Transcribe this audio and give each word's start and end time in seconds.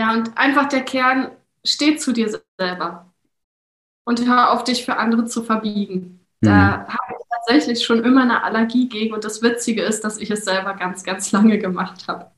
Ja, 0.00 0.14
und 0.14 0.38
einfach 0.38 0.66
der 0.66 0.80
Kern, 0.80 1.30
steh 1.62 1.96
zu 1.98 2.12
dir 2.12 2.40
selber 2.58 3.12
und 4.04 4.26
hör 4.26 4.52
auf, 4.52 4.64
dich 4.64 4.86
für 4.86 4.96
andere 4.96 5.26
zu 5.26 5.42
verbiegen. 5.42 6.26
Da 6.40 6.50
mhm. 6.50 6.72
habe 6.88 7.12
ich 7.18 7.26
tatsächlich 7.28 7.84
schon 7.84 8.02
immer 8.02 8.22
eine 8.22 8.42
Allergie 8.42 8.88
gegen 8.88 9.12
und 9.12 9.24
das 9.26 9.42
Witzige 9.42 9.82
ist, 9.82 10.02
dass 10.02 10.16
ich 10.16 10.30
es 10.30 10.46
selber 10.46 10.72
ganz, 10.72 11.04
ganz 11.04 11.32
lange 11.32 11.58
gemacht 11.58 12.08
habe. 12.08 12.30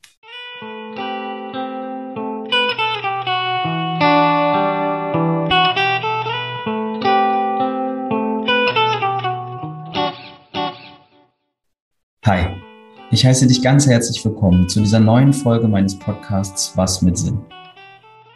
Ich 13.12 13.26
heiße 13.26 13.46
dich 13.46 13.60
ganz 13.60 13.86
herzlich 13.86 14.24
willkommen 14.24 14.70
zu 14.70 14.80
dieser 14.80 14.98
neuen 14.98 15.34
Folge 15.34 15.68
meines 15.68 15.98
Podcasts 15.98 16.74
Was 16.78 17.02
mit 17.02 17.18
Sinn. 17.18 17.38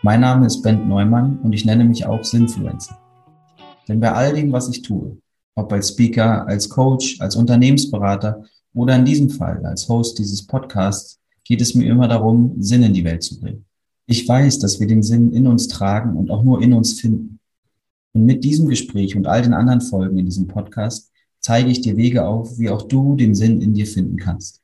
Mein 0.03 0.21
Name 0.21 0.45
ist 0.45 0.61
Bent 0.61 0.87
Neumann 0.87 1.39
und 1.39 1.55
ich 1.55 1.65
nenne 1.65 1.83
mich 1.83 2.05
auch 2.05 2.23
Sinfluencer. 2.23 2.99
Denn 3.89 4.01
bei 4.01 4.13
all 4.13 4.35
dem, 4.35 4.53
was 4.53 4.69
ich 4.69 4.83
tue, 4.83 5.17
ob 5.55 5.73
als 5.73 5.89
Speaker, 5.89 6.47
als 6.47 6.69
Coach, 6.69 7.19
als 7.23 7.37
Unternehmensberater 7.37 8.45
oder 8.75 8.97
in 8.97 9.07
diesem 9.07 9.31
Fall 9.31 9.65
als 9.65 9.89
Host 9.89 10.19
dieses 10.19 10.47
Podcasts, 10.47 11.21
geht 11.45 11.63
es 11.63 11.75
mir 11.75 11.91
immer 11.91 12.07
darum, 12.07 12.53
Sinn 12.59 12.83
in 12.83 12.93
die 12.93 13.05
Welt 13.05 13.23
zu 13.23 13.41
bringen. 13.41 13.65
Ich 14.05 14.29
weiß, 14.29 14.59
dass 14.59 14.79
wir 14.79 14.87
den 14.87 15.03
Sinn 15.03 15.33
in 15.33 15.47
uns 15.47 15.69
tragen 15.69 16.19
und 16.19 16.31
auch 16.31 16.43
nur 16.43 16.61
in 16.61 16.75
uns 16.75 17.01
finden. 17.01 17.41
Und 18.13 18.27
mit 18.27 18.45
diesem 18.45 18.69
Gespräch 18.69 19.17
und 19.17 19.27
all 19.27 19.41
den 19.41 19.55
anderen 19.55 19.81
Folgen 19.81 20.19
in 20.19 20.27
diesem 20.27 20.49
Podcast 20.49 21.11
zeige 21.41 21.71
ich 21.71 21.81
dir 21.81 21.97
Wege 21.97 22.27
auf, 22.27 22.59
wie 22.59 22.69
auch 22.69 22.83
du 22.83 23.17
den 23.17 23.35
Sinn 23.35 23.63
in 23.63 23.73
dir 23.73 23.87
finden 23.87 24.19
kannst. 24.19 24.61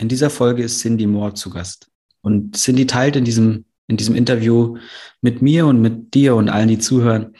In 0.00 0.08
dieser 0.08 0.30
Folge 0.30 0.62
ist 0.62 0.80
Cindy 0.80 1.06
Moore 1.06 1.34
zu 1.34 1.50
Gast. 1.50 1.90
Und 2.22 2.56
Cindy 2.56 2.86
teilt 2.86 3.16
in 3.16 3.24
diesem, 3.26 3.66
in 3.86 3.98
diesem 3.98 4.14
Interview 4.14 4.78
mit 5.20 5.42
mir 5.42 5.66
und 5.66 5.82
mit 5.82 6.14
dir 6.14 6.36
und 6.36 6.48
allen, 6.48 6.68
die 6.68 6.78
zuhören, 6.78 7.34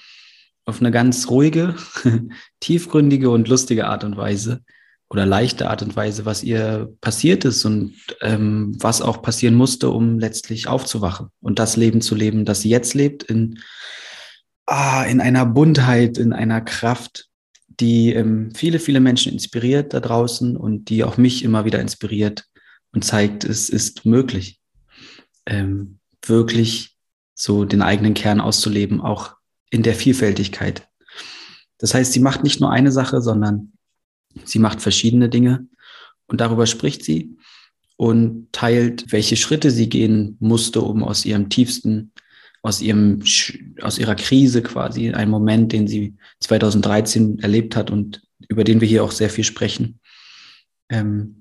auf 0.66 0.80
eine 0.80 0.90
ganz 0.90 1.30
ruhige, 1.30 1.74
tiefgründige 2.60 3.30
und 3.30 3.48
lustige 3.48 3.86
Art 3.86 4.04
und 4.04 4.18
Weise 4.18 4.60
oder 5.08 5.24
leichte 5.24 5.70
Art 5.70 5.80
und 5.80 5.96
Weise, 5.96 6.26
was 6.26 6.42
ihr 6.42 6.94
passiert 7.00 7.46
ist 7.46 7.64
und 7.64 7.94
ähm, 8.20 8.76
was 8.78 9.00
auch 9.00 9.22
passieren 9.22 9.54
musste, 9.54 9.88
um 9.88 10.18
letztlich 10.18 10.68
aufzuwachen 10.68 11.28
und 11.40 11.58
das 11.58 11.76
Leben 11.76 12.02
zu 12.02 12.14
leben, 12.14 12.44
das 12.44 12.60
sie 12.60 12.68
jetzt 12.68 12.92
lebt, 12.92 13.22
in, 13.22 13.58
ah, 14.66 15.04
in 15.04 15.22
einer 15.22 15.46
Buntheit, 15.46 16.18
in 16.18 16.34
einer 16.34 16.60
Kraft, 16.60 17.30
die 17.68 18.12
ähm, 18.12 18.52
viele, 18.54 18.78
viele 18.78 19.00
Menschen 19.00 19.32
inspiriert 19.32 19.94
da 19.94 20.00
draußen 20.00 20.58
und 20.58 20.90
die 20.90 21.02
auch 21.04 21.16
mich 21.16 21.42
immer 21.42 21.64
wieder 21.64 21.80
inspiriert 21.80 22.44
und 22.92 23.04
zeigt, 23.04 23.44
es 23.44 23.68
ist 23.68 24.04
möglich, 24.06 24.60
ähm, 25.46 25.98
wirklich 26.24 26.96
so 27.34 27.64
den 27.64 27.82
eigenen 27.82 28.14
Kern 28.14 28.40
auszuleben, 28.40 29.00
auch 29.00 29.34
in 29.70 29.82
der 29.82 29.94
Vielfältigkeit. 29.94 30.88
Das 31.78 31.94
heißt, 31.94 32.12
sie 32.12 32.20
macht 32.20 32.42
nicht 32.42 32.60
nur 32.60 32.70
eine 32.70 32.92
Sache, 32.92 33.22
sondern 33.22 33.72
sie 34.44 34.58
macht 34.58 34.82
verschiedene 34.82 35.28
Dinge 35.28 35.66
und 36.26 36.40
darüber 36.40 36.66
spricht 36.66 37.04
sie 37.04 37.36
und 37.96 38.52
teilt, 38.52 39.12
welche 39.12 39.36
Schritte 39.36 39.70
sie 39.70 39.88
gehen 39.88 40.36
musste, 40.40 40.82
um 40.82 41.02
aus 41.02 41.24
ihrem 41.24 41.48
tiefsten 41.48 42.12
aus 42.62 42.80
ihrem, 42.80 43.22
aus 43.80 43.98
ihrer 43.98 44.14
Krise 44.14 44.62
quasi, 44.62 45.12
ein 45.12 45.30
Moment, 45.30 45.72
den 45.72 45.88
sie 45.88 46.16
2013 46.40 47.38
erlebt 47.38 47.76
hat 47.76 47.90
und 47.90 48.22
über 48.48 48.64
den 48.64 48.80
wir 48.80 48.88
hier 48.88 49.04
auch 49.04 49.12
sehr 49.12 49.30
viel 49.30 49.44
sprechen, 49.44 50.00
ähm, 50.88 51.39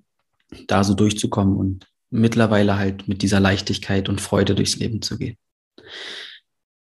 da 0.68 0.84
so 0.84 0.94
durchzukommen 0.94 1.56
und 1.56 1.88
mittlerweile 2.10 2.78
halt 2.78 3.08
mit 3.08 3.22
dieser 3.22 3.40
Leichtigkeit 3.40 4.10
und 4.10 4.22
Freude 4.22 4.56
durchs 4.56 4.78
Leben 4.78 5.02
zu 5.02 5.18
gehen. 5.18 5.38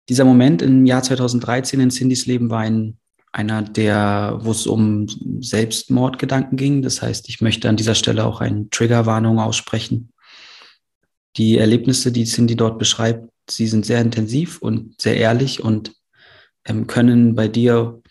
Dieser 0.08 0.24
Moment 0.24 0.62
im 0.62 0.84
Jahr 0.84 1.02
2013 1.02 1.80
in 1.80 1.90
Cindys 1.90 2.26
Leben 2.26 2.50
war 2.50 2.60
ein, 2.60 2.98
einer, 3.30 3.62
der, 3.62 4.38
wo 4.42 4.50
es 4.50 4.66
um 4.66 5.06
Selbstmordgedanken 5.40 6.56
ging. 6.56 6.82
Das 6.82 7.00
heißt, 7.00 7.28
ich 7.28 7.40
möchte 7.40 7.68
an 7.68 7.76
dieser 7.76 7.94
Stelle 7.94 8.24
auch 8.24 8.40
eine 8.40 8.68
Triggerwarnung 8.70 9.38
aussprechen. 9.38 10.12
Die 11.36 11.56
Erlebnisse, 11.56 12.12
die 12.12 12.24
Cindy 12.24 12.56
dort 12.56 12.78
beschreibt, 12.78 13.30
sie 13.48 13.66
sind 13.66 13.86
sehr 13.86 14.00
intensiv 14.00 14.60
und 14.60 15.00
sehr 15.00 15.16
ehrlich 15.16 15.62
und 15.62 15.92
ähm, 16.64 16.86
können 16.86 17.34
bei 17.34 17.48
dir 17.48 18.02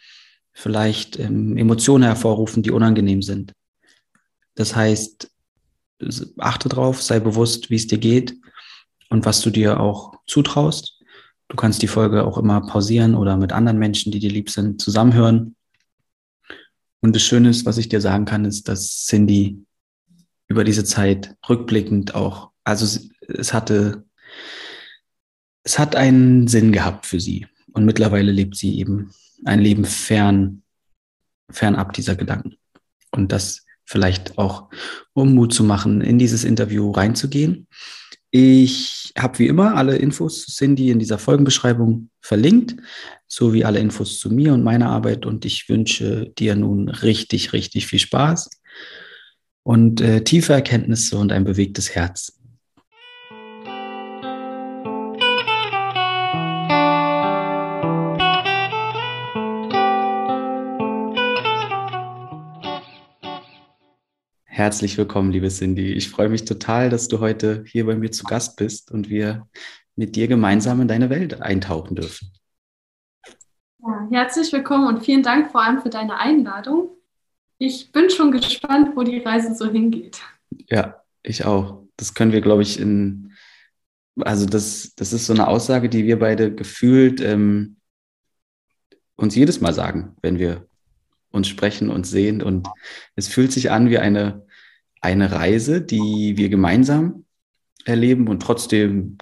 vielleicht 0.53 1.19
ähm, 1.19 1.57
Emotionen 1.57 2.03
hervorrufen, 2.03 2.63
die 2.63 2.71
unangenehm 2.71 3.21
sind. 3.21 3.53
Das 4.55 4.75
heißt, 4.75 5.30
achte 6.37 6.69
drauf, 6.69 7.01
sei 7.01 7.19
bewusst, 7.19 7.69
wie 7.69 7.75
es 7.75 7.87
dir 7.87 7.97
geht 7.97 8.35
und 9.09 9.25
was 9.25 9.41
du 9.41 9.49
dir 9.49 9.79
auch 9.79 10.13
zutraust. 10.27 10.99
Du 11.47 11.55
kannst 11.55 11.81
die 11.81 11.87
Folge 11.87 12.25
auch 12.25 12.37
immer 12.37 12.61
pausieren 12.61 13.15
oder 13.15 13.37
mit 13.37 13.51
anderen 13.51 13.77
Menschen, 13.77 14.11
die 14.11 14.19
dir 14.19 14.31
lieb 14.31 14.49
sind, 14.49 14.81
zusammenhören. 14.81 15.55
Und 17.01 17.15
das 17.15 17.23
Schöne 17.23 17.49
ist, 17.49 17.65
was 17.65 17.77
ich 17.77 17.89
dir 17.89 17.99
sagen 17.99 18.25
kann, 18.25 18.45
ist, 18.45 18.67
dass 18.67 19.05
Cindy 19.05 19.65
über 20.47 20.63
diese 20.63 20.83
Zeit 20.83 21.35
rückblickend 21.49 22.15
auch, 22.15 22.51
also 22.63 22.99
es 23.27 23.53
hatte 23.53 24.05
es 25.63 25.77
hat 25.77 25.95
einen 25.95 26.47
Sinn 26.47 26.71
gehabt 26.71 27.05
für 27.05 27.19
sie. 27.19 27.47
Und 27.73 27.85
mittlerweile 27.85 28.31
lebt 28.31 28.55
sie 28.55 28.79
eben 28.79 29.13
ein 29.45 29.59
Leben 29.59 29.85
fern, 29.85 30.63
fernab 31.49 31.93
dieser 31.93 32.15
Gedanken. 32.15 32.57
Und 33.11 33.31
das 33.31 33.65
vielleicht 33.91 34.37
auch, 34.37 34.69
um 35.13 35.35
Mut 35.35 35.53
zu 35.53 35.63
machen, 35.63 36.01
in 36.01 36.17
dieses 36.17 36.43
Interview 36.45 36.91
reinzugehen. 36.91 37.67
Ich 38.31 39.11
habe 39.17 39.39
wie 39.39 39.47
immer 39.47 39.75
alle 39.75 39.97
Infos 39.97 40.45
zu 40.45 40.51
Cindy 40.51 40.89
in 40.89 40.99
dieser 40.99 41.17
Folgenbeschreibung 41.17 42.09
verlinkt, 42.21 42.77
sowie 43.27 43.65
alle 43.65 43.79
Infos 43.79 44.19
zu 44.19 44.29
mir 44.29 44.53
und 44.53 44.63
meiner 44.63 44.89
Arbeit. 44.89 45.25
Und 45.25 45.43
ich 45.43 45.67
wünsche 45.67 46.31
dir 46.39 46.55
nun 46.55 46.87
richtig, 46.87 47.51
richtig 47.51 47.87
viel 47.87 47.99
Spaß 47.99 48.49
und 49.63 49.99
äh, 49.99 50.23
tiefe 50.23 50.53
Erkenntnisse 50.53 51.17
und 51.17 51.33
ein 51.33 51.43
bewegtes 51.43 51.93
Herz. 51.93 52.40
Herzlich 64.53 64.97
willkommen, 64.97 65.31
liebe 65.31 65.47
Cindy. 65.47 65.93
Ich 65.93 66.09
freue 66.09 66.27
mich 66.27 66.43
total, 66.43 66.89
dass 66.89 67.07
du 67.07 67.21
heute 67.21 67.63
hier 67.65 67.85
bei 67.85 67.95
mir 67.95 68.11
zu 68.11 68.25
Gast 68.25 68.57
bist 68.57 68.91
und 68.91 69.09
wir 69.09 69.47
mit 69.95 70.17
dir 70.17 70.27
gemeinsam 70.27 70.81
in 70.81 70.89
deine 70.89 71.09
Welt 71.09 71.41
eintauchen 71.41 71.95
dürfen. 71.95 72.33
Ja, 73.81 74.09
herzlich 74.11 74.51
willkommen 74.51 74.87
und 74.93 75.05
vielen 75.05 75.23
Dank 75.23 75.53
vor 75.53 75.63
allem 75.63 75.81
für 75.81 75.89
deine 75.89 76.17
Einladung. 76.17 76.89
Ich 77.59 77.93
bin 77.93 78.09
schon 78.09 78.33
gespannt, 78.33 78.93
wo 78.93 79.03
die 79.03 79.19
Reise 79.19 79.55
so 79.55 79.71
hingeht. 79.71 80.21
Ja, 80.67 81.01
ich 81.23 81.45
auch. 81.45 81.87
Das 81.95 82.13
können 82.13 82.33
wir, 82.33 82.41
glaube 82.41 82.63
ich, 82.63 82.77
in, 82.77 83.31
also 84.19 84.45
das, 84.45 84.95
das 84.95 85.13
ist 85.13 85.27
so 85.27 85.33
eine 85.33 85.47
Aussage, 85.47 85.87
die 85.87 86.03
wir 86.05 86.19
beide 86.19 86.53
gefühlt 86.53 87.21
ähm, 87.21 87.77
uns 89.15 89.33
jedes 89.33 89.61
Mal 89.61 89.73
sagen, 89.73 90.17
wenn 90.21 90.39
wir 90.39 90.67
uns 91.31 91.47
sprechen 91.47 91.89
und 91.89 92.05
sehen. 92.05 92.41
Und 92.41 92.67
es 93.15 93.27
fühlt 93.27 93.51
sich 93.51 93.71
an 93.71 93.89
wie 93.89 93.97
eine 93.97 94.45
eine 95.01 95.31
Reise, 95.31 95.81
die 95.81 96.37
wir 96.37 96.49
gemeinsam 96.49 97.25
erleben 97.85 98.27
und 98.27 98.41
trotzdem 98.41 99.17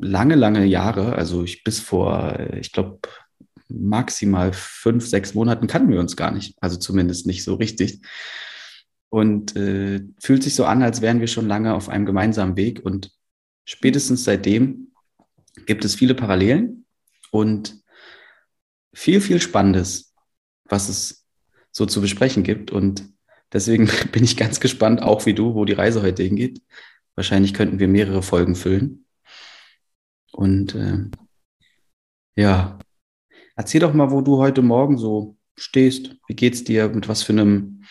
lange, 0.00 0.34
lange 0.34 0.64
Jahre, 0.66 1.14
also 1.14 1.44
ich 1.44 1.62
bis 1.62 1.78
vor, 1.78 2.38
ich 2.60 2.72
glaube, 2.72 2.98
maximal 3.68 4.52
fünf, 4.52 5.06
sechs 5.06 5.34
Monaten 5.34 5.68
kannten 5.68 5.92
wir 5.92 6.00
uns 6.00 6.16
gar 6.16 6.32
nicht, 6.32 6.56
also 6.60 6.76
zumindest 6.76 7.26
nicht 7.26 7.44
so 7.44 7.54
richtig. 7.54 8.00
Und 9.10 9.56
äh, 9.56 10.00
fühlt 10.18 10.42
sich 10.42 10.54
so 10.54 10.64
an, 10.64 10.82
als 10.82 11.00
wären 11.00 11.20
wir 11.20 11.28
schon 11.28 11.46
lange 11.46 11.74
auf 11.74 11.88
einem 11.88 12.04
gemeinsamen 12.04 12.56
Weg. 12.56 12.84
Und 12.84 13.12
spätestens 13.64 14.24
seitdem 14.24 14.92
gibt 15.64 15.84
es 15.84 15.94
viele 15.94 16.14
Parallelen 16.14 16.84
und 17.30 17.80
viel, 18.92 19.20
viel 19.20 19.40
Spannendes, 19.40 20.14
was 20.64 20.88
es 20.88 21.17
so 21.78 21.86
zu 21.86 22.00
besprechen 22.02 22.42
gibt. 22.42 22.70
Und 22.70 23.08
Deswegen 23.52 23.88
bin 24.12 24.24
ich 24.24 24.36
ganz 24.36 24.60
gespannt, 24.60 25.02
auch 25.02 25.26
wie 25.26 25.34
du, 25.34 25.54
wo 25.54 25.64
die 25.64 25.72
Reise 25.72 26.02
heute 26.02 26.22
hingeht. 26.22 26.62
Wahrscheinlich 27.14 27.54
könnten 27.54 27.78
wir 27.78 27.88
mehrere 27.88 28.22
Folgen 28.22 28.54
füllen. 28.54 29.06
Und 30.32 30.74
äh, 30.74 31.06
ja, 32.36 32.78
erzähl 33.56 33.80
doch 33.80 33.92
mal, 33.92 34.10
wo 34.10 34.20
du 34.20 34.38
heute 34.38 34.62
Morgen 34.62 34.98
so 34.98 35.36
stehst. 35.56 36.16
Wie 36.28 36.36
geht's 36.36 36.62
dir? 36.62 36.88
Mit 36.88 37.08
was 37.08 37.22
für 37.22 37.32
einem 37.32 37.82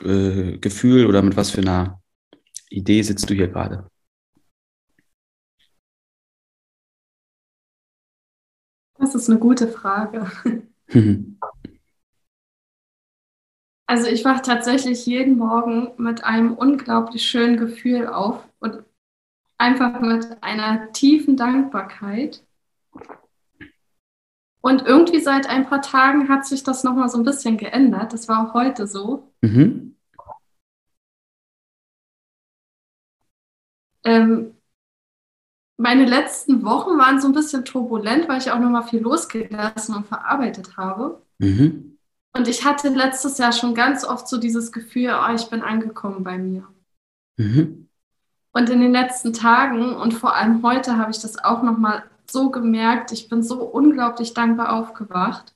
äh, 0.00 0.58
Gefühl 0.58 1.06
oder 1.06 1.22
mit 1.22 1.36
was 1.36 1.50
für 1.50 1.60
einer 1.60 2.00
Idee 2.70 3.02
sitzt 3.02 3.28
du 3.28 3.34
hier 3.34 3.48
gerade? 3.48 3.90
Das 8.98 9.14
ist 9.14 9.28
eine 9.28 9.38
gute 9.38 9.66
Frage. 9.66 10.30
Also 13.86 14.06
ich 14.08 14.24
wache 14.24 14.42
tatsächlich 14.42 15.04
jeden 15.06 15.36
Morgen 15.36 15.92
mit 15.98 16.24
einem 16.24 16.54
unglaublich 16.54 17.26
schönen 17.26 17.58
Gefühl 17.58 18.06
auf 18.06 18.42
und 18.60 18.82
einfach 19.58 20.00
mit 20.00 20.42
einer 20.42 20.92
tiefen 20.92 21.36
Dankbarkeit. 21.36 22.42
Und 24.62 24.86
irgendwie 24.86 25.20
seit 25.20 25.46
ein 25.46 25.66
paar 25.66 25.82
Tagen 25.82 26.30
hat 26.30 26.46
sich 26.46 26.62
das 26.62 26.84
nochmal 26.84 27.10
so 27.10 27.18
ein 27.18 27.24
bisschen 27.24 27.58
geändert. 27.58 28.14
Das 28.14 28.28
war 28.28 28.48
auch 28.48 28.54
heute 28.54 28.86
so. 28.86 29.30
Mhm. 29.42 29.94
Ähm, 34.04 34.54
meine 35.76 36.06
letzten 36.06 36.64
Wochen 36.64 36.96
waren 36.98 37.20
so 37.20 37.28
ein 37.28 37.34
bisschen 37.34 37.64
turbulent, 37.64 38.28
weil 38.28 38.38
ich 38.38 38.50
auch 38.50 38.58
nochmal 38.58 38.84
viel 38.84 39.00
losgelassen 39.00 39.94
und 39.96 40.06
verarbeitet 40.06 40.76
habe. 40.78 41.20
Mhm. 41.38 41.93
Und 42.36 42.48
ich 42.48 42.64
hatte 42.64 42.88
letztes 42.88 43.38
Jahr 43.38 43.52
schon 43.52 43.74
ganz 43.74 44.04
oft 44.04 44.26
so 44.28 44.38
dieses 44.38 44.72
Gefühl, 44.72 45.14
oh, 45.14 45.34
ich 45.34 45.48
bin 45.48 45.62
angekommen 45.62 46.24
bei 46.24 46.36
mir. 46.36 46.66
Mhm. 47.36 47.88
Und 48.52 48.70
in 48.70 48.80
den 48.80 48.92
letzten 48.92 49.32
Tagen 49.32 49.94
und 49.94 50.12
vor 50.12 50.34
allem 50.34 50.62
heute 50.62 50.96
habe 50.96 51.10
ich 51.10 51.20
das 51.20 51.42
auch 51.42 51.62
nochmal 51.62 52.04
so 52.28 52.50
gemerkt. 52.50 53.12
Ich 53.12 53.28
bin 53.28 53.42
so 53.42 53.64
unglaublich 53.64 54.34
dankbar 54.34 54.72
aufgewacht, 54.72 55.54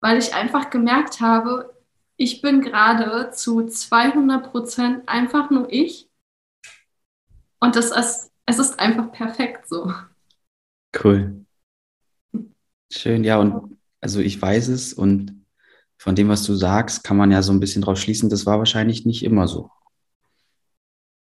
weil 0.00 0.18
ich 0.18 0.34
einfach 0.34 0.70
gemerkt 0.70 1.20
habe, 1.20 1.74
ich 2.16 2.42
bin 2.42 2.60
gerade 2.60 3.30
zu 3.30 3.66
200 3.66 4.50
Prozent 4.50 5.08
einfach 5.08 5.50
nur 5.50 5.70
ich. 5.72 6.08
Und 7.60 7.76
das 7.76 7.90
ist, 7.90 8.30
es 8.46 8.58
ist 8.58 8.78
einfach 8.78 9.12
perfekt 9.12 9.68
so. 9.68 9.92
Cool. 11.02 11.44
Schön, 12.92 13.24
ja, 13.24 13.38
und 13.38 13.78
also 14.00 14.20
ich 14.20 14.40
weiß 14.40 14.68
es 14.68 14.92
und 14.92 15.35
von 15.98 16.14
dem, 16.14 16.28
was 16.28 16.42
du 16.42 16.54
sagst, 16.54 17.04
kann 17.04 17.16
man 17.16 17.30
ja 17.30 17.42
so 17.42 17.52
ein 17.52 17.60
bisschen 17.60 17.82
drauf 17.82 17.98
schließen, 17.98 18.28
das 18.30 18.46
war 18.46 18.58
wahrscheinlich 18.58 19.06
nicht 19.06 19.24
immer 19.24 19.48
so. 19.48 19.70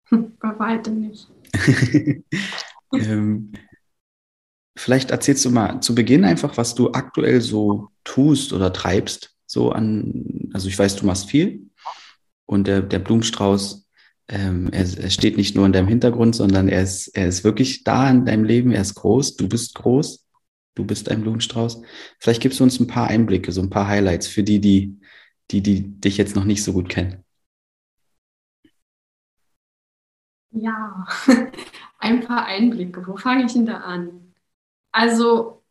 Bei 0.09 0.59
weitem 0.59 0.99
nicht. 0.99 1.27
ähm, 2.93 3.51
vielleicht 4.77 5.11
erzählst 5.11 5.43
du 5.45 5.51
mal 5.51 5.81
zu 5.81 5.95
Beginn 5.95 6.23
einfach, 6.23 6.57
was 6.57 6.75
du 6.75 6.91
aktuell 6.91 7.41
so 7.41 7.89
tust 8.03 8.53
oder 8.53 8.71
treibst. 8.71 9.33
So 9.45 9.71
an, 9.71 10.49
also 10.53 10.67
ich 10.67 10.77
weiß, 10.77 10.97
du 10.97 11.05
machst 11.05 11.29
viel 11.29 11.69
und 12.45 12.67
der, 12.67 12.81
der 12.81 12.99
Blumenstrauß, 12.99 13.87
ähm, 14.29 14.69
er, 14.71 14.81
er, 14.81 15.09
steht 15.09 15.37
nicht 15.37 15.55
nur 15.55 15.65
in 15.65 15.71
deinem 15.71 15.87
Hintergrund, 15.87 16.35
sondern 16.35 16.67
er 16.67 16.83
ist, 16.83 17.07
er 17.09 17.27
ist 17.27 17.45
wirklich 17.45 17.85
da 17.85 18.09
in 18.09 18.25
deinem 18.25 18.43
Leben, 18.43 18.71
er 18.71 18.81
ist 18.81 18.95
groß, 18.95 19.37
du 19.37 19.47
bist 19.47 19.75
groß, 19.75 20.26
du 20.77 20.85
bist 20.85 21.09
ein 21.09 21.21
Blumenstrauß. 21.21 21.81
Vielleicht 22.19 22.41
gibst 22.41 22.59
du 22.59 22.63
uns 22.63 22.79
ein 22.79 22.87
paar 22.87 23.07
Einblicke, 23.07 23.51
so 23.51 23.61
ein 23.61 23.69
paar 23.69 23.87
Highlights 23.87 24.27
für 24.27 24.43
die, 24.43 24.59
die, 24.61 24.99
die, 25.51 25.61
die 25.61 25.99
dich 25.99 26.17
jetzt 26.17 26.35
noch 26.35 26.45
nicht 26.45 26.63
so 26.63 26.73
gut 26.73 26.89
kennen. 26.89 27.23
Ja, 30.51 31.05
ein 31.99 32.21
paar 32.21 32.45
Einblicke. 32.45 33.05
Wo 33.07 33.17
fange 33.17 33.45
ich 33.45 33.53
denn 33.53 33.65
da 33.65 33.77
an? 33.77 34.33
Also, 34.91 35.63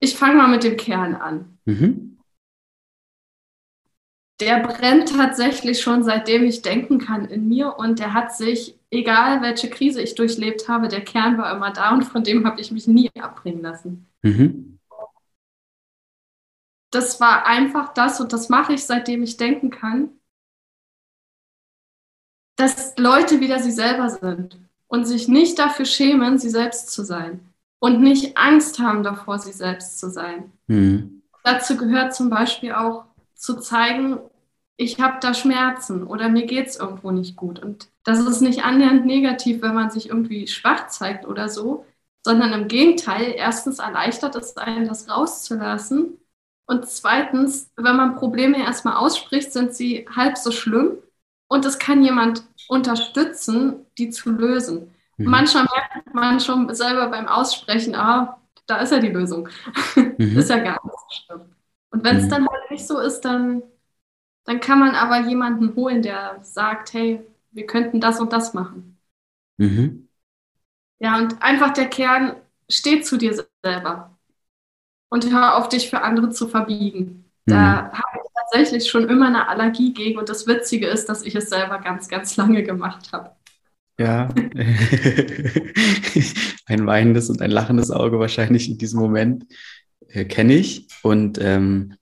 ich 0.00 0.16
fange 0.16 0.36
mal 0.36 0.48
mit 0.48 0.64
dem 0.64 0.76
Kern 0.76 1.14
an. 1.14 1.58
Mhm. 1.66 2.09
Der 4.40 4.60
brennt 4.60 5.10
tatsächlich 5.10 5.82
schon 5.82 6.02
seitdem 6.02 6.44
ich 6.44 6.62
denken 6.62 6.98
kann 6.98 7.26
in 7.26 7.48
mir 7.48 7.76
und 7.78 7.98
der 7.98 8.14
hat 8.14 8.34
sich, 8.34 8.78
egal 8.90 9.42
welche 9.42 9.68
Krise 9.68 10.00
ich 10.00 10.14
durchlebt 10.14 10.68
habe, 10.68 10.88
der 10.88 11.04
Kern 11.04 11.36
war 11.36 11.54
immer 11.54 11.72
da 11.72 11.92
und 11.92 12.04
von 12.04 12.24
dem 12.24 12.46
habe 12.46 12.60
ich 12.60 12.70
mich 12.70 12.86
nie 12.86 13.10
abbringen 13.18 13.62
lassen. 13.62 14.06
Mhm. 14.22 14.78
Das 16.90 17.20
war 17.20 17.46
einfach 17.46 17.92
das 17.94 18.20
und 18.20 18.32
das 18.32 18.48
mache 18.48 18.72
ich 18.72 18.84
seitdem 18.84 19.22
ich 19.22 19.36
denken 19.36 19.70
kann 19.70 20.10
dass 22.60 22.94
Leute 22.98 23.40
wieder 23.40 23.58
sie 23.58 23.70
selber 23.70 24.10
sind 24.10 24.58
und 24.86 25.06
sich 25.06 25.28
nicht 25.28 25.58
dafür 25.58 25.86
schämen, 25.86 26.38
sie 26.38 26.50
selbst 26.50 26.90
zu 26.90 27.02
sein 27.02 27.40
und 27.78 28.02
nicht 28.02 28.36
Angst 28.36 28.78
haben 28.78 29.02
davor, 29.02 29.38
sie 29.38 29.52
selbst 29.52 29.98
zu 29.98 30.10
sein. 30.10 30.52
Mhm. 30.66 31.22
Dazu 31.42 31.78
gehört 31.78 32.14
zum 32.14 32.28
Beispiel 32.28 32.72
auch 32.72 33.06
zu 33.40 33.58
zeigen, 33.58 34.18
ich 34.76 35.00
habe 35.00 35.18
da 35.20 35.34
Schmerzen 35.34 36.06
oder 36.06 36.28
mir 36.28 36.46
geht 36.46 36.68
es 36.68 36.76
irgendwo 36.76 37.10
nicht 37.10 37.36
gut. 37.36 37.58
Und 37.58 37.88
das 38.04 38.18
ist 38.20 38.40
nicht 38.40 38.64
annähernd 38.64 39.06
negativ, 39.06 39.62
wenn 39.62 39.74
man 39.74 39.90
sich 39.90 40.08
irgendwie 40.08 40.46
schwach 40.46 40.88
zeigt 40.88 41.26
oder 41.26 41.48
so, 41.48 41.84
sondern 42.24 42.52
im 42.52 42.68
Gegenteil, 42.68 43.34
erstens 43.36 43.78
erleichtert 43.78 44.36
es 44.36 44.56
einen, 44.56 44.86
das 44.86 45.08
rauszulassen. 45.08 46.18
Und 46.66 46.86
zweitens, 46.86 47.70
wenn 47.76 47.96
man 47.96 48.16
Probleme 48.16 48.58
erstmal 48.58 48.96
ausspricht, 48.96 49.52
sind 49.52 49.74
sie 49.74 50.06
halb 50.14 50.36
so 50.36 50.50
schlimm. 50.50 50.98
Und 51.48 51.64
es 51.64 51.78
kann 51.78 52.04
jemand 52.04 52.44
unterstützen, 52.68 53.86
die 53.98 54.10
zu 54.10 54.30
lösen. 54.30 54.94
Mhm. 55.16 55.30
Manchmal 55.30 55.64
merkt 55.64 56.14
man 56.14 56.40
schon 56.40 56.72
selber 56.74 57.08
beim 57.08 57.26
Aussprechen, 57.26 57.94
ah, 57.94 58.38
da 58.66 58.76
ist 58.76 58.92
ja 58.92 58.98
die 58.98 59.08
Lösung. 59.08 59.48
Mhm. 59.96 60.38
ist 60.38 60.50
ja 60.50 60.58
gar 60.58 60.78
nicht 60.84 60.94
so 60.94 61.24
schlimm. 61.24 61.59
Und 61.90 62.04
wenn 62.04 62.16
es 62.16 62.24
mhm. 62.24 62.30
dann 62.30 62.48
halt 62.48 62.70
nicht 62.70 62.86
so 62.86 62.98
ist, 62.98 63.20
dann, 63.22 63.62
dann 64.44 64.60
kann 64.60 64.78
man 64.78 64.94
aber 64.94 65.26
jemanden 65.28 65.74
holen, 65.74 66.02
der 66.02 66.38
sagt, 66.42 66.92
hey, 66.92 67.20
wir 67.50 67.66
könnten 67.66 68.00
das 68.00 68.20
und 68.20 68.32
das 68.32 68.54
machen. 68.54 68.98
Mhm. 69.58 70.08
Ja, 70.98 71.18
und 71.18 71.42
einfach 71.42 71.72
der 71.72 71.88
Kern, 71.88 72.36
steht 72.70 73.06
zu 73.06 73.16
dir 73.16 73.34
selber 73.62 74.16
und 75.08 75.30
hör 75.30 75.56
auf, 75.56 75.68
dich 75.68 75.90
für 75.90 76.02
andere 76.02 76.30
zu 76.30 76.48
verbiegen. 76.48 77.24
Da 77.46 77.54
mhm. 77.56 77.92
habe 77.92 78.18
ich 78.22 78.30
tatsächlich 78.34 78.88
schon 78.88 79.08
immer 79.08 79.26
eine 79.26 79.48
Allergie 79.48 79.92
gegen 79.92 80.18
und 80.18 80.28
das 80.28 80.46
Witzige 80.46 80.86
ist, 80.86 81.08
dass 81.08 81.22
ich 81.22 81.34
es 81.34 81.48
selber 81.50 81.78
ganz, 81.80 82.08
ganz 82.08 82.36
lange 82.36 82.62
gemacht 82.62 83.12
habe. 83.12 83.32
Ja, 83.98 84.28
ein 86.66 86.86
weinendes 86.86 87.28
und 87.28 87.42
ein 87.42 87.50
lachendes 87.50 87.90
Auge 87.90 88.18
wahrscheinlich 88.18 88.70
in 88.70 88.78
diesem 88.78 88.98
Moment 88.98 89.44
äh, 90.08 90.24
kenne 90.24 90.54
ich 90.54 90.88
und 91.02 91.38
ähm, 91.40 91.96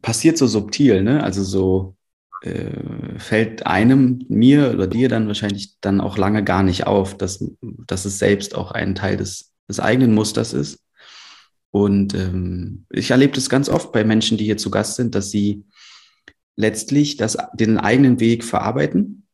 passiert 0.00 0.38
so 0.38 0.46
subtil, 0.46 1.02
ne? 1.02 1.22
Also 1.22 1.42
so 1.42 1.96
äh, 2.42 3.18
fällt 3.18 3.66
einem, 3.66 4.24
mir 4.28 4.72
oder 4.72 4.86
dir 4.86 5.08
dann 5.08 5.28
wahrscheinlich 5.28 5.76
dann 5.80 6.00
auch 6.00 6.16
lange 6.18 6.42
gar 6.42 6.62
nicht 6.62 6.86
auf, 6.86 7.16
dass, 7.16 7.44
dass 7.60 8.04
es 8.04 8.18
selbst 8.18 8.54
auch 8.54 8.72
ein 8.72 8.94
Teil 8.94 9.16
des, 9.16 9.52
des 9.68 9.80
eigenen 9.80 10.14
Musters 10.14 10.52
ist. 10.52 10.80
Und 11.70 12.14
ähm, 12.14 12.84
ich 12.90 13.10
erlebe 13.10 13.34
das 13.34 13.48
ganz 13.48 13.68
oft 13.68 13.92
bei 13.92 14.04
Menschen, 14.04 14.38
die 14.38 14.44
hier 14.44 14.56
zu 14.56 14.70
Gast 14.70 14.96
sind, 14.96 15.14
dass 15.14 15.30
sie 15.30 15.64
letztlich 16.56 17.16
das, 17.16 17.38
den 17.54 17.78
eigenen 17.78 18.20
Weg 18.20 18.44
verarbeiten 18.44 19.26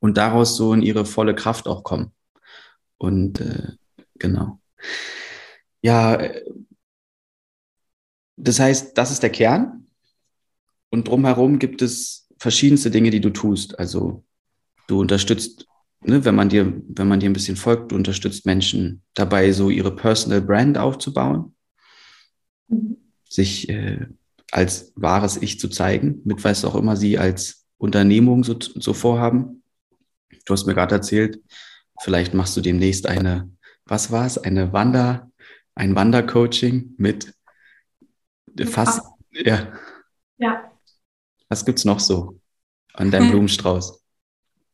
und 0.00 0.16
daraus 0.16 0.56
so 0.56 0.72
in 0.72 0.82
ihre 0.82 1.04
volle 1.04 1.34
Kraft 1.34 1.66
auch 1.66 1.84
kommen. 1.84 2.12
Und 2.96 3.40
äh, 3.40 3.72
genau. 4.18 4.60
Ja, 5.82 6.18
das 8.36 8.60
heißt, 8.60 8.96
das 8.96 9.10
ist 9.10 9.22
der 9.22 9.30
Kern. 9.30 9.86
Und 10.90 11.08
drumherum 11.08 11.58
gibt 11.58 11.82
es 11.82 12.28
verschiedenste 12.38 12.90
Dinge, 12.90 13.10
die 13.10 13.20
du 13.20 13.30
tust. 13.30 13.78
Also 13.78 14.24
du 14.86 15.00
unterstützt 15.00 15.68
ne, 16.00 16.24
wenn 16.24 16.34
man 16.34 16.48
dir, 16.48 16.72
wenn 16.88 17.08
man 17.08 17.20
dir 17.20 17.28
ein 17.28 17.34
bisschen 17.34 17.56
folgt, 17.56 17.92
du 17.92 17.96
unterstützt 17.96 18.46
Menschen 18.46 19.02
dabei, 19.14 19.52
so 19.52 19.70
ihre 19.70 19.94
Personal 19.94 20.42
Brand 20.42 20.78
aufzubauen, 20.78 21.54
mhm. 22.68 22.96
sich 23.28 23.68
äh, 23.68 24.06
als 24.50 24.92
wahres 24.96 25.36
Ich 25.36 25.60
zu 25.60 25.68
zeigen, 25.68 26.20
mit 26.24 26.42
was 26.44 26.64
auch 26.64 26.74
immer 26.74 26.96
sie 26.96 27.18
als 27.18 27.66
Unternehmung 27.76 28.44
so, 28.44 28.58
so 28.58 28.92
vorhaben. 28.94 29.62
Du 30.46 30.52
hast 30.52 30.66
mir 30.66 30.74
gerade 30.74 30.94
erzählt, 30.94 31.40
vielleicht 32.00 32.34
machst 32.34 32.56
du 32.56 32.60
demnächst 32.60 33.06
eine, 33.06 33.50
was 33.84 34.10
war 34.10 34.26
es, 34.26 34.38
eine 34.38 34.72
Wander, 34.72 35.30
ein 35.78 35.94
Wandercoaching 35.94 36.94
mit 36.98 37.32
fast, 38.66 39.02
ja. 39.30 39.68
Ja. 40.36 40.70
Was 41.48 41.64
gibt's 41.64 41.84
noch 41.84 42.00
so 42.00 42.40
an 42.94 43.10
deinem 43.10 43.30
Blumenstrauß? 43.30 44.04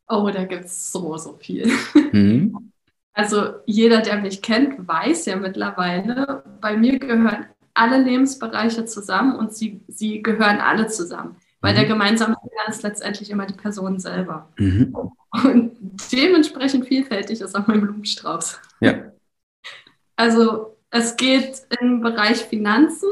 Oh, 0.08 0.30
da 0.30 0.44
gibt 0.44 0.64
es 0.64 0.90
so, 0.90 1.16
so 1.16 1.34
viel. 1.34 1.70
Mhm. 2.12 2.70
Also 3.16 3.60
jeder, 3.64 4.00
der 4.00 4.20
mich 4.20 4.42
kennt, 4.42 4.88
weiß 4.88 5.26
ja 5.26 5.36
mittlerweile, 5.36 6.42
bei 6.60 6.76
mir 6.76 6.98
gehören 6.98 7.46
alle 7.72 8.02
Lebensbereiche 8.02 8.86
zusammen 8.86 9.36
und 9.36 9.54
sie, 9.54 9.82
sie 9.86 10.20
gehören 10.20 10.58
alle 10.58 10.88
zusammen. 10.88 11.36
Weil 11.60 11.74
mhm. 11.74 11.76
der 11.76 11.84
gemeinsame 11.86 12.34
Fehler 12.42 12.68
ist 12.68 12.82
letztendlich 12.82 13.30
immer 13.30 13.46
die 13.46 13.54
Person 13.54 14.00
selber. 14.00 14.52
Mhm. 14.58 14.96
Und 15.30 15.76
dementsprechend 16.10 16.88
vielfältig 16.88 17.40
ist 17.40 17.54
auch 17.54 17.68
mein 17.68 17.82
Blumenstrauß. 17.82 18.60
Ja. 18.80 19.12
Also 20.16 20.73
es 20.94 21.16
geht 21.16 21.66
im 21.80 22.00
Bereich 22.00 22.44
Finanzen, 22.44 23.08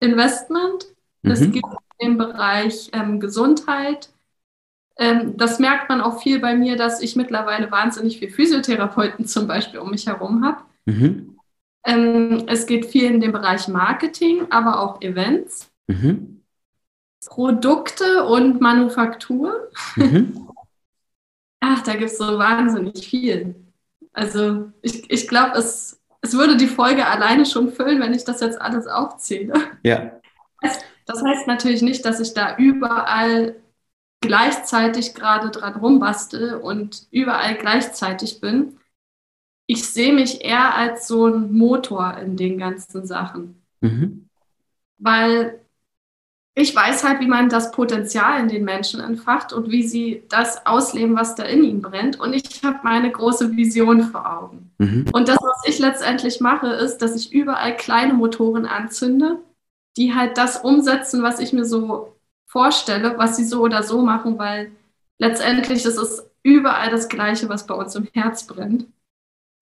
Investment, 0.00 0.86
es 1.22 1.40
mhm. 1.40 1.52
geht 1.52 1.64
im 1.98 2.16
Bereich 2.16 2.88
ähm, 2.94 3.20
Gesundheit, 3.20 4.08
ähm, 4.96 5.36
das 5.36 5.58
merkt 5.58 5.90
man 5.90 6.00
auch 6.00 6.22
viel 6.22 6.40
bei 6.40 6.54
mir, 6.54 6.76
dass 6.76 7.02
ich 7.02 7.14
mittlerweile 7.14 7.70
wahnsinnig 7.70 8.18
viele 8.18 8.30
Physiotherapeuten 8.30 9.26
zum 9.26 9.46
Beispiel 9.46 9.80
um 9.80 9.90
mich 9.90 10.06
herum 10.06 10.42
habe. 10.42 10.62
Mhm. 10.86 11.36
Ähm, 11.84 12.44
es 12.46 12.64
geht 12.64 12.86
viel 12.86 13.04
in 13.04 13.20
den 13.20 13.32
Bereich 13.32 13.68
Marketing, 13.68 14.46
aber 14.48 14.80
auch 14.80 15.02
Events, 15.02 15.70
mhm. 15.88 16.40
Produkte 17.26 18.24
und 18.24 18.60
Manufaktur. 18.62 19.70
Mhm. 19.96 20.48
Ach, 21.60 21.82
da 21.82 21.92
gibt 21.92 22.10
es 22.10 22.18
so 22.18 22.38
wahnsinnig 22.38 23.06
viel. 23.06 23.54
Also 24.14 24.72
ich, 24.80 25.10
ich 25.10 25.28
glaube, 25.28 25.58
es, 25.58 26.01
es 26.22 26.32
würde 26.34 26.56
die 26.56 26.68
Folge 26.68 27.06
alleine 27.06 27.44
schon 27.44 27.72
füllen, 27.72 28.00
wenn 28.00 28.14
ich 28.14 28.24
das 28.24 28.40
jetzt 28.40 28.60
alles 28.60 28.86
aufzähle. 28.86 29.54
Ja. 29.82 30.12
Das 31.04 31.22
heißt 31.22 31.48
natürlich 31.48 31.82
nicht, 31.82 32.04
dass 32.04 32.20
ich 32.20 32.32
da 32.32 32.56
überall 32.56 33.56
gleichzeitig 34.20 35.14
gerade 35.14 35.50
dran 35.50 35.74
rumbastel 35.74 36.54
und 36.54 37.08
überall 37.10 37.56
gleichzeitig 37.56 38.40
bin. 38.40 38.78
Ich 39.66 39.84
sehe 39.88 40.12
mich 40.12 40.44
eher 40.44 40.76
als 40.76 41.08
so 41.08 41.26
ein 41.26 41.52
Motor 41.52 42.16
in 42.18 42.36
den 42.36 42.56
ganzen 42.56 43.04
Sachen. 43.04 43.60
Mhm. 43.80 44.28
Weil 44.98 45.61
ich 46.54 46.76
weiß 46.76 47.04
halt, 47.04 47.20
wie 47.20 47.28
man 47.28 47.48
das 47.48 47.72
Potenzial 47.72 48.38
in 48.40 48.48
den 48.48 48.64
Menschen 48.64 49.00
entfacht 49.00 49.52
und 49.52 49.70
wie 49.70 49.82
sie 49.82 50.22
das 50.28 50.66
ausleben, 50.66 51.16
was 51.16 51.34
da 51.34 51.44
in 51.44 51.64
ihnen 51.64 51.80
brennt. 51.80 52.20
Und 52.20 52.34
ich 52.34 52.62
habe 52.62 52.80
meine 52.82 53.10
große 53.10 53.56
Vision 53.56 54.02
vor 54.02 54.30
Augen. 54.30 54.70
Mhm. 54.78 55.06
Und 55.12 55.28
das, 55.28 55.38
was 55.40 55.62
ich 55.66 55.78
letztendlich 55.78 56.40
mache, 56.40 56.68
ist, 56.68 56.98
dass 56.98 57.16
ich 57.16 57.32
überall 57.32 57.74
kleine 57.76 58.12
Motoren 58.12 58.66
anzünde, 58.66 59.38
die 59.96 60.14
halt 60.14 60.36
das 60.36 60.58
umsetzen, 60.58 61.22
was 61.22 61.38
ich 61.38 61.54
mir 61.54 61.64
so 61.64 62.16
vorstelle, 62.46 63.16
was 63.16 63.36
sie 63.36 63.44
so 63.44 63.62
oder 63.62 63.82
so 63.82 64.02
machen, 64.02 64.38
weil 64.38 64.72
letztendlich 65.18 65.86
ist 65.86 65.96
es 65.96 66.30
überall 66.42 66.90
das 66.90 67.08
Gleiche, 67.08 67.48
was 67.48 67.66
bei 67.66 67.74
uns 67.74 67.94
im 67.94 68.08
Herz 68.12 68.46
brennt. 68.46 68.86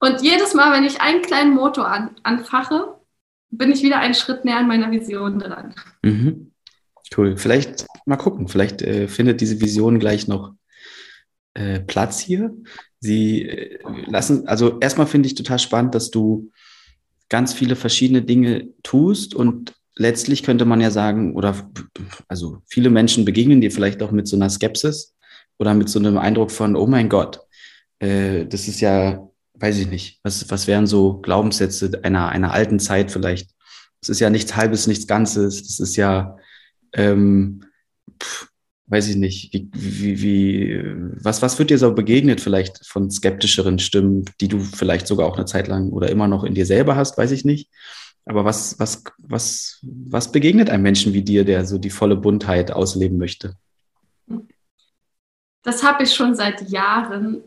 Und 0.01 0.23
jedes 0.23 0.55
Mal, 0.55 0.73
wenn 0.73 0.85
ich 0.85 1.01
einen 1.01 1.23
kleinen 1.23 1.55
Motor 1.55 1.87
an, 1.87 2.17
anfache, 2.25 2.97
bin 3.51 3.71
ich 3.71 3.83
wieder 3.83 3.99
einen 3.99 4.15
Schritt 4.15 4.45
näher 4.45 4.57
an 4.57 4.67
meiner 4.67 4.91
Vision 4.91 5.39
dran. 5.39 5.75
Mhm. 6.03 6.50
Cool. 7.17 7.37
Vielleicht 7.37 7.87
mal 8.07 8.17
gucken. 8.17 8.49
Vielleicht 8.49 8.83
äh, 8.83 9.09
findet 9.09 9.41
diese 9.41 9.61
Vision 9.61 9.99
gleich 9.99 10.29
noch 10.29 10.55
äh, 11.55 11.81
Platz 11.81 12.21
hier. 12.21 12.55
Sie 13.01 13.49
äh, 13.49 13.79
lassen, 14.07 14.47
also 14.47 14.79
erstmal 14.81 15.07
finde 15.07 15.27
ich 15.27 15.35
total 15.35 15.59
spannend, 15.59 15.95
dass 15.95 16.11
du 16.11 16.51
ganz 17.29 17.53
viele 17.53 17.77
verschiedene 17.77 18.23
Dinge 18.23 18.69
tust 18.83 19.35
und 19.35 19.73
letztlich 19.97 20.43
könnte 20.43 20.65
man 20.65 20.81
ja 20.81 20.91
sagen, 20.91 21.35
oder 21.35 21.71
also 22.29 22.63
viele 22.67 22.91
Menschen 22.91 23.25
begegnen 23.25 23.61
dir 23.61 23.71
vielleicht 23.71 24.03
auch 24.03 24.11
mit 24.11 24.29
so 24.29 24.37
einer 24.37 24.51
Skepsis 24.51 25.15
oder 25.59 25.75
mit 25.75 25.89
so 25.89 25.99
einem 25.99 26.19
Eindruck 26.19 26.51
von, 26.51 26.77
oh 26.77 26.87
mein 26.87 27.09
Gott, 27.09 27.41
äh, 27.99 28.47
das 28.47 28.69
ist 28.69 28.81
ja, 28.81 29.29
weiß 29.55 29.79
ich 29.79 29.89
nicht, 29.89 30.21
was, 30.23 30.51
was 30.51 30.67
wären 30.67 30.87
so 30.87 31.19
Glaubenssätze 31.19 32.01
einer, 32.03 32.29
einer 32.29 32.53
alten 32.53 32.81
Zeit 32.81 33.11
vielleicht? 33.11 33.51
Das 34.01 34.09
ist 34.09 34.21
ja 34.21 34.31
nichts 34.31 34.57
Halbes, 34.57 34.87
nichts 34.87 35.07
Ganzes, 35.07 35.63
das 35.63 35.81
ist 35.81 35.97
ja 35.97 36.37
ähm, 36.93 37.65
pff, 38.21 38.51
weiß 38.87 39.09
ich 39.09 39.17
nicht, 39.17 39.53
wie, 39.53 39.71
wie, 39.73 40.23
wie, 40.23 40.83
was, 41.23 41.43
was 41.43 41.59
wird 41.59 41.71
dir 41.71 41.79
so 41.79 41.95
begegnet 41.95 42.41
vielleicht 42.41 42.85
von 42.85 43.11
skeptischeren 43.11 43.79
Stimmen, 43.79 44.25
die 44.41 44.49
du 44.49 44.59
vielleicht 44.59 45.07
sogar 45.07 45.27
auch 45.27 45.37
eine 45.37 45.47
Zeit 45.47 45.69
lang 45.69 45.91
oder 45.91 46.11
immer 46.11 46.27
noch 46.27 46.43
in 46.43 46.55
dir 46.55 46.67
selber 46.67 46.97
hast, 46.97 47.17
weiß 47.17 47.31
ich 47.31 47.45
nicht. 47.45 47.71
Aber 48.27 48.45
was, 48.45 48.79
was, 48.79 49.05
was, 49.19 49.79
was 49.83 50.33
begegnet 50.33 50.71
einem 50.71 50.83
Menschen 50.83 51.13
wie 51.13 51.23
dir, 51.23 51.45
der 51.45 51.65
so 51.65 51.79
die 51.79 51.91
volle 51.91 52.17
Buntheit 52.17 52.73
ausleben 52.73 53.17
möchte? 53.17 53.57
Das 55.63 55.83
habe 55.83 56.03
ich 56.03 56.13
schon 56.13 56.35
seit 56.35 56.69
Jahren, 56.69 57.43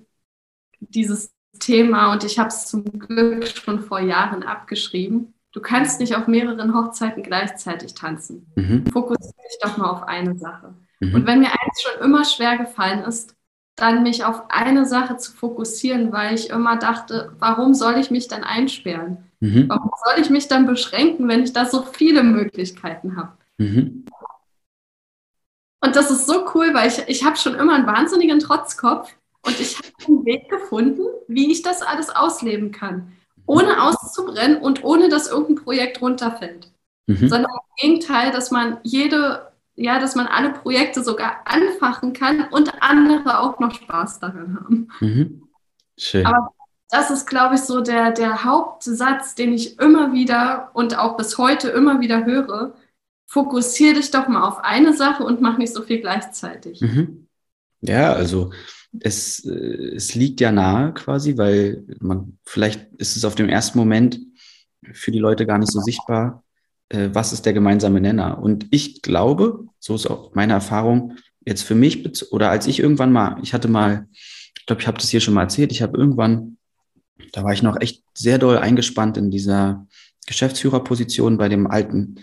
dieses 0.79 1.31
Thema, 1.59 2.12
und 2.13 2.23
ich 2.23 2.39
habe 2.39 2.50
es 2.50 2.67
zum 2.67 2.83
Glück 2.85 3.47
schon 3.47 3.81
vor 3.81 4.00
Jahren 4.00 4.43
abgeschrieben. 4.43 5.33
Du 5.53 5.62
kannst 5.62 6.00
nicht 6.00 6.15
auf 6.15 6.27
mehreren 6.27 6.74
Hochzeiten 6.74 7.22
gleichzeitig 7.22 7.93
tanzen. 7.93 8.51
Mhm. 8.55 8.88
Fokussiere 8.88 9.36
dich 9.48 9.60
doch 9.62 9.77
mal 9.77 9.91
auf 9.91 10.03
eine 10.03 10.36
Sache. 10.36 10.74
Mhm. 11.00 11.13
Und 11.13 11.27
wenn 11.27 11.39
mir 11.39 11.51
eins 11.51 11.81
schon 11.81 12.03
immer 12.03 12.25
schwer 12.25 12.57
gefallen 12.57 13.03
ist, 13.03 13.36
dann 13.75 14.01
mich 14.01 14.25
auf 14.25 14.50
eine 14.50 14.86
Sache 14.86 15.17
zu 15.17 15.31
fokussieren, 15.31 16.12
weil 16.12 16.33
ich 16.33 16.50
immer 16.50 16.77
dachte, 16.77 17.36
warum 17.38 17.75
soll 17.75 17.98
ich 17.98 18.10
mich 18.10 18.27
dann 18.27 18.43
einsperren? 18.43 19.31
Mhm. 19.41 19.69
Warum 19.69 19.91
soll 20.03 20.22
ich 20.22 20.31
mich 20.31 20.48
dann 20.48 20.65
beschränken, 20.65 21.27
wenn 21.27 21.43
ich 21.43 21.53
da 21.53 21.65
so 21.65 21.83
viele 21.83 22.24
Möglichkeiten 22.24 23.15
habe? 23.15 23.33
Mhm. 23.57 24.05
Und 25.81 25.95
das 25.95 26.10
ist 26.10 26.25
so 26.25 26.45
cool, 26.55 26.74
weil 26.74 26.88
ich, 26.88 26.98
ich 27.07 27.24
habe 27.24 27.38
schon 27.38 27.55
immer 27.55 27.75
einen 27.75 27.86
wahnsinnigen 27.86 28.39
Trotzkopf 28.39 29.13
und 29.43 29.60
ich 29.60 29.77
habe 29.77 29.88
einen 30.07 30.25
Weg 30.25 30.50
gefunden, 30.50 31.03
wie 31.27 31.51
ich 31.51 31.62
das 31.62 31.83
alles 31.83 32.10
ausleben 32.10 32.72
kann 32.72 33.12
ohne 33.45 33.83
auszubrennen 33.83 34.57
und 34.57 34.83
ohne 34.83 35.09
dass 35.09 35.29
irgendein 35.29 35.63
Projekt 35.63 36.01
runterfällt. 36.01 36.71
Mhm. 37.07 37.27
Sondern 37.27 37.51
im 37.51 37.89
Gegenteil, 37.89 38.31
dass 38.31 38.51
man 38.51 38.77
jede, 38.83 39.51
ja, 39.75 40.00
dass 40.00 40.15
man 40.15 40.27
alle 40.27 40.51
Projekte 40.51 41.03
sogar 41.03 41.41
anfachen 41.45 42.13
kann 42.13 42.47
und 42.50 42.71
andere 42.81 43.39
auch 43.39 43.59
noch 43.59 43.73
Spaß 43.73 44.19
daran 44.19 44.55
haben. 44.55 44.88
Mhm. 45.00 45.43
Schön. 45.97 46.25
Aber 46.25 46.53
das 46.89 47.09
ist, 47.09 47.27
glaube 47.27 47.55
ich, 47.55 47.62
so 47.62 47.81
der, 47.81 48.12
der 48.12 48.43
Hauptsatz, 48.43 49.35
den 49.35 49.51
ich 49.53 49.79
immer 49.79 50.13
wieder 50.13 50.69
und 50.73 50.97
auch 50.97 51.17
bis 51.17 51.38
heute 51.38 51.69
immer 51.69 52.00
wieder 52.00 52.25
höre. 52.25 52.73
Fokussiere 53.25 53.95
dich 53.95 54.12
doch 54.12 54.27
mal 54.27 54.47
auf 54.47 54.63
eine 54.63 54.93
Sache 54.93 55.23
und 55.23 55.41
mach 55.41 55.57
nicht 55.57 55.73
so 55.73 55.81
viel 55.81 56.00
gleichzeitig. 56.00 56.81
Mhm. 56.81 57.27
Ja, 57.81 58.13
also 58.13 58.51
es, 59.00 59.45
äh, 59.45 59.95
es 59.95 60.15
liegt 60.15 60.41
ja 60.41 60.51
nahe 60.51 60.93
quasi, 60.93 61.38
weil 61.38 61.83
man, 62.00 62.38
vielleicht 62.45 62.88
ist 62.97 63.15
es 63.15 63.25
auf 63.25 63.35
dem 63.35 63.50
ersten 63.50 63.77
Moment 63.77 64.19
für 64.91 65.12
die 65.12 65.19
Leute 65.19 65.45
gar 65.45 65.57
nicht 65.57 65.71
so 65.71 65.79
sichtbar, 65.79 66.43
äh, 66.89 67.09
was 67.13 67.33
ist 67.33 67.45
der 67.45 67.53
gemeinsame 67.53 68.01
Nenner. 68.01 68.41
Und 68.41 68.67
ich 68.71 69.01
glaube, 69.01 69.65
so 69.79 69.95
ist 69.95 70.07
auch 70.07 70.33
meine 70.35 70.53
Erfahrung, 70.53 71.17
jetzt 71.45 71.63
für 71.63 71.75
mich, 71.75 72.31
oder 72.31 72.50
als 72.50 72.67
ich 72.67 72.79
irgendwann 72.79 73.12
mal, 73.12 73.38
ich 73.41 73.53
hatte 73.53 73.67
mal, 73.67 74.07
ich 74.57 74.65
glaube, 74.65 74.81
ich 74.81 74.88
habe 74.88 74.97
das 74.97 75.09
hier 75.09 75.19
schon 75.19 75.33
mal 75.33 75.43
erzählt, 75.43 75.71
ich 75.71 75.81
habe 75.81 75.97
irgendwann, 75.97 76.57
da 77.31 77.43
war 77.43 77.53
ich 77.53 77.63
noch 77.63 77.79
echt 77.81 78.03
sehr 78.13 78.38
doll 78.38 78.57
eingespannt 78.57 79.17
in 79.17 79.31
dieser 79.31 79.88
Geschäftsführerposition 80.25 81.38
bei 81.38 81.50
dem 81.50 81.67
alten, 81.67 82.19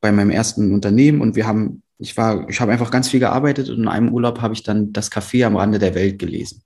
bei 0.00 0.12
meinem 0.12 0.30
ersten 0.30 0.72
Unternehmen 0.72 1.20
und 1.20 1.34
wir 1.34 1.46
haben 1.46 1.82
ich 1.98 2.16
war, 2.16 2.48
ich 2.48 2.60
habe 2.60 2.72
einfach 2.72 2.90
ganz 2.90 3.08
viel 3.08 3.20
gearbeitet 3.20 3.68
und 3.68 3.78
in 3.78 3.88
einem 3.88 4.12
Urlaub 4.12 4.40
habe 4.40 4.54
ich 4.54 4.62
dann 4.62 4.92
das 4.92 5.10
Café 5.10 5.46
am 5.46 5.56
Rande 5.56 5.78
der 5.78 5.94
Welt 5.94 6.18
gelesen. 6.18 6.62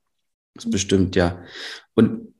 Das 0.55 0.65
ist 0.65 0.71
bestimmt, 0.71 1.15
ja. 1.15 1.43
Und 1.95 2.33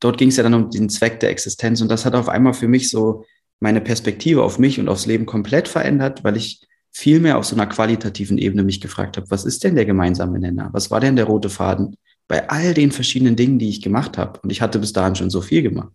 dort 0.00 0.18
ging 0.18 0.28
es 0.28 0.36
ja 0.36 0.42
dann 0.42 0.54
um 0.54 0.70
den 0.70 0.88
Zweck 0.88 1.20
der 1.20 1.30
Existenz 1.30 1.80
und 1.80 1.88
das 1.88 2.04
hat 2.04 2.14
auf 2.14 2.28
einmal 2.28 2.54
für 2.54 2.68
mich 2.68 2.90
so 2.90 3.24
meine 3.60 3.80
Perspektive 3.80 4.42
auf 4.42 4.58
mich 4.58 4.80
und 4.80 4.88
aufs 4.88 5.06
Leben 5.06 5.26
komplett 5.26 5.68
verändert, 5.68 6.24
weil 6.24 6.36
ich 6.36 6.66
viel 6.90 7.20
mehr 7.20 7.38
auf 7.38 7.44
so 7.44 7.54
einer 7.54 7.66
qualitativen 7.66 8.38
Ebene 8.38 8.62
mich 8.62 8.80
gefragt 8.80 9.16
habe, 9.16 9.30
was 9.30 9.44
ist 9.44 9.62
denn 9.62 9.76
der 9.76 9.84
gemeinsame 9.84 10.38
Nenner? 10.38 10.70
Was 10.72 10.90
war 10.90 11.00
denn 11.00 11.16
der 11.16 11.26
rote 11.26 11.50
Faden 11.50 11.96
bei 12.26 12.48
all 12.48 12.74
den 12.74 12.90
verschiedenen 12.90 13.36
Dingen, 13.36 13.58
die 13.58 13.68
ich 13.68 13.82
gemacht 13.82 14.18
habe? 14.18 14.40
Und 14.40 14.50
ich 14.50 14.60
hatte 14.60 14.78
bis 14.78 14.92
dahin 14.92 15.14
schon 15.14 15.30
so 15.30 15.40
viel 15.40 15.62
gemacht. 15.62 15.92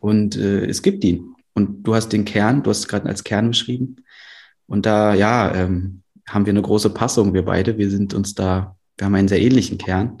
Und 0.00 0.36
äh, 0.36 0.64
es 0.66 0.82
gibt 0.82 1.04
ihn. 1.04 1.34
Und 1.54 1.84
du 1.84 1.94
hast 1.94 2.08
den 2.08 2.24
Kern, 2.24 2.62
du 2.62 2.70
hast 2.70 2.80
es 2.80 2.88
gerade 2.88 3.08
als 3.08 3.22
Kern 3.22 3.48
beschrieben. 3.48 3.96
Und 4.72 4.86
da, 4.86 5.12
ja, 5.12 5.54
ähm, 5.54 6.02
haben 6.26 6.46
wir 6.46 6.50
eine 6.50 6.62
große 6.62 6.88
Passung, 6.94 7.34
wir 7.34 7.44
beide. 7.44 7.76
Wir 7.76 7.90
sind 7.90 8.14
uns 8.14 8.34
da, 8.34 8.74
wir 8.96 9.04
haben 9.04 9.14
einen 9.14 9.28
sehr 9.28 9.42
ähnlichen 9.42 9.76
Kern. 9.76 10.16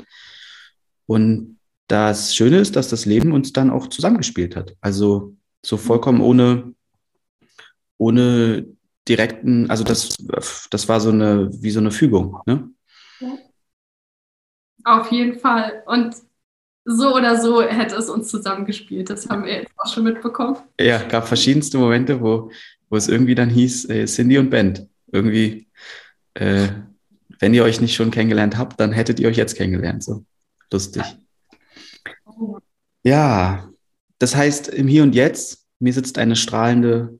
Und 1.06 1.58
das 1.88 2.36
Schöne 2.36 2.58
ist, 2.58 2.76
dass 2.76 2.90
das 2.90 3.06
Leben 3.06 3.32
uns 3.32 3.54
dann 3.54 3.70
auch 3.70 3.86
zusammengespielt 3.86 4.54
hat. 4.54 4.76
Also 4.82 5.34
so 5.64 5.78
vollkommen 5.78 6.20
ohne, 6.20 6.74
ohne 7.96 8.66
direkten, 9.08 9.70
also 9.70 9.84
das, 9.84 10.18
das 10.68 10.86
war 10.86 11.00
so 11.00 11.08
eine, 11.08 11.48
wie 11.62 11.70
so 11.70 11.80
eine 11.80 11.90
Fügung. 11.90 12.38
Ne? 12.44 12.68
Auf 14.84 15.10
jeden 15.10 15.38
Fall. 15.38 15.82
Und 15.86 16.14
so 16.84 17.14
oder 17.14 17.40
so 17.40 17.62
hätte 17.62 17.94
es 17.96 18.10
uns 18.10 18.28
zusammengespielt. 18.28 19.08
Das 19.08 19.30
haben 19.30 19.44
wir 19.44 19.54
jetzt 19.54 19.72
auch 19.76 19.90
schon 19.90 20.04
mitbekommen. 20.04 20.58
Ja, 20.78 20.98
gab 21.02 21.26
verschiedenste 21.26 21.78
Momente, 21.78 22.20
wo 22.20 22.50
wo 22.92 22.98
es 22.98 23.08
irgendwie 23.08 23.34
dann 23.34 23.48
hieß, 23.48 23.88
äh, 23.88 24.04
Cindy 24.04 24.36
und 24.36 24.50
Ben. 24.50 24.90
Irgendwie, 25.10 25.66
äh, 26.34 26.68
wenn 27.40 27.54
ihr 27.54 27.64
euch 27.64 27.80
nicht 27.80 27.94
schon 27.94 28.10
kennengelernt 28.10 28.58
habt, 28.58 28.78
dann 28.78 28.92
hättet 28.92 29.18
ihr 29.18 29.28
euch 29.28 29.38
jetzt 29.38 29.56
kennengelernt. 29.56 30.04
So 30.04 30.26
lustig. 30.70 31.02
Ja, 33.02 33.70
das 34.18 34.36
heißt, 34.36 34.68
im 34.68 34.88
Hier 34.88 35.04
und 35.04 35.14
Jetzt, 35.14 35.66
mir 35.78 35.94
sitzt 35.94 36.18
eine 36.18 36.36
strahlende 36.36 37.18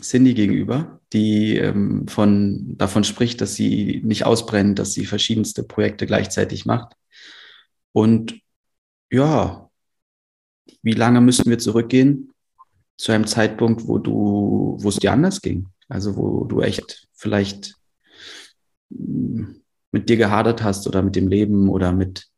Cindy 0.00 0.32
gegenüber, 0.32 1.02
die 1.12 1.58
ähm, 1.58 2.08
von, 2.08 2.78
davon 2.78 3.04
spricht, 3.04 3.42
dass 3.42 3.54
sie 3.54 4.00
nicht 4.02 4.24
ausbrennt, 4.24 4.78
dass 4.78 4.94
sie 4.94 5.04
verschiedenste 5.04 5.64
Projekte 5.64 6.06
gleichzeitig 6.06 6.64
macht. 6.64 6.94
Und 7.92 8.40
ja, 9.10 9.68
wie 10.80 10.94
lange 10.94 11.20
müssen 11.20 11.50
wir 11.50 11.58
zurückgehen? 11.58 12.32
Zu 13.00 13.12
einem 13.12 13.26
Zeitpunkt, 13.26 13.88
wo 13.88 13.98
du, 13.98 14.76
wo 14.78 14.88
es 14.90 14.96
dir 14.96 15.12
anders 15.12 15.40
ging. 15.40 15.68
Also 15.88 16.16
wo 16.18 16.44
du 16.44 16.60
echt 16.60 17.08
vielleicht 17.14 17.74
mm, 18.90 19.44
mit 19.90 20.08
dir 20.10 20.18
gehadert 20.18 20.62
hast 20.62 20.86
oder 20.86 21.00
mit 21.02 21.16
dem 21.16 21.26
Leben 21.26 21.70
oder 21.70 21.92
mit, 21.92 22.28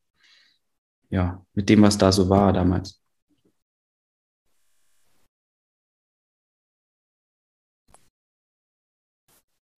ja, 1.10 1.44
mit 1.54 1.68
dem, 1.68 1.82
was 1.82 1.98
da 1.98 2.12
so 2.12 2.28
war 2.28 2.52
damals. 2.52 3.00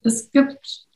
Es 0.02 0.30
gibt 0.30 0.86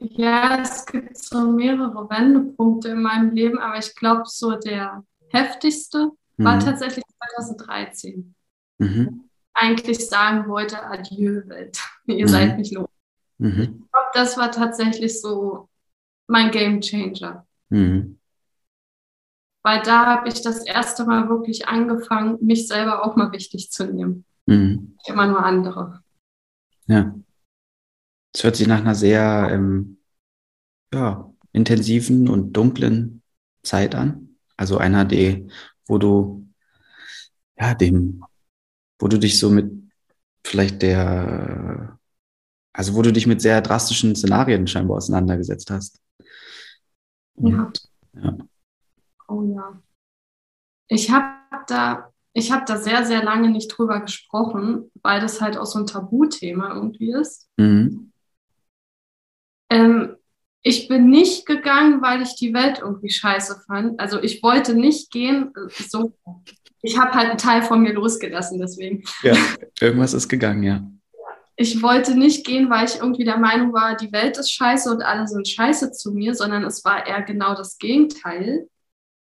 ja, 0.00 0.60
es 0.60 0.86
gibt 0.86 1.16
so 1.16 1.50
mehrere 1.52 2.08
Wendepunkte 2.10 2.90
in 2.90 3.02
meinem 3.02 3.32
Leben, 3.32 3.58
aber 3.58 3.78
ich 3.78 3.94
glaube, 3.94 4.22
so 4.26 4.56
der 4.56 5.04
heftigste 5.30 6.10
mhm. 6.36 6.44
war 6.44 6.58
tatsächlich 6.58 7.04
2013. 7.36 8.34
Mhm. 8.82 9.24
Eigentlich 9.54 10.08
sagen 10.08 10.48
wollte, 10.48 10.82
adieu 10.82 11.42
Welt, 11.48 11.78
ihr 12.06 12.24
mhm. 12.24 12.28
seid 12.28 12.58
nicht 12.58 12.72
los. 12.72 12.88
Mhm. 13.38 13.60
Ich 13.84 13.92
glaube, 13.92 14.10
das 14.14 14.36
war 14.36 14.50
tatsächlich 14.50 15.20
so 15.20 15.68
mein 16.26 16.50
Game 16.50 16.80
Changer. 16.80 17.46
Mhm. 17.68 18.18
Weil 19.64 19.82
da 19.82 20.06
habe 20.06 20.28
ich 20.28 20.42
das 20.42 20.64
erste 20.64 21.04
Mal 21.04 21.28
wirklich 21.28 21.68
angefangen, 21.68 22.38
mich 22.40 22.66
selber 22.66 23.04
auch 23.04 23.14
mal 23.14 23.30
wichtig 23.32 23.70
zu 23.70 23.86
nehmen. 23.86 24.24
Mhm. 24.46 24.96
Immer 25.06 25.26
nur 25.26 25.44
andere. 25.44 26.02
Ja. 26.86 27.14
Es 28.34 28.42
hört 28.42 28.56
sich 28.56 28.66
nach 28.66 28.80
einer 28.80 28.94
sehr 28.94 29.50
ähm, 29.52 29.98
ja, 30.92 31.32
intensiven 31.52 32.28
und 32.28 32.52
dunklen 32.52 33.22
Zeit 33.62 33.94
an. 33.94 34.36
Also 34.56 34.78
einer, 34.78 35.04
die, 35.04 35.48
wo 35.86 35.98
du 35.98 36.48
ja 37.58 37.74
dem, 37.74 38.24
wo 39.02 39.08
du 39.08 39.18
dich 39.18 39.38
so 39.38 39.50
mit 39.50 39.70
vielleicht 40.44 40.80
der, 40.80 41.98
also 42.72 42.94
wo 42.94 43.02
du 43.02 43.12
dich 43.12 43.26
mit 43.26 43.42
sehr 43.42 43.60
drastischen 43.60 44.14
Szenarien 44.14 44.68
scheinbar 44.68 44.98
auseinandergesetzt 44.98 45.70
hast. 45.70 46.00
Ja. 47.34 47.72
ja. 48.14 48.38
Oh 49.26 49.42
ja. 49.42 49.82
Ich 50.86 51.10
habe 51.10 51.34
da, 51.66 52.12
ich 52.32 52.52
habe 52.52 52.64
da 52.64 52.76
sehr, 52.76 53.04
sehr 53.04 53.24
lange 53.24 53.50
nicht 53.50 53.68
drüber 53.68 54.00
gesprochen, 54.00 54.90
weil 55.02 55.20
das 55.20 55.40
halt 55.40 55.56
auch 55.56 55.66
so 55.66 55.80
ein 55.80 55.86
Tabuthema 55.86 56.72
irgendwie 56.74 57.12
ist. 57.12 57.48
Mhm. 57.56 58.12
Ähm, 59.68 60.11
ich 60.62 60.88
bin 60.88 61.10
nicht 61.10 61.46
gegangen, 61.46 62.02
weil 62.02 62.22
ich 62.22 62.36
die 62.36 62.54
Welt 62.54 62.78
irgendwie 62.80 63.10
scheiße 63.10 63.62
fand. 63.66 63.98
Also 63.98 64.22
ich 64.22 64.42
wollte 64.42 64.74
nicht 64.74 65.10
gehen. 65.10 65.52
So, 65.88 66.16
ich 66.82 66.98
habe 66.98 67.12
halt 67.12 67.30
einen 67.30 67.38
Teil 67.38 67.62
von 67.62 67.82
mir 67.82 67.92
losgelassen, 67.92 68.60
deswegen. 68.60 69.02
Ja, 69.22 69.36
irgendwas 69.80 70.14
ist 70.14 70.28
gegangen, 70.28 70.62
ja. 70.62 70.86
Ich 71.56 71.82
wollte 71.82 72.16
nicht 72.16 72.46
gehen, 72.46 72.70
weil 72.70 72.86
ich 72.86 72.96
irgendwie 72.96 73.24
der 73.24 73.36
Meinung 73.36 73.72
war, 73.72 73.96
die 73.96 74.10
Welt 74.12 74.38
ist 74.38 74.52
scheiße 74.52 74.90
und 74.90 75.02
alle 75.02 75.26
sind 75.26 75.46
scheiße 75.46 75.92
zu 75.92 76.12
mir, 76.12 76.34
sondern 76.34 76.64
es 76.64 76.84
war 76.84 77.06
eher 77.06 77.22
genau 77.22 77.54
das 77.54 77.78
Gegenteil. 77.78 78.68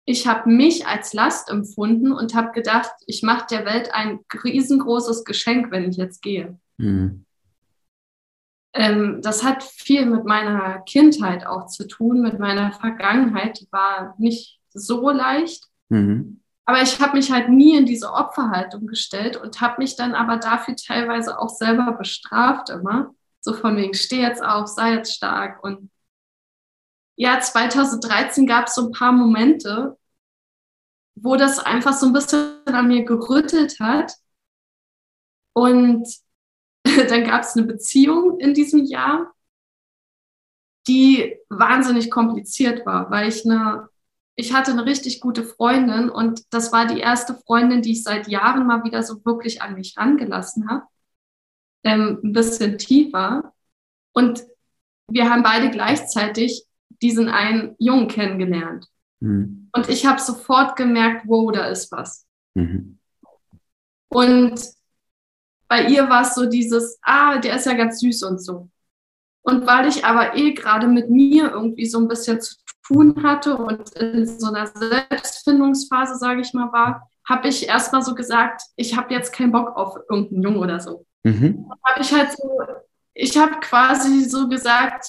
Ich 0.05 0.27
habe 0.27 0.49
mich 0.49 0.85
als 0.85 1.13
Last 1.13 1.49
empfunden 1.49 2.11
und 2.11 2.35
habe 2.35 2.51
gedacht, 2.51 2.91
ich 3.05 3.23
mache 3.23 3.47
der 3.49 3.65
Welt 3.65 3.93
ein 3.93 4.19
riesengroßes 4.43 5.23
Geschenk, 5.23 5.71
wenn 5.71 5.89
ich 5.89 5.97
jetzt 5.97 6.21
gehe. 6.21 6.59
Mhm. 6.77 7.25
Ähm, 8.73 9.21
das 9.21 9.43
hat 9.43 9.63
viel 9.63 10.05
mit 10.05 10.25
meiner 10.25 10.79
Kindheit 10.81 11.45
auch 11.45 11.67
zu 11.67 11.87
tun, 11.87 12.21
mit 12.21 12.39
meiner 12.39 12.71
Vergangenheit. 12.71 13.59
Die 13.59 13.67
war 13.71 14.15
nicht 14.17 14.59
so 14.73 15.09
leicht. 15.09 15.65
Mhm. 15.89 16.41
Aber 16.65 16.81
ich 16.81 16.99
habe 17.01 17.17
mich 17.17 17.31
halt 17.31 17.49
nie 17.49 17.75
in 17.75 17.85
diese 17.85 18.13
Opferhaltung 18.13 18.87
gestellt 18.87 19.35
und 19.35 19.59
habe 19.59 19.75
mich 19.79 19.95
dann 19.95 20.13
aber 20.13 20.37
dafür 20.37 20.75
teilweise 20.75 21.37
auch 21.39 21.49
selber 21.49 21.93
bestraft 21.93 22.69
immer. 22.69 23.13
So 23.41 23.53
von 23.53 23.75
wegen, 23.75 23.93
steh 23.93 24.21
jetzt 24.21 24.43
auf, 24.43 24.67
sei 24.67 24.93
jetzt 24.93 25.13
stark. 25.13 25.63
Und 25.63 25.89
ja, 27.17 27.39
2013 27.39 28.47
gab 28.47 28.67
es 28.67 28.75
so 28.75 28.85
ein 28.87 28.91
paar 28.91 29.11
Momente, 29.11 29.97
wo 31.15 31.35
das 31.35 31.59
einfach 31.59 31.93
so 31.93 32.05
ein 32.05 32.13
bisschen 32.13 32.65
an 32.65 32.87
mir 32.87 33.03
gerüttelt 33.03 33.79
hat. 33.79 34.13
Und 35.53 36.07
dann 37.09 37.23
gab 37.23 37.43
es 37.43 37.55
eine 37.55 37.65
Beziehung 37.65 38.39
in 38.39 38.53
diesem 38.53 38.85
Jahr, 38.85 39.33
die 40.87 41.37
wahnsinnig 41.49 42.09
kompliziert 42.09 42.85
war, 42.85 43.11
weil 43.11 43.27
ich 43.27 43.45
eine, 43.45 43.89
ich 44.35 44.53
hatte 44.53 44.71
eine 44.71 44.85
richtig 44.85 45.21
gute 45.21 45.43
Freundin 45.43 46.09
und 46.09 46.41
das 46.53 46.71
war 46.71 46.87
die 46.87 46.99
erste 46.99 47.35
Freundin, 47.35 47.81
die 47.81 47.91
ich 47.91 48.03
seit 48.03 48.27
Jahren 48.27 48.65
mal 48.65 48.83
wieder 48.83 49.03
so 49.03 49.23
wirklich 49.25 49.61
an 49.61 49.75
mich 49.75 49.95
rangelassen 49.97 50.69
habe, 50.69 50.85
ähm, 51.83 52.19
ein 52.23 52.33
bisschen 52.33 52.77
tiefer. 52.77 53.53
Und 54.13 54.43
wir 55.07 55.29
haben 55.29 55.43
beide 55.43 55.69
gleichzeitig 55.69 56.65
diesen 57.01 57.29
einen 57.29 57.75
Jungen 57.77 58.07
kennengelernt. 58.07 58.87
Mhm. 59.19 59.69
Und 59.73 59.89
ich 59.89 60.05
habe 60.05 60.19
sofort 60.19 60.75
gemerkt, 60.75 61.27
wow, 61.27 61.51
da 61.51 61.67
ist 61.67 61.91
was. 61.91 62.25
Mhm. 62.55 62.99
Und 64.09 64.59
bei 65.71 65.85
ihr 65.85 66.09
war 66.09 66.23
es 66.23 66.35
so 66.35 66.47
dieses, 66.47 66.99
ah, 67.01 67.37
der 67.37 67.55
ist 67.55 67.65
ja 67.65 67.73
ganz 67.75 68.01
süß 68.01 68.23
und 68.23 68.39
so. 68.39 68.67
Und 69.41 69.65
weil 69.65 69.87
ich 69.87 70.03
aber 70.03 70.35
eh 70.35 70.51
gerade 70.51 70.85
mit 70.85 71.09
mir 71.09 71.49
irgendwie 71.49 71.85
so 71.85 71.97
ein 71.97 72.09
bisschen 72.09 72.41
zu 72.41 72.55
tun 72.85 73.23
hatte 73.23 73.55
und 73.55 73.89
in 73.91 74.27
so 74.27 74.47
einer 74.47 74.67
Selbstfindungsphase, 74.67 76.17
sage 76.17 76.41
ich 76.41 76.53
mal, 76.53 76.73
war, 76.73 77.09
habe 77.25 77.47
ich 77.47 77.69
erstmal 77.69 78.01
so 78.01 78.13
gesagt, 78.15 78.63
ich 78.75 78.97
habe 78.97 79.13
jetzt 79.13 79.31
keinen 79.31 79.53
Bock 79.53 79.77
auf 79.77 79.95
irgendeinen 80.09 80.43
Jungen 80.43 80.57
oder 80.57 80.81
so. 80.81 81.05
Mhm. 81.23 81.71
habe 81.87 82.01
ich 82.01 82.11
halt 82.13 82.33
so, 82.33 82.49
ich 83.13 83.37
habe 83.37 83.61
quasi 83.61 84.25
so 84.25 84.49
gesagt, 84.49 85.05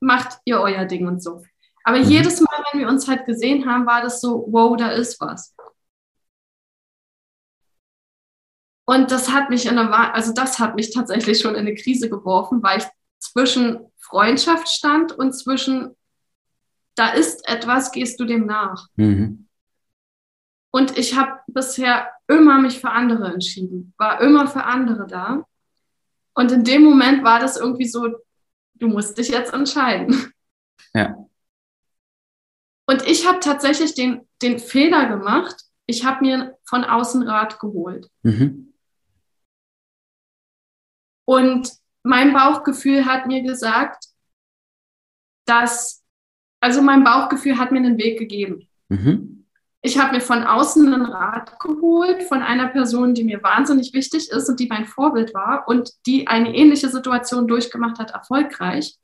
macht 0.00 0.38
ihr 0.46 0.58
euer 0.58 0.86
Ding 0.86 1.06
und 1.06 1.22
so. 1.22 1.42
Aber 1.84 1.98
mhm. 1.98 2.04
jedes 2.04 2.40
Mal, 2.40 2.64
wenn 2.72 2.80
wir 2.80 2.88
uns 2.88 3.06
halt 3.06 3.26
gesehen 3.26 3.70
haben, 3.70 3.84
war 3.84 4.00
das 4.00 4.22
so, 4.22 4.46
wow, 4.48 4.74
da 4.74 4.88
ist 4.92 5.20
was. 5.20 5.54
Und 8.86 9.10
das 9.10 9.30
hat 9.30 9.50
mich 9.50 9.66
in 9.66 9.78
eine, 9.78 10.14
also 10.14 10.32
das 10.32 10.58
hat 10.58 10.76
mich 10.76 10.92
tatsächlich 10.92 11.40
schon 11.40 11.54
in 11.54 11.60
eine 11.60 11.74
Krise 11.74 12.10
geworfen, 12.10 12.62
weil 12.62 12.78
ich 12.78 12.84
zwischen 13.18 13.80
Freundschaft 13.98 14.68
stand 14.68 15.12
und 15.12 15.32
zwischen, 15.32 15.96
da 16.94 17.10
ist 17.10 17.48
etwas, 17.48 17.92
gehst 17.92 18.20
du 18.20 18.26
dem 18.26 18.46
nach. 18.46 18.88
Mhm. 18.96 19.48
Und 20.70 20.98
ich 20.98 21.16
habe 21.16 21.40
bisher 21.46 22.10
immer 22.28 22.60
mich 22.60 22.80
für 22.80 22.90
andere 22.90 23.32
entschieden, 23.32 23.94
war 23.96 24.20
immer 24.20 24.46
für 24.46 24.64
andere 24.64 25.06
da. 25.06 25.46
Und 26.34 26.52
in 26.52 26.64
dem 26.64 26.82
Moment 26.82 27.24
war 27.24 27.38
das 27.38 27.56
irgendwie 27.56 27.86
so, 27.86 28.08
du 28.74 28.88
musst 28.88 29.16
dich 29.16 29.28
jetzt 29.28 29.54
entscheiden. 29.54 30.32
Ja. 30.92 31.16
Und 32.86 33.06
ich 33.06 33.26
habe 33.26 33.40
tatsächlich 33.40 33.94
den, 33.94 34.28
den 34.42 34.58
Fehler 34.58 35.08
gemacht, 35.08 35.56
ich 35.86 36.04
habe 36.04 36.24
mir 36.24 36.58
von 36.64 36.84
außen 36.84 37.22
Rat 37.22 37.58
geholt. 37.58 38.10
Mhm. 38.22 38.73
Und 41.24 41.72
mein 42.02 42.32
Bauchgefühl 42.32 43.06
hat 43.06 43.26
mir 43.26 43.42
gesagt, 43.42 44.06
dass, 45.46 46.02
also 46.60 46.82
mein 46.82 47.04
Bauchgefühl 47.04 47.58
hat 47.58 47.72
mir 47.72 47.78
einen 47.78 47.98
Weg 47.98 48.18
gegeben. 48.18 48.68
Mhm. 48.88 49.46
Ich 49.82 49.98
habe 49.98 50.14
mir 50.14 50.22
von 50.22 50.44
außen 50.44 50.92
einen 50.92 51.04
Rat 51.04 51.60
geholt 51.60 52.22
von 52.22 52.42
einer 52.42 52.68
Person, 52.68 53.12
die 53.12 53.24
mir 53.24 53.42
wahnsinnig 53.42 53.92
wichtig 53.92 54.30
ist 54.30 54.48
und 54.48 54.58
die 54.58 54.66
mein 54.66 54.86
Vorbild 54.86 55.34
war 55.34 55.68
und 55.68 55.92
die 56.06 56.26
eine 56.26 56.54
ähnliche 56.54 56.88
Situation 56.88 57.46
durchgemacht 57.46 57.98
hat, 57.98 58.12
erfolgreich. 58.12 58.96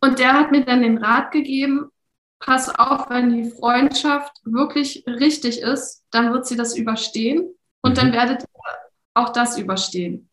Und 0.00 0.20
der 0.20 0.34
hat 0.34 0.52
mir 0.52 0.64
dann 0.64 0.82
den 0.82 0.98
Rat 0.98 1.32
gegeben, 1.32 1.90
pass 2.38 2.68
auf, 2.68 3.10
wenn 3.10 3.30
die 3.30 3.50
Freundschaft 3.50 4.40
wirklich 4.44 5.04
richtig 5.06 5.60
ist, 5.60 6.04
dann 6.12 6.32
wird 6.32 6.46
sie 6.46 6.56
das 6.56 6.76
überstehen 6.76 7.54
und 7.82 7.92
mhm. 7.92 7.96
dann 7.96 8.12
werdet 8.12 8.42
ihr 8.42 8.87
auch 9.18 9.30
das 9.30 9.58
überstehen. 9.58 10.30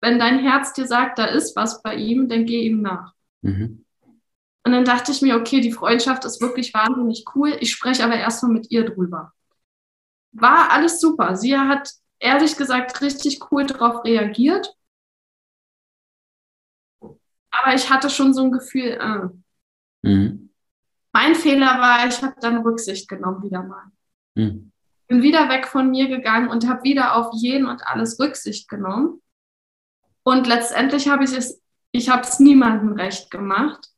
Wenn 0.00 0.18
dein 0.18 0.40
Herz 0.40 0.72
dir 0.72 0.86
sagt, 0.86 1.18
da 1.18 1.26
ist 1.26 1.54
was 1.56 1.82
bei 1.82 1.94
ihm, 1.94 2.28
dann 2.28 2.44
geh 2.46 2.62
ihm 2.62 2.82
nach. 2.82 3.14
Mhm. 3.42 3.84
Und 4.64 4.72
dann 4.72 4.84
dachte 4.84 5.12
ich 5.12 5.22
mir, 5.22 5.36
okay, 5.36 5.60
die 5.60 5.72
Freundschaft 5.72 6.24
ist 6.24 6.40
wirklich 6.40 6.72
wahnsinnig 6.72 7.24
cool. 7.34 7.56
Ich 7.60 7.72
spreche 7.72 8.04
aber 8.04 8.16
erstmal 8.16 8.52
mit 8.52 8.70
ihr 8.70 8.84
drüber. 8.84 9.32
War 10.32 10.70
alles 10.70 11.00
super. 11.00 11.36
Sie 11.36 11.56
hat 11.56 11.92
ehrlich 12.18 12.56
gesagt 12.56 13.00
richtig 13.00 13.40
cool 13.50 13.66
darauf 13.66 14.04
reagiert. 14.04 14.74
Aber 17.00 17.74
ich 17.74 17.90
hatte 17.90 18.08
schon 18.08 18.32
so 18.32 18.44
ein 18.44 18.52
Gefühl, 18.52 18.98
äh. 20.02 20.08
mhm. 20.08 20.50
mein 21.12 21.34
Fehler 21.34 21.78
war, 21.78 22.06
ich 22.06 22.22
habe 22.22 22.34
dann 22.40 22.62
Rücksicht 22.62 23.08
genommen 23.08 23.42
wieder 23.42 23.62
mal. 23.62 23.84
Mhm 24.34 24.71
bin 25.12 25.22
wieder 25.22 25.50
weg 25.50 25.66
von 25.66 25.90
mir 25.90 26.08
gegangen 26.08 26.48
und 26.48 26.66
habe 26.66 26.84
wieder 26.84 27.16
auf 27.16 27.34
jeden 27.34 27.66
und 27.66 27.86
alles 27.86 28.18
Rücksicht 28.18 28.66
genommen. 28.66 29.20
Und 30.22 30.46
letztendlich 30.46 31.08
habe 31.08 31.24
ich 31.24 31.36
es, 31.36 31.60
ich 31.90 32.08
habe 32.08 32.22
es 32.22 32.38
niemandem 32.38 32.94
recht 32.94 33.30
gemacht 33.30 33.88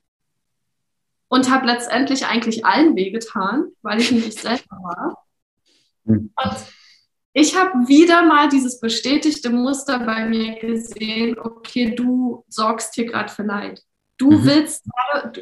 und 1.28 1.50
habe 1.50 1.66
letztendlich 1.66 2.26
eigentlich 2.26 2.66
allen 2.66 2.96
wehgetan, 2.96 3.68
weil 3.82 4.00
ich 4.00 4.10
nicht 4.10 4.40
selber 4.40 4.76
war. 4.82 5.24
Und 6.04 6.32
ich 7.32 7.56
habe 7.56 7.86
wieder 7.86 8.24
mal 8.24 8.48
dieses 8.48 8.80
bestätigte 8.80 9.50
Muster 9.50 10.00
bei 10.00 10.26
mir 10.26 10.58
gesehen, 10.58 11.38
okay, 11.38 11.94
du 11.94 12.44
sorgst 12.48 12.94
hier 12.94 13.06
gerade 13.06 13.32
für 13.32 13.44
Leid. 13.44 13.80
Du 14.16 14.32
mhm. 14.32 14.44
willst, 14.44 14.84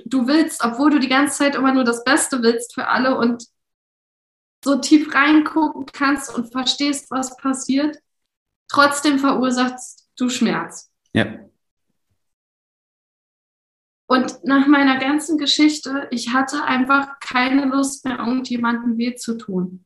du 0.05 0.27
willst, 0.27 0.63
obwohl 0.63 0.91
du 0.91 0.99
die 0.99 1.09
ganze 1.09 1.39
Zeit 1.39 1.55
immer 1.55 1.73
nur 1.73 1.85
das 1.85 2.05
Beste 2.05 2.43
willst 2.43 2.75
für 2.75 2.89
alle 2.89 3.17
und 3.17 3.47
so 4.65 4.79
tief 4.79 5.15
reingucken 5.15 5.87
kannst 5.87 6.35
und 6.35 6.51
verstehst, 6.53 7.11
was 7.11 7.37
passiert, 7.37 7.99
trotzdem 8.69 9.19
verursachst 9.19 10.09
du 10.17 10.29
Schmerz. 10.29 10.91
Ja. 11.13 11.27
Und 14.07 14.45
nach 14.45 14.67
meiner 14.67 14.99
ganzen 14.99 15.39
Geschichte, 15.39 16.07
ich 16.11 16.33
hatte 16.33 16.65
einfach 16.65 17.19
keine 17.21 17.65
Lust 17.65 18.05
mehr, 18.05 18.19
irgendjemandem 18.19 18.99
weh 18.99 19.15
zu 19.15 19.39
tun. 19.39 19.85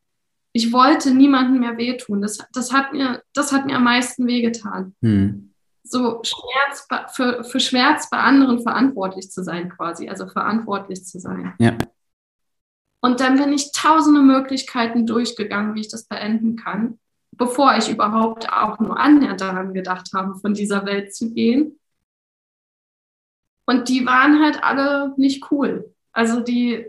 Ich 0.53 0.73
wollte 0.73 1.15
niemandem 1.15 1.61
mehr 1.61 1.77
wehtun. 1.77 2.23
Das, 2.23 2.39
das, 2.53 2.73
hat, 2.73 2.93
mir, 2.93 3.23
das 3.35 3.53
hat 3.53 3.67
mir 3.67 3.77
am 3.77 3.85
meisten 3.85 4.27
wehgetan. 4.27 4.97
Hm. 5.03 5.53
So 5.85 6.23
Schmerz 6.25 6.89
für, 7.15 7.45
für 7.45 7.61
Schmerz 7.61 8.11
bei 8.11 8.19
anderen 8.19 8.61
verantwortlich 8.61 9.31
zu 9.31 9.45
sein, 9.45 9.69
quasi. 9.69 10.09
Also 10.09 10.27
verantwortlich 10.27 11.05
zu 11.05 11.21
sein. 11.21 11.55
Ja. 11.61 11.77
Und 13.07 13.21
dann 13.21 13.39
bin 13.39 13.53
ich 13.53 13.71
tausende 13.71 14.21
Möglichkeiten 14.21 15.07
durchgegangen, 15.07 15.77
wie 15.77 15.81
ich 15.83 15.89
das 15.89 16.09
beenden 16.09 16.57
kann, 16.57 16.99
bevor 17.31 17.77
ich 17.77 17.89
überhaupt 17.89 18.53
auch 18.53 18.81
nur 18.81 18.99
annähernd 18.99 19.41
daran 19.41 19.75
gedacht 19.75 20.09
habe, 20.13 20.35
von 20.41 20.55
dieser 20.55 20.85
Welt 20.87 21.15
zu 21.15 21.33
gehen. 21.33 21.79
Und 23.65 23.89
die 23.89 24.05
waren 24.07 24.43
halt 24.43 24.65
alle 24.65 25.15
nicht 25.19 25.53
cool. 25.53 25.95
Also 26.11 26.41
die, 26.41 26.85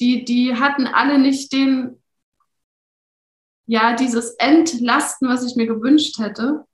die, 0.00 0.24
die 0.24 0.56
hatten 0.56 0.88
alle 0.88 1.20
nicht 1.20 1.52
den, 1.52 2.02
ja, 3.66 3.94
dieses 3.94 4.30
Entlasten, 4.40 5.28
was 5.28 5.46
ich 5.46 5.54
mir 5.54 5.68
gewünscht 5.68 6.18
hätte. 6.18 6.66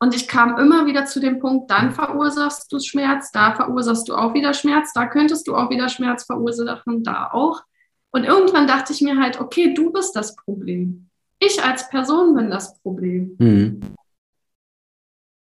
Und 0.00 0.14
ich 0.14 0.28
kam 0.28 0.58
immer 0.58 0.86
wieder 0.86 1.06
zu 1.06 1.20
dem 1.20 1.40
Punkt, 1.40 1.70
dann 1.70 1.90
verursachst 1.90 2.70
du 2.72 2.78
Schmerz, 2.78 3.32
da 3.32 3.54
verursachst 3.54 4.08
du 4.08 4.14
auch 4.14 4.32
wieder 4.32 4.54
Schmerz, 4.54 4.92
da 4.92 5.06
könntest 5.06 5.48
du 5.48 5.56
auch 5.56 5.70
wieder 5.70 5.88
Schmerz 5.88 6.24
verursachen, 6.24 7.02
da 7.02 7.30
auch. 7.32 7.62
Und 8.10 8.24
irgendwann 8.24 8.66
dachte 8.66 8.92
ich 8.92 9.00
mir 9.00 9.18
halt, 9.18 9.40
okay, 9.40 9.74
du 9.74 9.92
bist 9.92 10.14
das 10.14 10.36
Problem. 10.36 11.08
Ich 11.40 11.62
als 11.62 11.88
Person 11.90 12.34
bin 12.34 12.50
das 12.50 12.80
Problem. 12.80 13.36
Mhm. 13.38 13.80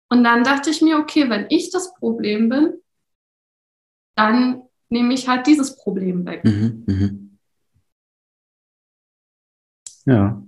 Und 0.09 0.23
dann 0.23 0.43
dachte 0.43 0.71
ich 0.71 0.81
mir, 0.81 0.97
okay, 0.97 1.29
wenn 1.29 1.45
ich 1.49 1.69
das 1.69 1.93
Problem 1.93 2.49
bin, 2.49 2.73
dann 4.15 4.63
nehme 4.89 5.13
ich 5.13 5.27
halt 5.27 5.45
dieses 5.45 5.77
Problem 5.77 6.25
weg. 6.25 6.43
Mhm, 6.43 6.83
mh. 6.87 7.09
Ja. 10.05 10.43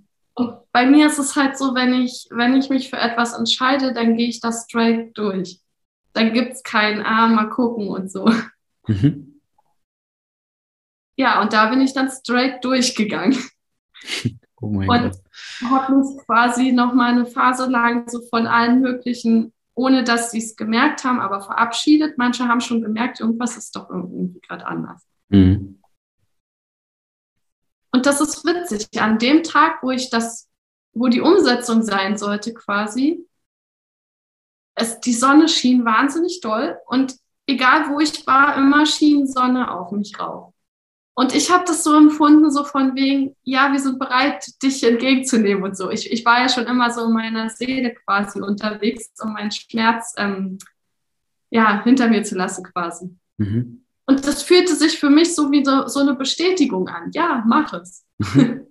Bei 0.72 0.86
mir 0.86 1.08
ist 1.08 1.20
es 1.20 1.36
halt 1.36 1.58
so, 1.58 1.76
wenn 1.76 1.94
ich, 1.94 2.28
wenn 2.32 2.56
ich 2.56 2.70
mich 2.70 2.90
für 2.90 2.98
etwas 2.98 3.34
entscheide, 3.34 3.94
dann 3.94 4.16
gehe 4.16 4.30
ich 4.30 4.40
das 4.40 4.66
straight 4.66 5.18
durch. 5.18 5.60
Dann 6.14 6.34
gibt 6.34 6.54
es 6.54 6.64
kein, 6.64 7.06
ah, 7.06 7.28
mal 7.28 7.50
gucken 7.50 7.90
und 7.90 8.12
so. 8.12 8.30
Mhm. 8.88 9.42
Ja, 11.18 11.42
und 11.42 11.54
da 11.54 11.70
bin 11.70 11.82
ich 11.82 11.94
dann 11.94 12.10
straight 12.10 12.64
durchgegangen. 12.64 13.38
Oh 14.62 14.70
mein 14.70 14.90
und 14.90 15.12
Gott. 15.12 15.72
habe 15.72 15.96
mich 15.96 16.18
quasi 16.26 16.72
noch 16.72 16.94
mal 16.94 17.12
eine 17.12 17.26
Phase 17.26 17.68
lang 17.68 18.08
so 18.08 18.22
von 18.30 18.46
allen 18.46 18.80
möglichen, 18.80 19.54
ohne 19.74 20.04
dass 20.04 20.32
sie 20.32 20.38
es 20.38 20.56
gemerkt 20.56 21.04
haben, 21.04 21.20
aber 21.20 21.42
verabschiedet. 21.42 22.18
Manche 22.18 22.48
haben 22.48 22.62
schon 22.62 22.82
gemerkt, 22.82 23.20
irgendwas 23.20 23.58
ist 23.58 23.76
doch 23.76 23.90
irgendwie 23.90 24.40
gerade 24.42 24.66
anders. 24.68 25.04
Mhm. 25.30 25.82
Und 27.92 28.06
das 28.06 28.22
ist 28.22 28.46
witzig. 28.46 28.88
An 29.02 29.18
dem 29.18 29.44
Tag, 29.44 29.82
wo 29.82 29.92
ich 29.92 30.10
das, 30.10 30.48
wo 30.94 31.08
die 31.08 31.22
Umsetzung 31.22 31.84
sein 31.84 32.18
sollte, 32.18 32.54
quasi, 32.54 33.26
es, 34.76 35.00
die 35.00 35.14
Sonne 35.14 35.48
schien 35.48 35.86
wahnsinnig 35.86 36.42
doll 36.42 36.78
und 36.88 37.16
egal 37.48 37.90
wo 37.90 38.00
ich 38.00 38.26
war, 38.26 38.58
immer 38.58 38.86
schien 38.86 39.28
Sonne 39.28 39.72
auf 39.72 39.92
mich 39.92 40.18
rauf. 40.20 40.54
Und 41.14 41.36
ich 41.36 41.52
habe 41.52 41.66
das 41.68 41.84
so 41.84 41.96
empfunden, 41.96 42.50
so 42.52 42.64
von 42.64 42.96
wegen, 42.96 43.36
ja, 43.44 43.72
wir 43.72 43.80
sind 43.80 44.00
bereit, 44.00 44.46
dich 44.64 44.84
entgegenzunehmen 44.84 45.62
und 45.64 45.76
so. 45.76 45.92
Ich, 45.92 46.10
ich 46.10 46.26
war 46.26 46.40
ja 46.40 46.50
schon 46.50 46.66
immer 46.66 46.90
so 46.90 47.06
in 47.06 47.12
meiner 47.12 47.50
Seele 47.50 47.94
quasi 47.94 48.40
unterwegs, 48.42 49.12
um 49.22 49.34
meinen 49.34 49.52
Schmerz 49.52 50.14
ähm, 50.18 50.58
ja, 51.50 51.84
hinter 51.84 52.08
mir 52.08 52.24
zu 52.24 52.36
lassen 52.36 52.64
quasi. 52.64 53.10
Mhm. 53.38 53.84
Und 54.06 54.26
das 54.26 54.42
fühlte 54.42 54.74
sich 54.74 54.98
für 54.98 55.10
mich 55.10 55.36
so 55.36 55.52
wie 55.52 55.64
so, 55.64 55.88
so 55.88 56.00
eine 56.00 56.16
Bestätigung 56.16 56.88
an. 56.88 57.12
Ja, 57.14 57.44
mach 57.46 57.74
es. 57.74 58.06
Mhm. 58.18 58.68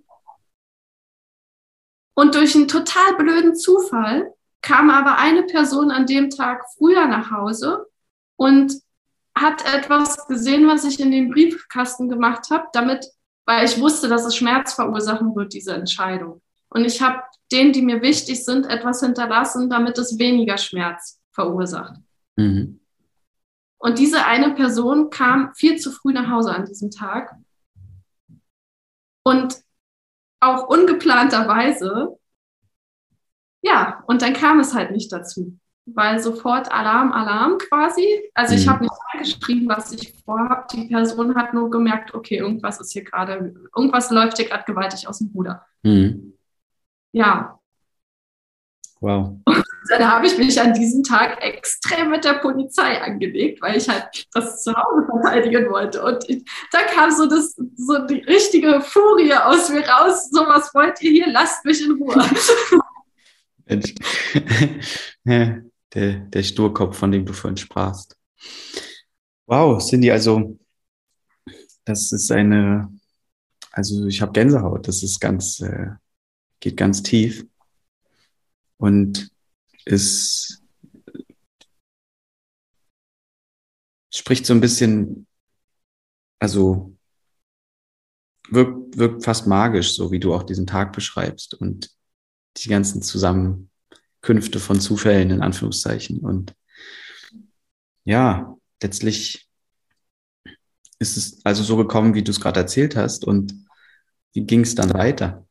Und 2.13 2.35
durch 2.35 2.55
einen 2.55 2.67
total 2.67 3.15
blöden 3.17 3.55
Zufall 3.55 4.33
kam 4.61 4.89
aber 4.89 5.17
eine 5.17 5.43
Person 5.43 5.91
an 5.91 6.05
dem 6.05 6.29
Tag 6.29 6.63
früher 6.77 7.07
nach 7.07 7.31
Hause 7.31 7.87
und 8.35 8.73
hat 9.35 9.65
etwas 9.73 10.27
gesehen, 10.27 10.67
was 10.67 10.83
ich 10.83 10.99
in 10.99 11.11
den 11.11 11.31
Briefkasten 11.31 12.09
gemacht 12.09 12.49
habe, 12.51 12.67
damit, 12.73 13.07
weil 13.45 13.65
ich 13.65 13.79
wusste, 13.79 14.07
dass 14.07 14.25
es 14.25 14.35
Schmerz 14.35 14.73
verursachen 14.73 15.35
wird, 15.35 15.53
diese 15.53 15.73
Entscheidung. 15.73 16.41
Und 16.69 16.85
ich 16.85 17.01
habe 17.01 17.23
denen, 17.51 17.73
die 17.73 17.81
mir 17.81 18.01
wichtig 18.01 18.43
sind, 18.45 18.65
etwas 18.65 19.01
hinterlassen, 19.01 19.69
damit 19.69 19.97
es 19.97 20.19
weniger 20.19 20.57
Schmerz 20.57 21.19
verursacht. 21.31 21.95
Mhm. 22.35 22.79
Und 23.77 23.97
diese 23.97 24.25
eine 24.25 24.53
Person 24.53 25.09
kam 25.09 25.53
viel 25.55 25.77
zu 25.77 25.91
früh 25.91 26.13
nach 26.13 26.29
Hause 26.29 26.53
an 26.53 26.65
diesem 26.65 26.91
Tag. 26.91 27.35
Und 29.23 29.57
auch 30.41 30.67
ungeplanterweise, 30.67 32.17
ja, 33.61 34.03
und 34.07 34.21
dann 34.21 34.33
kam 34.33 34.59
es 34.59 34.73
halt 34.73 34.91
nicht 34.91 35.11
dazu, 35.13 35.57
weil 35.85 36.19
sofort 36.19 36.71
Alarm, 36.71 37.11
Alarm 37.11 37.59
quasi. 37.59 38.31
Also 38.33 38.55
ich 38.55 38.65
mhm. 38.65 38.71
habe 38.71 38.83
nicht 38.83 39.39
geschrieben, 39.39 39.69
was 39.69 39.91
ich 39.91 40.13
vorhabe. 40.25 40.65
Die 40.73 40.87
Person 40.87 41.35
hat 41.35 41.53
nur 41.53 41.69
gemerkt, 41.69 42.13
okay, 42.13 42.37
irgendwas 42.37 42.81
ist 42.81 42.91
hier 42.91 43.03
gerade, 43.03 43.53
irgendwas 43.75 44.09
läuft 44.09 44.37
hier 44.37 44.47
gerade 44.47 44.63
gewaltig 44.65 45.07
aus 45.07 45.19
dem 45.19 45.29
Ruder. 45.33 45.63
Mhm. 45.83 46.33
Ja, 47.11 47.61
Wow. 49.01 49.41
Dann 49.89 50.07
habe 50.07 50.27
ich 50.27 50.37
mich 50.37 50.59
an 50.61 50.73
diesem 50.73 51.03
Tag 51.03 51.41
extrem 51.41 52.11
mit 52.11 52.23
der 52.23 52.33
Polizei 52.33 53.01
angelegt, 53.01 53.61
weil 53.61 53.77
ich 53.77 53.89
halt 53.89 54.27
das 54.33 54.61
zu 54.61 54.73
Hause 54.73 55.07
verteidigen 55.07 55.69
wollte. 55.71 56.03
Und 56.03 56.29
ich, 56.29 56.43
da 56.71 56.83
kam 56.83 57.09
so, 57.09 57.25
das, 57.27 57.55
so 57.75 58.05
die 58.05 58.19
richtige 58.19 58.81
Furie 58.81 59.33
aus 59.33 59.69
mir 59.69 59.87
raus. 59.87 60.29
So 60.29 60.41
was 60.41 60.73
wollt 60.75 61.01
ihr 61.01 61.11
hier? 61.11 61.31
Lasst 61.31 61.65
mich 61.65 61.83
in 61.83 61.93
Ruhe. 61.93 62.15
Mensch. 63.65 63.95
der, 65.25 66.13
der 66.19 66.43
Sturkopf, 66.43 66.97
von 66.97 67.11
dem 67.11 67.25
du 67.25 67.33
vorhin 67.33 67.57
sprachst. 67.57 68.15
Wow, 69.47 69.83
Cindy, 69.83 70.11
also 70.11 70.57
das 71.85 72.11
ist 72.11 72.31
eine, 72.31 72.91
also 73.71 74.05
ich 74.05 74.21
habe 74.21 74.31
Gänsehaut, 74.31 74.87
das 74.87 75.03
ist 75.03 75.19
ganz, 75.19 75.59
äh, 75.59 75.87
geht 76.59 76.77
ganz 76.77 77.01
tief 77.01 77.45
und 78.77 79.30
es 79.85 80.61
spricht 84.13 84.45
so 84.45 84.53
ein 84.53 84.61
bisschen, 84.61 85.27
also 86.39 86.95
wirkt, 88.49 88.97
wirkt 88.97 89.23
fast 89.23 89.47
magisch, 89.47 89.93
so 89.95 90.11
wie 90.11 90.19
du 90.19 90.33
auch 90.33 90.43
diesen 90.43 90.67
Tag 90.67 90.93
beschreibst 90.93 91.53
und 91.55 91.89
die 92.57 92.69
ganzen 92.69 93.01
Zusammenkünfte 93.01 94.59
von 94.59 94.79
Zufällen 94.79 95.31
in 95.31 95.41
Anführungszeichen. 95.41 96.19
Und 96.19 96.53
ja, 98.03 98.57
letztlich 98.81 99.47
ist 100.99 101.17
es 101.17 101.45
also 101.45 101.63
so 101.63 101.77
gekommen, 101.77 102.13
wie 102.13 102.23
du 102.23 102.31
es 102.31 102.39
gerade 102.39 102.59
erzählt 102.59 102.95
hast. 102.95 103.25
Und 103.25 103.53
wie 104.33 104.45
ging 104.45 104.61
es 104.61 104.75
dann 104.75 104.93
weiter? 104.93 105.47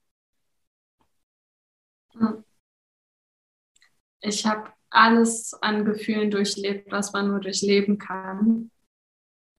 Ich 4.20 4.46
habe 4.46 4.70
alles 4.90 5.54
an 5.62 5.84
Gefühlen 5.84 6.30
durchlebt, 6.30 6.90
was 6.90 7.12
man 7.12 7.28
nur 7.28 7.40
durchleben 7.40 7.98
kann. 7.98 8.70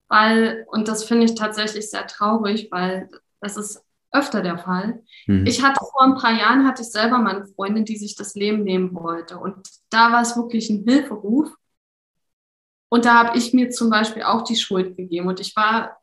Weil, 0.08 0.66
und 0.68 0.88
das 0.88 1.04
finde 1.04 1.24
ich 1.24 1.34
tatsächlich 1.34 1.90
sehr 1.90 2.06
traurig, 2.06 2.68
weil 2.70 3.08
das 3.40 3.56
ist 3.56 3.82
öfter 4.12 4.42
der 4.42 4.58
Fall. 4.58 5.02
Mhm. 5.26 5.46
Ich 5.46 5.62
hatte 5.62 5.80
vor 5.90 6.02
ein 6.02 6.16
paar 6.16 6.32
Jahren, 6.32 6.66
hatte 6.66 6.82
ich 6.82 6.90
selber 6.90 7.18
mal 7.18 7.36
eine 7.36 7.46
Freundin, 7.46 7.86
die 7.86 7.96
sich 7.96 8.14
das 8.14 8.34
Leben 8.34 8.62
nehmen 8.62 8.94
wollte. 8.94 9.38
Und 9.38 9.66
da 9.88 10.12
war 10.12 10.20
es 10.20 10.36
wirklich 10.36 10.68
ein 10.68 10.84
Hilferuf. 10.86 11.50
Und 12.90 13.06
da 13.06 13.24
habe 13.24 13.38
ich 13.38 13.54
mir 13.54 13.70
zum 13.70 13.88
Beispiel 13.88 14.22
auch 14.22 14.42
die 14.42 14.56
Schuld 14.56 14.98
gegeben. 14.98 15.28
Und 15.28 15.40
ich 15.40 15.56
war, 15.56 15.98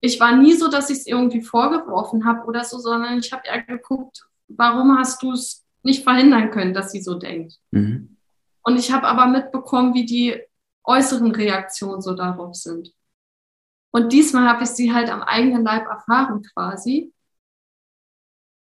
ich 0.00 0.20
war 0.20 0.36
nie 0.36 0.52
so, 0.52 0.68
dass 0.68 0.88
ich 0.90 0.98
es 0.98 1.06
irgendwie 1.08 1.42
vorgeworfen 1.42 2.24
habe 2.24 2.46
oder 2.46 2.62
so, 2.62 2.78
sondern 2.78 3.18
ich 3.18 3.32
habe 3.32 3.42
eher 3.44 3.62
geguckt, 3.62 4.24
warum 4.46 4.96
hast 4.96 5.20
du 5.24 5.32
es 5.32 5.65
nicht 5.86 6.02
verhindern 6.02 6.50
können, 6.50 6.74
dass 6.74 6.92
sie 6.92 7.00
so 7.00 7.14
denkt. 7.14 7.58
Mhm. 7.70 8.18
Und 8.62 8.76
ich 8.76 8.92
habe 8.92 9.06
aber 9.06 9.26
mitbekommen, 9.26 9.94
wie 9.94 10.04
die 10.04 10.42
äußeren 10.84 11.30
Reaktionen 11.30 12.02
so 12.02 12.14
darauf 12.14 12.54
sind. 12.56 12.92
Und 13.92 14.12
diesmal 14.12 14.48
habe 14.48 14.64
ich 14.64 14.70
sie 14.70 14.92
halt 14.92 15.08
am 15.08 15.22
eigenen 15.22 15.64
Leib 15.64 15.86
erfahren 15.86 16.42
quasi. 16.52 17.12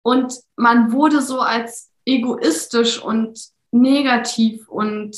Und 0.02 0.34
man 0.56 0.90
wurde 0.92 1.20
so 1.20 1.40
als 1.40 1.92
egoistisch 2.06 3.00
und 3.00 3.38
negativ 3.70 4.68
und 4.68 5.16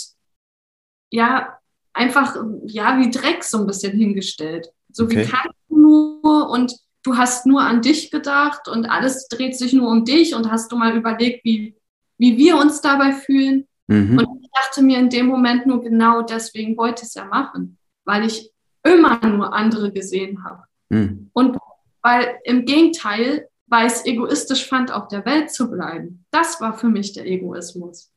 ja, 1.11 1.59
einfach, 1.93 2.37
ja, 2.67 2.99
wie 2.99 3.11
Dreck 3.11 3.45
so 3.45 3.59
ein 3.59 3.67
bisschen 3.67 3.97
hingestellt. 3.97 4.69
So 4.91 5.05
okay. 5.05 5.27
wie 5.27 5.31
kannst 5.31 5.59
du 5.69 5.79
nur 5.79 6.51
und 6.51 6.75
du 7.05 7.17
hast 7.17 7.47
nur 7.47 7.61
an 7.61 7.81
dich 7.81 8.11
gedacht 8.11 8.67
und 8.67 8.87
alles 8.87 9.29
dreht 9.29 9.57
sich 9.57 9.73
nur 9.73 9.89
um 9.89 10.05
dich 10.05 10.35
und 10.35 10.51
hast 10.51 10.73
du 10.73 10.77
mal 10.77 10.97
überlegt, 10.97 11.45
wie 11.45 11.77
wie 12.18 12.37
wir 12.37 12.57
uns 12.57 12.81
dabei 12.81 13.12
fühlen. 13.12 13.66
Mhm. 13.87 14.18
Und 14.18 14.42
ich 14.42 14.50
dachte 14.53 14.83
mir 14.83 14.98
in 14.98 15.11
dem 15.11 15.27
Moment 15.27 15.66
nur 15.66 15.83
genau 15.83 16.22
deswegen 16.22 16.77
wollte 16.77 17.03
ich 17.03 17.09
es 17.09 17.14
ja 17.14 17.24
machen, 17.24 17.79
weil 18.05 18.24
ich 18.24 18.50
immer 18.83 19.18
nur 19.27 19.53
andere 19.53 19.92
gesehen 19.92 20.44
habe. 20.44 20.64
Mhm. 20.90 21.31
Und 21.33 21.59
weil 22.03 22.38
im 22.44 22.64
Gegenteil, 22.66 23.48
weil 23.66 23.87
ich 23.87 23.94
es 23.94 24.07
egoistisch 24.07 24.68
fand, 24.68 24.92
auf 24.92 25.09
der 25.09 25.24
Welt 25.24 25.50
zu 25.50 25.70
bleiben. 25.70 26.24
Das 26.31 26.61
war 26.61 26.74
für 26.74 26.88
mich 26.88 27.12
der 27.12 27.27
Egoismus. 27.27 28.12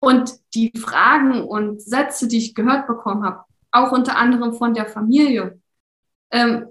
Und 0.00 0.32
die 0.54 0.72
Fragen 0.78 1.42
und 1.42 1.82
Sätze, 1.82 2.28
die 2.28 2.38
ich 2.38 2.54
gehört 2.54 2.86
bekommen 2.86 3.24
habe, 3.24 3.44
auch 3.70 3.92
unter 3.92 4.16
anderem 4.16 4.54
von 4.54 4.72
der 4.72 4.86
Familie, 4.86 5.60
ähm, 6.30 6.68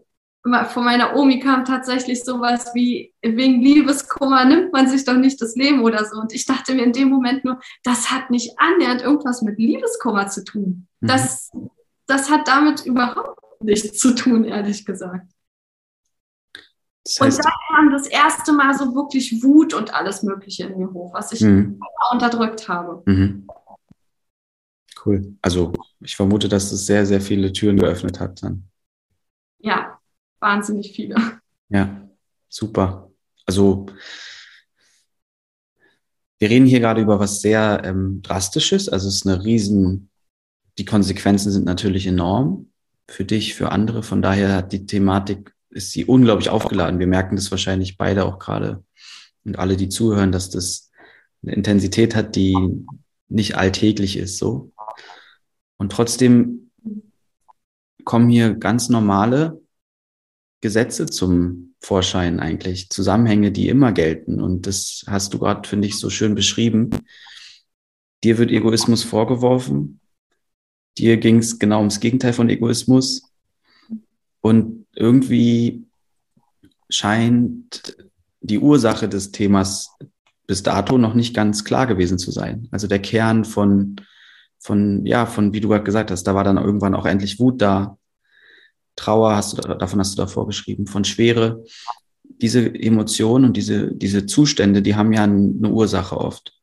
von 0.70 0.84
meiner 0.84 1.16
Omi 1.16 1.40
kam 1.40 1.66
tatsächlich 1.66 2.24
sowas 2.24 2.72
wie, 2.74 3.14
wegen 3.22 3.62
Liebeskummer 3.62 4.46
nimmt 4.46 4.72
man 4.74 4.88
sich 4.88 5.06
doch 5.06 5.16
nicht 5.18 5.42
das 5.42 5.56
Leben 5.56 5.84
oder 5.84 6.06
so. 6.06 6.20
Und 6.20 6.34
ich 6.34 6.46
dachte 6.46 6.74
mir 6.74 6.84
in 6.84 6.94
dem 6.94 7.10
Moment 7.10 7.44
nur, 7.46 7.60
das 7.84 8.12
hat 8.12 8.30
nicht 8.30 8.58
annähernd 8.58 9.02
irgendwas 9.02 9.42
mit 9.42 9.58
Liebeskummer 9.58 10.28
zu 10.28 10.44
tun. 10.44 10.88
Mhm. 11.02 11.08
Das, 11.08 11.52
das 12.06 12.30
hat 12.30 12.48
damit 12.48 12.86
überhaupt 12.86 13.62
nichts 13.62 13.98
zu 13.98 14.16
tun, 14.16 14.44
ehrlich 14.46 14.86
gesagt. 14.86 15.32
Das 17.04 17.20
heißt, 17.22 17.38
und 17.38 17.46
da 17.46 17.52
kam 17.70 17.92
das 17.92 18.08
erste 18.08 18.52
Mal 18.52 18.74
so 18.78 18.94
wirklich 18.94 19.42
Wut 19.42 19.74
und 19.74 19.94
alles 19.94 20.24
Mögliche 20.24 20.66
in 20.66 20.78
mir 20.78 20.92
hoch, 20.92 21.14
was 21.14 21.32
ich 21.32 21.42
mhm. 21.42 21.80
unterdrückt 22.12 22.68
habe. 22.68 23.02
Mhm. 23.06 23.48
Cool. 25.06 25.38
Also 25.42 25.72
ich 26.02 26.16
vermute, 26.16 26.50
dass 26.50 26.72
es 26.72 26.86
sehr, 26.86 27.06
sehr 27.06 27.22
viele 27.22 27.54
Türen 27.54 27.78
geöffnet 27.78 28.20
hat 28.20 28.44
dann. 28.44 28.68
Ja, 29.60 29.87
wahnsinnig 30.40 30.94
viele. 30.94 31.16
Ja, 31.70 32.10
super. 32.50 33.12
Also 33.46 33.88
wir 36.40 36.50
reden 36.50 36.66
hier 36.66 36.80
gerade 36.80 37.02
über 37.02 37.20
was 37.20 37.42
sehr 37.42 37.82
ähm, 37.84 38.22
Drastisches. 38.22 38.90
Also 38.90 39.08
es 39.08 39.16
ist 39.16 39.28
eine 39.28 39.44
riesen, 39.44 40.10
die 40.78 40.86
Konsequenzen 40.86 41.52
sind 41.52 41.66
natürlich 41.66 42.06
enorm 42.06 42.70
für 43.10 43.26
dich, 43.26 43.56
für 43.56 43.72
andere. 43.72 44.04
Von 44.04 44.22
daher 44.22 44.54
hat 44.54 44.72
die 44.72 44.86
Thematik, 44.86 45.54
ist 45.70 45.92
sie 45.92 46.06
unglaublich 46.06 46.50
aufgeladen. 46.50 47.00
Wir 47.00 47.08
merken 47.08 47.36
das 47.36 47.50
wahrscheinlich 47.52 47.98
beide 47.98 48.26
auch 48.26 48.38
gerade 48.40 48.84
und 49.46 49.58
alle, 49.58 49.78
die 49.78 49.90
zuhören, 49.90 50.32
dass 50.32 50.50
das 50.50 50.92
eine 51.42 51.54
Intensität 51.54 52.16
hat, 52.16 52.36
die 52.36 52.56
nicht 53.30 53.56
alltäglich 53.56 54.18
ist, 54.18 54.38
so. 54.38 54.72
Und 55.78 55.92
trotzdem 55.92 56.72
kommen 58.04 58.30
hier 58.30 58.56
ganz 58.56 58.90
normale 58.90 59.62
Gesetze 60.62 61.06
zum 61.06 61.76
Vorschein 61.80 62.40
eigentlich, 62.40 62.90
Zusammenhänge, 62.90 63.52
die 63.52 63.70
immer 63.70 63.92
gelten. 63.92 64.42
Und 64.42 64.66
das 64.66 65.04
hast 65.08 65.34
du 65.34 65.40
gerade, 65.40 65.68
finde 65.68 65.88
ich, 65.88 66.00
so 66.00 66.10
schön 66.10 66.36
beschrieben. 66.36 66.90
Dir 68.24 68.38
wird 68.38 68.52
Egoismus 68.52 69.04
vorgeworfen. 69.04 70.00
Dir 70.98 71.18
ging 71.18 71.38
es 71.38 71.60
genau 71.60 71.80
ums 71.80 72.00
Gegenteil 72.00 72.34
von 72.34 72.50
Egoismus. 72.50 73.32
Und 74.42 74.88
irgendwie 74.96 75.86
scheint 76.90 77.96
die 78.42 78.60
Ursache 78.60 79.08
des 79.08 79.32
Themas 79.32 79.96
bis 80.48 80.64
dato 80.64 80.98
noch 80.98 81.14
nicht 81.14 81.36
ganz 81.36 81.64
klar 81.66 81.86
gewesen 81.86 82.18
zu 82.18 82.32
sein. 82.32 82.68
Also 82.72 82.88
der 82.88 83.00
Kern 83.00 83.46
von, 83.46 83.98
von, 84.58 85.06
ja, 85.06 85.26
von, 85.26 85.54
wie 85.54 85.60
du 85.60 85.68
gerade 85.68 85.84
gesagt 85.84 86.10
hast, 86.10 86.24
da 86.24 86.34
war 86.34 86.44
dann 86.44 86.58
irgendwann 86.58 86.96
auch 86.96 87.06
endlich 87.06 87.40
Wut 87.40 87.62
da, 87.62 87.98
Trauer 88.98 89.36
hast 89.36 89.58
du, 89.58 89.62
davon 89.62 90.00
hast 90.00 90.18
du 90.18 90.22
davor 90.22 90.46
geschrieben, 90.46 90.88
von 90.88 91.06
Schwere. 91.06 91.64
Diese 92.24 92.66
Emotionen 92.76 93.46
und 93.46 93.58
diese, 93.58 93.94
diese 93.94 94.26
Zustände, 94.26 94.82
die 94.82 94.96
haben 94.96 95.14
ja 95.14 95.24
eine 95.24 95.70
Ursache 95.70 96.18
oft. 96.18 96.54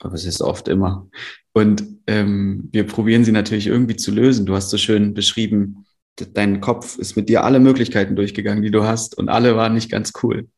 Aber 0.00 0.14
es 0.14 0.26
ist 0.26 0.42
oft 0.42 0.68
immer. 0.68 1.08
Und 1.52 1.84
ähm, 2.06 2.68
wir 2.70 2.86
probieren 2.86 3.24
sie 3.24 3.32
natürlich 3.32 3.66
irgendwie 3.66 3.96
zu 3.96 4.12
lösen. 4.12 4.46
Du 4.46 4.54
hast 4.54 4.70
so 4.70 4.76
schön 4.76 5.14
beschrieben, 5.14 5.86
dein 6.34 6.60
Kopf 6.60 6.98
ist 6.98 7.16
mit 7.16 7.28
dir 7.28 7.44
alle 7.44 7.60
Möglichkeiten 7.60 8.16
durchgegangen, 8.16 8.62
die 8.62 8.70
du 8.70 8.84
hast, 8.84 9.16
und 9.16 9.28
alle 9.28 9.56
waren 9.56 9.74
nicht 9.74 9.90
ganz 9.90 10.12
cool. 10.22 10.48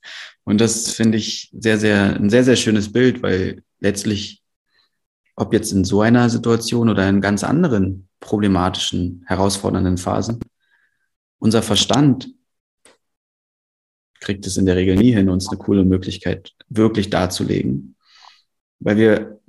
Und 0.44 0.60
das 0.60 0.90
finde 0.90 1.18
ich 1.18 1.50
sehr, 1.58 1.78
sehr, 1.78 2.16
ein 2.16 2.30
sehr, 2.30 2.44
sehr 2.44 2.56
schönes 2.56 2.92
Bild, 2.92 3.22
weil 3.22 3.62
letztlich, 3.78 4.42
ob 5.36 5.52
jetzt 5.52 5.72
in 5.72 5.84
so 5.84 6.00
einer 6.00 6.28
Situation 6.30 6.88
oder 6.88 7.08
in 7.08 7.20
ganz 7.20 7.44
anderen 7.44 8.08
problematischen, 8.20 9.22
herausfordernden 9.26 9.96
Phasen, 9.96 10.40
unser 11.40 11.62
Verstand 11.62 12.32
kriegt 14.20 14.46
es 14.46 14.56
in 14.56 14.66
der 14.66 14.76
Regel 14.76 14.96
nie 14.96 15.12
hin, 15.12 15.28
uns 15.28 15.48
eine 15.48 15.58
coole 15.58 15.84
Möglichkeit 15.84 16.54
wirklich 16.68 17.10
darzulegen. 17.10 17.96
Weil 18.78 18.96
wir, 18.96 19.40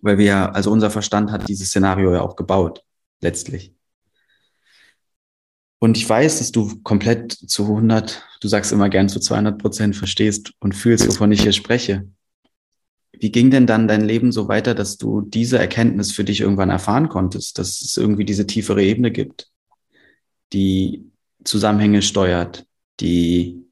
weil 0.00 0.18
wir 0.18 0.54
also 0.54 0.72
unser 0.72 0.90
Verstand 0.90 1.30
hat 1.30 1.48
dieses 1.48 1.68
Szenario 1.68 2.12
ja 2.12 2.22
auch 2.22 2.34
gebaut, 2.34 2.82
letztlich. 3.20 3.74
Und 5.78 5.96
ich 5.96 6.08
weiß, 6.08 6.38
dass 6.38 6.52
du 6.52 6.80
komplett 6.82 7.32
zu 7.32 7.64
100, 7.64 8.24
du 8.40 8.48
sagst 8.48 8.72
immer 8.72 8.88
gern 8.88 9.08
zu 9.08 9.20
200 9.20 9.58
Prozent 9.60 9.96
verstehst 9.96 10.52
und 10.60 10.74
fühlst, 10.74 11.08
wovon 11.08 11.32
ich 11.32 11.42
hier 11.42 11.52
spreche. 11.52 12.08
Wie 13.12 13.32
ging 13.32 13.50
denn 13.50 13.66
dann 13.66 13.88
dein 13.88 14.02
Leben 14.02 14.32
so 14.32 14.48
weiter, 14.48 14.74
dass 14.74 14.96
du 14.96 15.20
diese 15.20 15.58
Erkenntnis 15.58 16.12
für 16.12 16.24
dich 16.24 16.40
irgendwann 16.40 16.70
erfahren 16.70 17.08
konntest, 17.08 17.58
dass 17.58 17.82
es 17.82 17.96
irgendwie 17.96 18.24
diese 18.24 18.46
tiefere 18.46 18.82
Ebene 18.82 19.10
gibt? 19.10 19.51
Die 20.52 21.10
Zusammenhänge 21.44 22.02
steuert, 22.02 22.66
die 23.00 23.64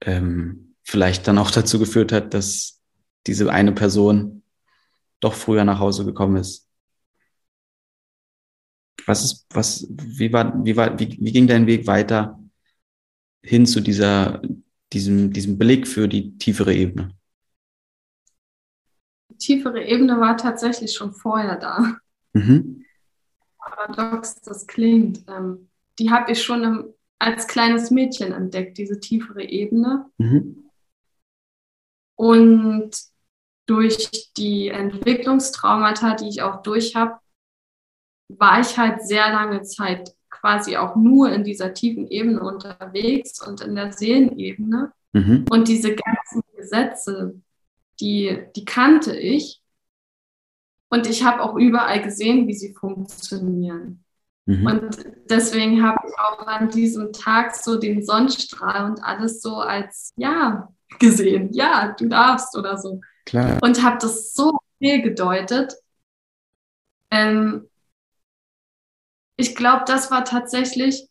ähm, 0.00 0.74
vielleicht 0.82 1.26
dann 1.28 1.38
auch 1.38 1.50
dazu 1.52 1.78
geführt 1.78 2.12
hat, 2.12 2.34
dass 2.34 2.80
diese 3.26 3.50
eine 3.50 3.72
Person 3.72 4.42
doch 5.20 5.34
früher 5.34 5.64
nach 5.64 5.80
Hause 5.80 6.04
gekommen 6.04 6.36
ist. 6.36 6.68
Was 9.06 9.24
ist, 9.24 9.46
was, 9.50 9.86
wie 9.90 10.32
war, 10.32 10.64
wie 10.64 10.76
war, 10.76 10.98
wie, 10.98 11.16
wie 11.20 11.32
ging 11.32 11.46
dein 11.46 11.66
Weg 11.66 11.86
weiter 11.86 12.40
hin 13.42 13.64
zu 13.66 13.80
dieser, 13.80 14.42
diesem, 14.92 15.32
diesem 15.32 15.58
Blick 15.58 15.86
für 15.86 16.08
die 16.08 16.36
tiefere 16.38 16.74
Ebene? 16.74 17.16
Die 19.30 19.36
tiefere 19.36 19.84
Ebene 19.84 20.18
war 20.20 20.36
tatsächlich 20.36 20.92
schon 20.92 21.12
vorher 21.12 21.56
da. 21.56 21.96
Mhm 22.32 22.85
paradox 23.66 24.40
das 24.42 24.66
klingt, 24.66 25.24
ähm, 25.28 25.68
die 25.98 26.10
habe 26.10 26.32
ich 26.32 26.42
schon 26.42 26.64
im, 26.64 26.94
als 27.18 27.46
kleines 27.46 27.90
Mädchen 27.90 28.32
entdeckt, 28.32 28.78
diese 28.78 29.00
tiefere 29.00 29.42
Ebene. 29.42 30.06
Mhm. 30.18 30.70
Und 32.16 32.90
durch 33.66 34.32
die 34.36 34.68
Entwicklungstraumata, 34.68 36.14
die 36.14 36.28
ich 36.28 36.42
auch 36.42 36.62
durch 36.62 36.94
habe, 36.94 37.18
war 38.28 38.60
ich 38.60 38.78
halt 38.78 39.02
sehr 39.02 39.30
lange 39.30 39.62
Zeit 39.62 40.14
quasi 40.30 40.76
auch 40.76 40.96
nur 40.96 41.30
in 41.30 41.44
dieser 41.44 41.74
tiefen 41.74 42.08
Ebene 42.08 42.40
unterwegs 42.40 43.46
und 43.46 43.60
in 43.60 43.74
der 43.74 43.92
Seelenebene. 43.92 44.92
Mhm. 45.12 45.46
Und 45.50 45.68
diese 45.68 45.94
ganzen 45.94 46.42
Gesetze, 46.56 47.40
die, 48.00 48.44
die 48.54 48.64
kannte 48.64 49.16
ich. 49.16 49.62
Und 50.96 51.06
ich 51.10 51.22
habe 51.22 51.42
auch 51.42 51.56
überall 51.56 52.00
gesehen, 52.00 52.48
wie 52.48 52.54
sie 52.54 52.72
funktionieren. 52.72 54.02
Mhm. 54.46 54.66
Und 54.66 55.04
deswegen 55.28 55.82
habe 55.86 55.98
ich 56.08 56.18
auch 56.18 56.46
an 56.46 56.70
diesem 56.70 57.12
Tag 57.12 57.54
so 57.54 57.78
den 57.78 58.02
Sonnenstrahl 58.02 58.86
und 58.86 59.04
alles 59.04 59.42
so 59.42 59.56
als 59.56 60.14
ja 60.16 60.72
gesehen. 60.98 61.52
Ja, 61.52 61.94
du 61.98 62.08
darfst 62.08 62.56
oder 62.56 62.78
so. 62.78 63.02
Klar. 63.26 63.58
Und 63.60 63.82
habe 63.82 63.98
das 64.00 64.32
so 64.32 64.58
viel 64.78 65.02
gedeutet. 65.02 65.74
Ähm, 67.10 67.68
ich 69.36 69.54
glaube, 69.54 69.84
das 69.86 70.10
war 70.10 70.24
tatsächlich, 70.24 71.08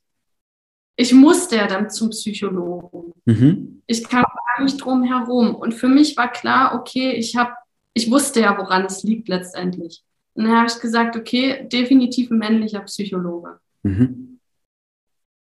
ich 0.95 1.13
musste 1.13 1.57
ja 1.57 1.67
dann 1.67 1.91
zum 1.91 2.09
Psychologen. 2.09 3.13
Mhm. 3.25 3.83
Ich 3.85 4.03
kam 4.03 4.23
gar 4.23 4.63
nicht 4.63 4.77
drum 4.77 5.03
herum. 5.03 5.53
Und 5.53 5.75
für 5.75 5.89
mich 5.89 6.17
war 6.17 6.31
klar, 6.31 6.73
okay, 6.73 7.11
ich 7.11 7.35
habe 7.35 7.53
ich 7.95 8.11
wusste 8.11 8.41
ja, 8.41 8.55
woran 8.57 8.85
es 8.85 9.03
liegt 9.03 9.27
letztendlich. 9.29 10.03
Und 10.35 10.45
dann 10.45 10.55
habe 10.55 10.67
ich 10.67 10.79
gesagt, 10.79 11.15
okay, 11.15 11.67
definitiv 11.71 12.29
ein 12.29 12.37
männlicher 12.37 12.81
Psychologe. 12.81 13.59
Mhm. 13.83 14.39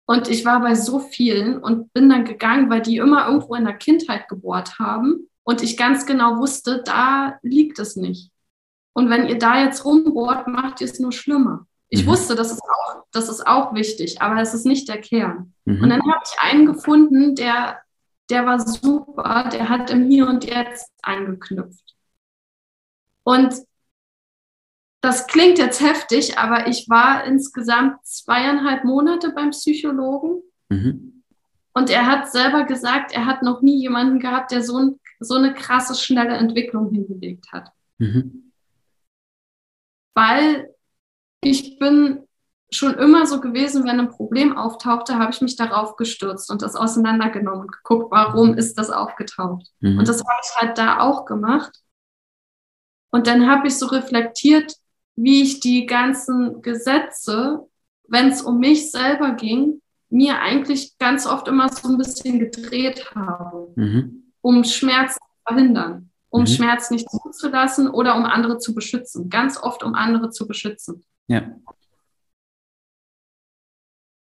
Und 0.07 0.27
ich 0.27 0.43
war 0.43 0.59
bei 0.59 0.73
so 0.73 0.99
vielen 0.99 1.59
und 1.59 1.93
bin 1.93 2.09
dann 2.09 2.25
gegangen, 2.25 2.69
weil 2.71 2.81
die 2.81 2.97
immer 2.97 3.27
irgendwo 3.27 3.53
in 3.53 3.65
der 3.65 3.77
Kindheit 3.77 4.27
gebohrt 4.27 4.79
haben 4.79 5.29
und 5.43 5.61
ich 5.61 5.77
ganz 5.77 6.07
genau 6.07 6.37
wusste, 6.39 6.81
da 6.83 7.37
liegt 7.43 7.77
es 7.77 7.95
nicht. 7.95 8.31
Und 8.93 9.11
wenn 9.11 9.27
ihr 9.27 9.37
da 9.37 9.63
jetzt 9.63 9.85
rumbohrt, 9.85 10.47
macht 10.47 10.81
ihr 10.81 10.85
es 10.85 10.99
nur 10.99 11.11
schlimmer. 11.11 11.67
Ich 11.89 12.05
mhm. 12.05 12.09
wusste, 12.09 12.33
das 12.33 12.51
ist, 12.51 12.63
auch, 12.63 13.03
das 13.11 13.29
ist 13.29 13.45
auch 13.45 13.75
wichtig, 13.75 14.19
aber 14.21 14.41
es 14.41 14.55
ist 14.55 14.65
nicht 14.65 14.89
der 14.89 14.99
Kern. 14.99 15.53
Mhm. 15.65 15.83
Und 15.83 15.89
dann 15.89 16.01
habe 16.01 16.23
ich 16.25 16.41
einen 16.41 16.65
gefunden, 16.65 17.35
der, 17.35 17.79
der 18.31 18.47
war 18.47 18.59
super, 18.59 19.49
der 19.51 19.69
hat 19.69 19.91
im 19.91 20.09
Hier 20.09 20.27
und 20.27 20.43
Jetzt 20.43 20.91
angeknüpft. 21.03 21.88
Und 23.29 23.53
das 25.01 25.27
klingt 25.27 25.59
jetzt 25.59 25.81
heftig, 25.81 26.37
aber 26.37 26.67
ich 26.67 26.89
war 26.89 27.23
insgesamt 27.25 28.05
zweieinhalb 28.05 28.83
Monate 28.83 29.31
beim 29.31 29.51
Psychologen. 29.51 30.41
Mhm. 30.69 31.23
Und 31.73 31.89
er 31.89 32.07
hat 32.07 32.31
selber 32.31 32.63
gesagt, 32.65 33.13
er 33.13 33.25
hat 33.25 33.43
noch 33.43 33.61
nie 33.61 33.79
jemanden 33.79 34.19
gehabt, 34.19 34.51
der 34.51 34.63
so 34.63 34.77
ein 34.77 34.99
so 35.19 35.35
eine 35.35 35.53
krasse, 35.53 35.95
schnelle 35.95 36.35
Entwicklung 36.35 36.91
hingelegt 36.91 37.51
hat. 37.51 37.71
Mhm. 37.97 38.53
Weil 40.15 40.73
ich 41.41 41.77
bin 41.77 42.23
schon 42.71 42.93
immer 42.95 43.25
so 43.25 43.41
gewesen, 43.41 43.85
wenn 43.85 43.99
ein 43.99 44.09
Problem 44.09 44.57
auftauchte, 44.57 45.17
habe 45.17 45.31
ich 45.31 45.41
mich 45.41 45.55
darauf 45.55 45.95
gestürzt 45.95 46.51
und 46.51 46.61
das 46.61 46.75
auseinandergenommen 46.75 47.61
und 47.61 47.71
geguckt, 47.71 48.11
warum 48.11 48.53
ist 48.55 48.77
das 48.77 48.89
aufgetaucht. 48.89 49.67
Mhm. 49.79 49.99
Und 49.99 50.07
das 50.07 50.19
habe 50.19 50.41
ich 50.43 50.55
halt 50.55 50.77
da 50.77 50.99
auch 50.99 51.25
gemacht. 51.25 51.81
Und 53.11 53.27
dann 53.27 53.49
habe 53.49 53.67
ich 53.67 53.77
so 53.77 53.87
reflektiert, 53.87 54.75
wie 55.15 55.41
ich 55.41 55.59
die 55.59 55.85
ganzen 55.85 56.61
Gesetze, 56.61 57.67
wenn 58.07 58.29
es 58.29 58.41
um 58.41 58.59
mich 58.59 58.91
selber 58.91 59.33
ging, 59.33 59.81
mir 60.09 60.39
eigentlich 60.39 60.97
ganz 60.97 61.25
oft 61.25 61.47
immer 61.47 61.69
so 61.69 61.89
ein 61.89 61.97
bisschen 61.97 62.39
gedreht 62.39 63.13
habe, 63.13 63.71
mhm. 63.75 64.31
um 64.41 64.63
Schmerz 64.63 65.15
zu 65.15 65.19
verhindern, 65.45 66.09
um 66.29 66.41
mhm. 66.41 66.47
Schmerz 66.47 66.89
nicht 66.89 67.09
zuzulassen 67.09 67.89
oder 67.89 68.15
um 68.15 68.25
andere 68.25 68.57
zu 68.57 68.73
beschützen. 68.73 69.29
Ganz 69.29 69.61
oft, 69.61 69.83
um 69.83 69.93
andere 69.93 70.29
zu 70.31 70.47
beschützen. 70.47 71.03
Ja. 71.27 71.51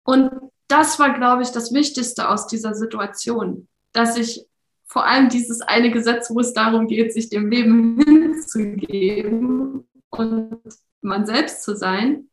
Und 0.03 0.31
das 0.67 0.99
war, 0.99 1.13
glaube 1.13 1.41
ich, 1.41 1.51
das 1.51 1.73
Wichtigste 1.73 2.29
aus 2.29 2.47
dieser 2.47 2.73
Situation, 2.73 3.67
dass 3.91 4.17
ich 4.17 4.45
vor 4.91 5.05
allem 5.05 5.29
dieses 5.29 5.61
eine 5.61 5.89
Gesetz, 5.89 6.29
wo 6.29 6.41
es 6.41 6.53
darum 6.53 6.85
geht, 6.85 7.13
sich 7.13 7.29
dem 7.29 7.49
Leben 7.49 7.97
hinzugeben 8.03 9.87
und 10.09 10.61
man 10.99 11.25
selbst 11.25 11.63
zu 11.63 11.77
sein, 11.77 12.29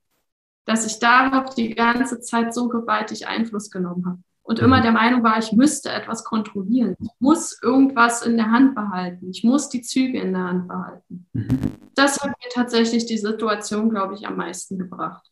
dass 0.65 0.85
ich 0.85 0.99
darauf 0.99 1.55
die 1.55 1.77
ganze 1.77 2.21
Zeit 2.21 2.53
so 2.53 2.69
gewaltig 2.69 3.29
Einfluss 3.29 3.71
genommen 3.71 4.05
habe. 4.07 4.19
Und 4.43 4.59
immer 4.59 4.79
mhm. 4.79 4.83
der 4.83 4.91
Meinung 4.91 5.23
war, 5.23 5.39
ich 5.39 5.53
müsste 5.53 5.91
etwas 5.91 6.25
kontrollieren. 6.25 6.97
Ich 6.99 7.11
muss 7.21 7.63
irgendwas 7.63 8.27
in 8.27 8.37
der 8.37 8.51
Hand 8.51 8.75
behalten. 8.75 9.31
Ich 9.31 9.45
muss 9.45 9.69
die 9.69 9.83
Züge 9.83 10.21
in 10.21 10.33
der 10.33 10.43
Hand 10.43 10.67
behalten. 10.67 11.29
Mhm. 11.35 11.59
Das 11.95 12.21
hat 12.21 12.31
mir 12.31 12.51
tatsächlich 12.53 13.07
die 13.07 13.19
Situation, 13.19 13.89
glaube 13.89 14.15
ich, 14.15 14.27
am 14.27 14.37
meisten 14.37 14.79
gebracht. 14.79 15.31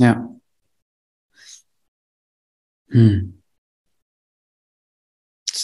Ja. 0.00 0.28
Hm. 2.88 3.41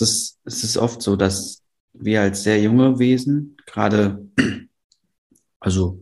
Es 0.00 0.10
ist, 0.10 0.38
es 0.44 0.64
ist 0.64 0.76
oft 0.76 1.02
so, 1.02 1.16
dass 1.16 1.62
wir 1.92 2.22
als 2.22 2.44
sehr 2.44 2.60
junge 2.60 2.98
Wesen, 2.98 3.56
gerade, 3.66 4.24
also 5.60 6.00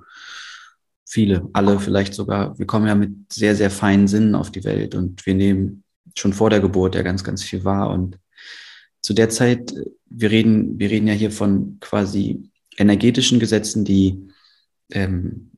viele, 1.06 1.48
alle 1.54 1.80
vielleicht 1.80 2.12
sogar, 2.12 2.58
wir 2.58 2.66
kommen 2.66 2.86
ja 2.86 2.94
mit 2.94 3.32
sehr, 3.32 3.56
sehr 3.56 3.70
feinen 3.70 4.06
Sinnen 4.06 4.34
auf 4.34 4.50
die 4.50 4.64
Welt 4.64 4.94
und 4.94 5.24
wir 5.24 5.34
nehmen 5.34 5.82
schon 6.14 6.32
vor 6.32 6.50
der 6.50 6.60
Geburt 6.60 6.94
ja 6.94 7.02
ganz, 7.02 7.24
ganz 7.24 7.42
viel 7.42 7.64
wahr. 7.64 7.90
Und 7.90 8.18
zu 9.00 9.14
der 9.14 9.30
Zeit, 9.30 9.72
wir 10.06 10.30
reden, 10.30 10.78
wir 10.78 10.90
reden 10.90 11.06
ja 11.06 11.14
hier 11.14 11.30
von 11.30 11.78
quasi 11.80 12.50
energetischen 12.76 13.40
Gesetzen, 13.40 13.84
die, 13.84 14.28
ähm, 14.90 15.52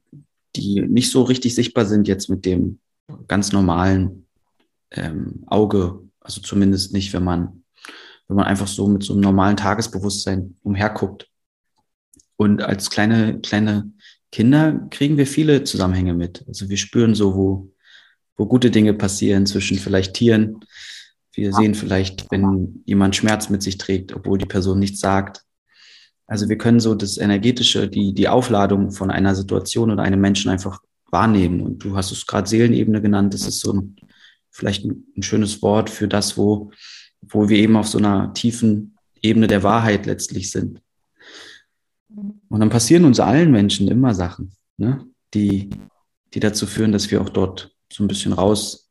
die 0.54 0.80
nicht 0.80 1.10
so 1.10 1.22
richtig 1.22 1.54
sichtbar 1.54 1.86
sind 1.86 2.06
jetzt 2.06 2.28
mit 2.30 2.44
dem 2.44 2.78
ganz 3.26 3.52
normalen 3.52 4.26
ähm, 4.92 5.42
Auge, 5.46 6.00
also 6.20 6.40
zumindest 6.40 6.92
nicht, 6.92 7.12
wenn 7.12 7.24
man, 7.24 7.64
wenn 8.28 8.36
man 8.36 8.46
einfach 8.46 8.68
so 8.68 8.86
mit 8.86 9.02
so 9.02 9.14
einem 9.14 9.22
normalen 9.22 9.56
Tagesbewusstsein 9.56 10.56
umherguckt. 10.62 11.28
Und 12.36 12.62
als 12.62 12.90
kleine, 12.90 13.40
kleine 13.40 13.90
Kinder 14.30 14.86
kriegen 14.90 15.16
wir 15.16 15.26
viele 15.26 15.64
Zusammenhänge 15.64 16.14
mit. 16.14 16.44
Also 16.46 16.68
wir 16.68 16.76
spüren 16.76 17.14
so, 17.14 17.34
wo, 17.34 17.72
wo 18.36 18.46
gute 18.46 18.70
Dinge 18.70 18.94
passieren 18.94 19.46
zwischen 19.46 19.78
vielleicht 19.78 20.14
Tieren. 20.14 20.60
Wir 21.32 21.52
sehen 21.52 21.74
vielleicht, 21.74 22.30
wenn 22.30 22.82
jemand 22.84 23.16
Schmerz 23.16 23.48
mit 23.48 23.62
sich 23.62 23.78
trägt, 23.78 24.14
obwohl 24.14 24.38
die 24.38 24.46
Person 24.46 24.78
nichts 24.78 25.00
sagt. 25.00 25.42
Also 26.26 26.48
wir 26.50 26.58
können 26.58 26.80
so 26.80 26.94
das 26.94 27.16
Energetische, 27.16 27.88
die, 27.88 28.12
die 28.12 28.28
Aufladung 28.28 28.90
von 28.90 29.10
einer 29.10 29.34
Situation 29.34 29.90
oder 29.90 30.02
einem 30.02 30.20
Menschen 30.20 30.50
einfach 30.50 30.80
wahrnehmen. 31.10 31.62
Und 31.62 31.82
du 31.82 31.96
hast 31.96 32.12
es 32.12 32.26
gerade 32.26 32.48
Seelenebene 32.48 33.00
genannt. 33.00 33.32
Das 33.32 33.46
ist 33.46 33.60
so 33.60 33.72
ein, 33.72 33.96
vielleicht 34.50 34.84
ein, 34.84 35.06
ein 35.16 35.22
schönes 35.22 35.62
Wort 35.62 35.88
für 35.88 36.06
das, 36.06 36.36
wo, 36.36 36.70
wo 37.20 37.48
wir 37.48 37.58
eben 37.58 37.76
auf 37.76 37.88
so 37.88 37.98
einer 37.98 38.32
tiefen 38.34 38.96
Ebene 39.22 39.46
der 39.46 39.62
Wahrheit 39.62 40.06
letztlich 40.06 40.50
sind. 40.50 40.80
Und 42.48 42.60
dann 42.60 42.70
passieren 42.70 43.04
uns 43.04 43.20
allen 43.20 43.50
Menschen 43.50 43.88
immer 43.88 44.14
Sachen, 44.14 44.52
ne? 44.76 45.06
die, 45.34 45.70
die 46.34 46.40
dazu 46.40 46.66
führen, 46.66 46.92
dass 46.92 47.10
wir 47.10 47.20
auch 47.20 47.28
dort 47.28 47.74
so 47.92 48.02
ein 48.02 48.08
bisschen 48.08 48.32
raus, 48.32 48.88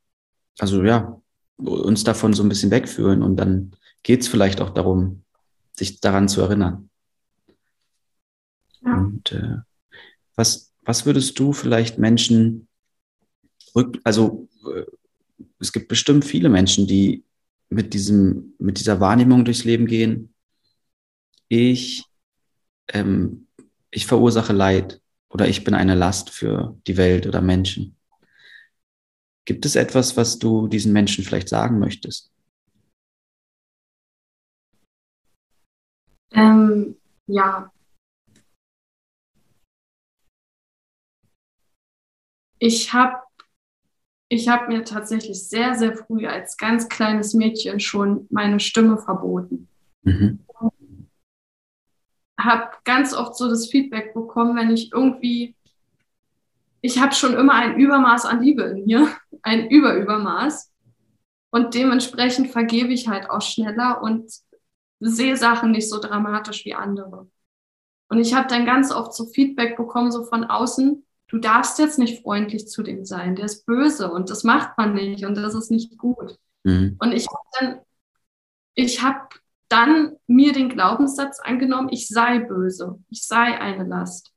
also 0.60 0.84
ja, 0.84 1.20
uns 1.58 2.04
davon 2.04 2.34
so 2.34 2.44
ein 2.44 2.50
bisschen 2.50 2.72
wegführen. 2.72 3.24
Und 3.24 3.38
dann 3.38 3.72
geht 4.04 4.22
es 4.22 4.28
vielleicht 4.28 4.62
auch 4.62 4.70
darum, 4.70 5.24
sich 5.74 6.00
daran 6.00 6.28
zu 6.28 6.42
erinnern. 6.42 6.90
Ja. 8.82 8.98
Und 8.98 9.32
äh, 9.32 9.58
was, 10.36 10.74
was 10.84 11.06
würdest 11.06 11.38
du 11.40 11.54
vielleicht 11.54 11.98
Menschen 11.98 12.68
rück, 13.76 14.00
also 14.04 14.48
äh, 14.66 14.84
es 15.60 15.72
gibt 15.72 15.88
bestimmt 15.88 16.26
viele 16.26 16.50
Menschen, 16.50 16.88
die 16.88 17.24
mit 17.70 17.94
diesem, 17.94 18.56
mit 18.60 18.80
dieser 18.80 19.00
Wahrnehmung 19.00 19.46
durchs 19.46 19.64
Leben 19.64 19.88
gehen. 19.88 20.34
Ich 21.50 22.04
ähm, 22.90 23.48
ich 23.92 24.06
verursache 24.06 24.54
Leid 24.54 25.02
oder 25.30 25.48
ich 25.48 25.64
bin 25.64 25.74
eine 25.74 25.96
Last 25.96 26.30
für 26.30 26.78
die 26.88 26.98
Welt 26.98 27.28
oder 27.28 27.42
Menschen. 27.42 27.98
Gibt 29.46 29.66
es 29.66 29.76
etwas, 29.76 30.18
was 30.18 30.40
du 30.40 30.68
diesen 30.68 30.92
Menschen 30.92 31.24
vielleicht 31.24 31.50
sagen 31.50 31.80
möchtest? 31.80 32.32
Ähm, 36.32 36.98
ja. 37.28 37.72
Ich 42.60 42.92
habe 42.92 43.27
ich 44.30 44.50
hab 44.50 44.68
mir 44.68 44.84
tatsächlich 44.84 45.48
sehr, 45.48 45.76
sehr 45.76 45.96
früh 45.96 46.28
als 46.28 46.58
ganz 46.58 46.90
kleines 46.90 47.34
Mädchen 47.34 47.80
schon 47.80 48.28
meine 48.30 48.60
Stimme 48.60 48.98
verboten. 48.98 49.68
Mhm 50.04 50.40
habe 52.40 52.70
ganz 52.84 53.14
oft 53.14 53.36
so 53.36 53.50
das 53.50 53.68
Feedback 53.68 54.14
bekommen, 54.14 54.56
wenn 54.56 54.72
ich 54.72 54.92
irgendwie, 54.94 55.56
ich 56.82 57.00
habe 57.02 57.14
schon 57.14 57.34
immer 57.34 57.54
ein 57.54 57.78
Übermaß 57.78 58.26
an 58.26 58.42
Liebe 58.42 58.64
in 58.64 58.86
mir, 58.86 59.10
ein 59.42 59.70
Überübermaß. 59.70 60.72
Und 61.50 61.74
dementsprechend 61.74 62.50
vergebe 62.50 62.94
ich 62.94 63.08
halt 63.08 63.30
auch 63.30 63.42
schneller 63.42 64.02
und 64.02 64.32
sehe 65.00 65.38
Sachen 65.38 65.72
nicht 65.72 65.90
so 65.90 66.00
dramatisch 66.00 66.66
wie 66.66 66.74
andere. 66.74 67.30
Und 68.10 68.20
ich 68.20 68.34
habe 68.34 68.48
dann 68.48 68.66
ganz 68.66 68.92
oft 68.92 69.14
so 69.14 69.26
Feedback 69.26 69.78
bekommen, 69.78 70.12
so 70.12 70.24
von 70.24 70.44
außen, 70.44 71.06
du 71.28 71.38
darfst 71.38 71.80
jetzt 71.80 72.00
nicht 72.00 72.22
freundlich 72.24 72.68
zu 72.68 72.84
dem 72.84 73.06
sein, 73.06 73.36
der 73.36 73.46
ist 73.46 73.66
böse 73.66 74.12
und 74.12 74.30
das 74.30 74.44
macht 74.44 74.78
man 74.78 74.94
nicht 74.94 75.26
und 75.26 75.36
das 75.36 75.54
ist 75.54 75.72
nicht 75.72 75.98
gut. 75.98 76.38
Mhm. 76.64 76.98
Und 77.00 77.12
ich 77.12 77.28
habe 77.28 77.48
dann, 77.60 77.80
ich 78.76 79.02
habe 79.02 79.30
dann 79.70 80.16
mir 80.28 80.54
den 80.54 80.70
Glaubenssatz 80.70 81.40
angenommen, 81.40 81.90
ich 81.92 82.08
sei 82.08 82.40
böse, 82.40 83.00
ich 83.10 83.26
sei 83.26 83.60
eine 83.60 83.84
Last. 83.84 84.34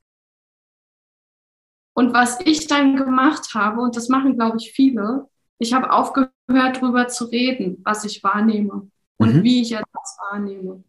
Und 1.94 2.12
was 2.12 2.40
ich 2.40 2.66
dann 2.66 2.96
gemacht 2.96 3.54
habe, 3.54 3.80
und 3.80 3.96
das 3.96 4.08
machen, 4.08 4.36
glaube 4.36 4.56
ich, 4.58 4.72
viele, 4.72 5.28
ich 5.58 5.74
habe 5.74 5.92
aufgehört, 5.92 6.32
darüber 6.48 7.06
zu 7.08 7.26
reden, 7.26 7.80
was 7.84 8.04
ich 8.04 8.24
wahrnehme 8.24 8.90
und 9.18 9.36
mhm. 9.36 9.42
wie 9.42 9.62
ich 9.62 9.72
etwas 9.72 10.16
wahrnehme. 10.30 10.82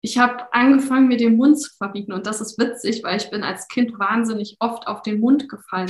Ich 0.00 0.18
habe 0.18 0.52
angefangen, 0.52 1.08
mir 1.08 1.16
den 1.16 1.36
Mund 1.36 1.60
zu 1.60 1.70
verbieten. 1.76 2.12
Und 2.12 2.26
das 2.26 2.40
ist 2.40 2.58
witzig, 2.58 3.02
weil 3.02 3.16
ich 3.16 3.30
bin 3.30 3.42
als 3.42 3.66
Kind 3.68 3.98
wahnsinnig 3.98 4.56
oft 4.60 4.86
auf 4.86 5.02
den 5.02 5.20
Mund 5.20 5.48
gefallen. 5.48 5.88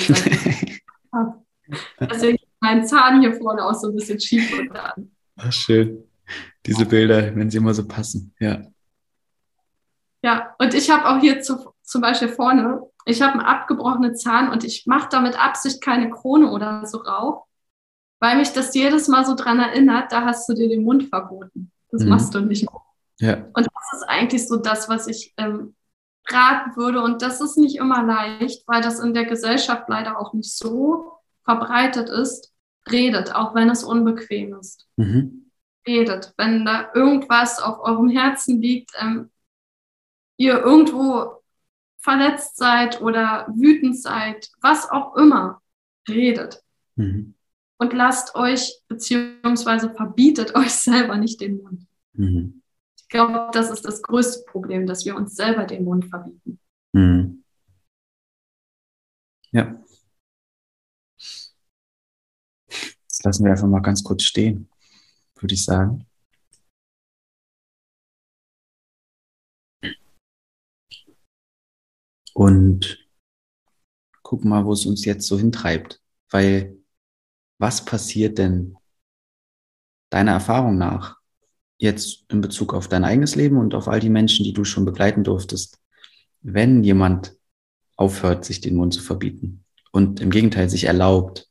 Deswegen 2.01 2.39
mein 2.61 2.87
Zahn 2.87 3.21
hier 3.21 3.35
vorne 3.35 3.65
auch 3.65 3.75
so 3.75 3.89
ein 3.89 3.97
bisschen 3.97 4.21
schief 4.21 4.59
und 4.59 4.75
an. 4.77 5.11
Ach, 5.37 5.53
schön 5.53 6.07
diese 6.67 6.87
Bilder, 6.87 7.35
wenn 7.35 7.51
sie 7.51 7.59
immer 7.59 7.75
so 7.75 7.87
passen, 7.87 8.35
ja. 8.41 8.63
Ja, 10.23 10.55
und 10.59 10.75
ich 10.75 10.91
habe 10.91 11.09
auch 11.09 11.21
hier 11.21 11.41
zu, 11.41 11.73
zum 11.83 12.01
Beispiel 12.01 12.29
vorne, 12.29 12.83
ich 13.05 13.23
habe 13.23 13.35
einen 13.35 13.43
abgebrochenen 13.43 14.17
Zahn 14.17 14.51
und 14.51 14.65
ich 14.65 14.87
mache 14.87 15.09
da 15.11 15.21
mit 15.21 15.41
Absicht 15.41 15.81
keine 15.81 16.11
Krone 16.11 16.51
oder 16.51 16.85
so 16.87 16.99
rauf, 16.99 17.45
weil 18.19 18.37
mich 18.37 18.53
das 18.53 18.75
jedes 18.75 19.07
Mal 19.07 19.25
so 19.25 19.37
dran 19.37 19.61
erinnert, 19.61 20.11
da 20.11 20.25
hast 20.25 20.49
du 20.49 20.55
dir 20.55 20.69
den 20.69 20.83
Mund 20.83 21.05
verboten. 21.05 21.71
Das 21.93 22.03
mhm. 22.03 22.09
machst 22.09 22.35
du 22.35 22.41
nicht 22.41 22.63
mehr. 22.63 22.81
Ja. 23.19 23.35
Und 23.55 23.67
das 23.67 24.01
ist 24.01 24.09
eigentlich 24.09 24.47
so 24.47 24.57
das, 24.57 24.89
was 24.89 25.07
ich 25.07 25.33
ähm, 25.37 25.75
raten 26.29 26.77
würde. 26.77 27.03
Und 27.03 27.23
das 27.23 27.41
ist 27.41 27.57
nicht 27.57 27.77
immer 27.77 28.03
leicht, 28.03 28.67
weil 28.67 28.83
das 28.83 29.01
in 29.01 29.15
der 29.15 29.25
Gesellschaft 29.25 29.89
leider 29.89 30.19
auch 30.19 30.33
nicht 30.33 30.53
so 30.53 31.13
verbreitet 31.45 32.09
ist. 32.09 32.53
Redet, 32.91 33.35
auch 33.35 33.55
wenn 33.55 33.69
es 33.69 33.83
unbequem 33.83 34.55
ist. 34.55 34.87
Mhm 34.97 35.47
redet, 35.87 36.35
wenn 36.37 36.65
da 36.65 36.91
irgendwas 36.95 37.61
auf 37.61 37.81
eurem 37.81 38.09
Herzen 38.09 38.61
liegt, 38.61 38.91
ähm, 39.01 39.31
ihr 40.37 40.59
irgendwo 40.59 41.43
verletzt 41.99 42.57
seid 42.57 43.01
oder 43.01 43.47
wütend 43.55 44.01
seid, 44.01 44.49
was 44.61 44.91
auch 44.91 45.17
immer, 45.17 45.63
redet. 46.09 46.63
Mhm. 46.97 47.35
Und 47.79 47.93
lasst 47.93 48.35
euch, 48.35 48.81
beziehungsweise 48.89 49.91
verbietet 49.91 50.55
euch 50.55 50.73
selber 50.73 51.17
nicht 51.17 51.41
den 51.41 51.63
Mund. 51.63 51.87
Mhm. 52.13 52.63
Ich 53.07 53.11
glaube, 53.11 53.51
das 53.53 53.71
ist 53.71 53.85
das 53.85 54.03
größte 54.03 54.45
Problem, 54.51 54.85
dass 54.85 55.05
wir 55.05 55.15
uns 55.15 55.37
selber 55.37 55.65
den 55.65 55.85
Mund 55.85 56.07
verbieten. 56.07 56.59
Mhm. 56.93 57.45
Ja. 59.53 59.81
Das 62.69 63.23
lassen 63.23 63.45
wir 63.45 63.53
einfach 63.53 63.69
mal 63.69 63.79
ganz 63.79 64.03
kurz 64.03 64.25
stehen, 64.25 64.69
würde 65.37 65.55
ich 65.55 65.65
sagen. 65.65 66.05
Und 72.35 73.09
guck 74.23 74.45
mal, 74.45 74.65
wo 74.67 74.73
es 74.73 74.85
uns 74.85 75.05
jetzt 75.05 75.29
so 75.29 75.39
hintreibt. 75.39 76.03
Weil 76.31 76.77
was 77.59 77.85
passiert 77.85 78.39
denn 78.39 78.77
deiner 80.11 80.33
Erfahrung 80.33 80.77
nach 80.77 81.16
jetzt 81.79 82.25
in 82.31 82.41
Bezug 82.41 82.75
auf 82.75 82.89
dein 82.89 83.05
eigenes 83.05 83.35
Leben 83.35 83.59
und 83.59 83.75
auf 83.75 83.89
all 83.89 84.01
die 84.01 84.11
Menschen, 84.11 84.45
die 84.45 84.53
du 84.53 84.65
schon 84.65 84.85
begleiten 84.85 85.25
durftest, 85.25 85.79
wenn 86.43 86.83
jemand 86.83 87.37
aufhört, 87.97 88.45
sich 88.45 88.61
den 88.61 88.77
Mund 88.77 88.95
zu 88.95 89.03
verbieten 89.03 89.65
und 89.93 90.21
im 90.21 90.31
Gegenteil 90.31 90.69
sich 90.69 90.85
erlaubt 90.85 91.49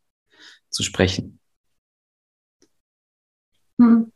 zu 0.69 0.84
sprechen? 0.84 1.39
Hm. 3.80 4.11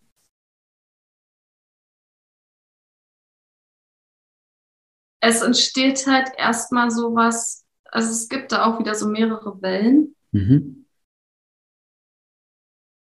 Es 5.21 5.41
entsteht 5.41 6.07
halt 6.07 6.29
erstmal 6.37 6.91
sowas, 6.91 7.65
also 7.85 8.09
es 8.09 8.29
gibt 8.29 8.51
da 8.51 8.65
auch 8.65 8.79
wieder 8.79 8.95
so 8.95 9.07
mehrere 9.07 9.61
Wellen. 9.61 10.15
Mhm. 10.31 10.85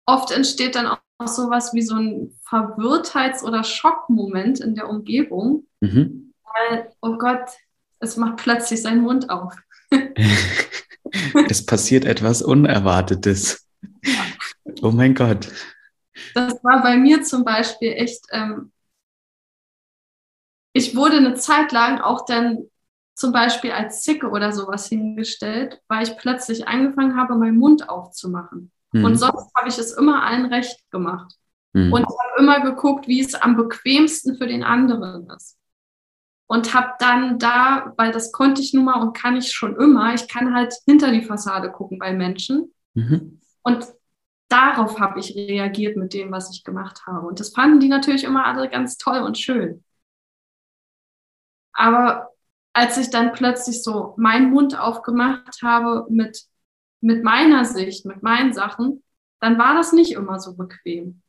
Oft 0.04 0.30
entsteht 0.30 0.74
dann 0.74 0.86
auch 0.86 0.98
sowas 1.28 1.72
wie 1.74 1.82
so 1.82 1.94
ein 1.96 2.38
Verwirrtheits- 2.48 3.42
oder 3.42 3.64
Schockmoment 3.64 4.60
in 4.60 4.74
der 4.74 4.88
Umgebung, 4.88 5.66
mhm. 5.80 6.32
weil, 6.44 6.92
oh 7.00 7.16
Gott, 7.18 7.50
es 7.98 8.16
macht 8.16 8.36
plötzlich 8.36 8.82
seinen 8.82 9.02
Mund 9.02 9.30
auf. 9.30 9.54
es 11.48 11.64
passiert 11.66 12.04
etwas 12.04 12.42
Unerwartetes. 12.42 13.68
Oh 14.80 14.90
mein 14.90 15.14
Gott. 15.14 15.48
Das 16.34 16.62
war 16.64 16.82
bei 16.82 16.96
mir 16.96 17.22
zum 17.22 17.44
Beispiel 17.44 17.92
echt, 17.92 18.24
ähm, 18.30 18.72
ich 20.72 20.96
wurde 20.96 21.16
eine 21.16 21.34
Zeit 21.34 21.72
lang 21.72 22.00
auch 22.00 22.24
dann 22.26 22.70
zum 23.14 23.32
Beispiel 23.32 23.72
als 23.72 24.02
Zicke 24.02 24.30
oder 24.30 24.52
sowas 24.52 24.88
hingestellt, 24.88 25.80
weil 25.88 26.02
ich 26.02 26.16
plötzlich 26.16 26.66
angefangen 26.66 27.16
habe, 27.16 27.34
meinen 27.34 27.58
Mund 27.58 27.88
aufzumachen. 27.88 28.72
Mhm. 28.92 29.04
Und 29.04 29.16
sonst 29.16 29.50
habe 29.56 29.68
ich 29.68 29.78
es 29.78 29.92
immer 29.92 30.24
allen 30.24 30.46
recht 30.46 30.78
gemacht. 30.90 31.34
Mhm. 31.72 31.92
Und 31.92 32.04
habe 32.04 32.38
immer 32.38 32.60
geguckt, 32.60 33.08
wie 33.08 33.20
es 33.20 33.34
am 33.34 33.56
bequemsten 33.56 34.36
für 34.36 34.46
den 34.46 34.62
anderen 34.62 35.28
ist. 35.30 35.58
Und 36.46 36.74
habe 36.74 36.92
dann 36.98 37.38
da, 37.38 37.94
weil 37.96 38.12
das 38.12 38.30
konnte 38.30 38.60
ich 38.60 38.74
nun 38.74 38.84
mal 38.84 39.00
und 39.00 39.14
kann 39.14 39.36
ich 39.36 39.52
schon 39.52 39.76
immer, 39.76 40.12
ich 40.14 40.28
kann 40.28 40.54
halt 40.54 40.74
hinter 40.86 41.10
die 41.10 41.22
Fassade 41.22 41.70
gucken 41.70 41.98
bei 41.98 42.12
Menschen. 42.12 42.72
Mhm. 42.94 43.40
Und 43.62 43.86
darauf 44.48 45.00
habe 45.00 45.18
ich 45.18 45.34
reagiert 45.34 45.96
mit 45.96 46.12
dem, 46.12 46.30
was 46.30 46.54
ich 46.54 46.62
gemacht 46.62 47.06
habe. 47.06 47.26
Und 47.26 47.40
das 47.40 47.50
fanden 47.50 47.80
die 47.80 47.88
natürlich 47.88 48.24
immer 48.24 48.44
alle 48.44 48.68
ganz 48.68 48.98
toll 48.98 49.20
und 49.20 49.38
schön. 49.38 49.82
Aber 51.72 52.28
als 52.74 52.98
ich 52.98 53.08
dann 53.08 53.32
plötzlich 53.32 53.82
so 53.82 54.14
meinen 54.18 54.50
Mund 54.50 54.78
aufgemacht 54.78 55.62
habe 55.62 56.06
mit 56.10 56.44
mit 57.02 57.22
meiner 57.24 57.64
Sicht, 57.64 58.06
mit 58.06 58.22
meinen 58.22 58.52
Sachen, 58.52 59.02
dann 59.40 59.58
war 59.58 59.74
das 59.74 59.92
nicht 59.92 60.12
immer 60.12 60.38
so 60.38 60.54
bequem. 60.56 61.20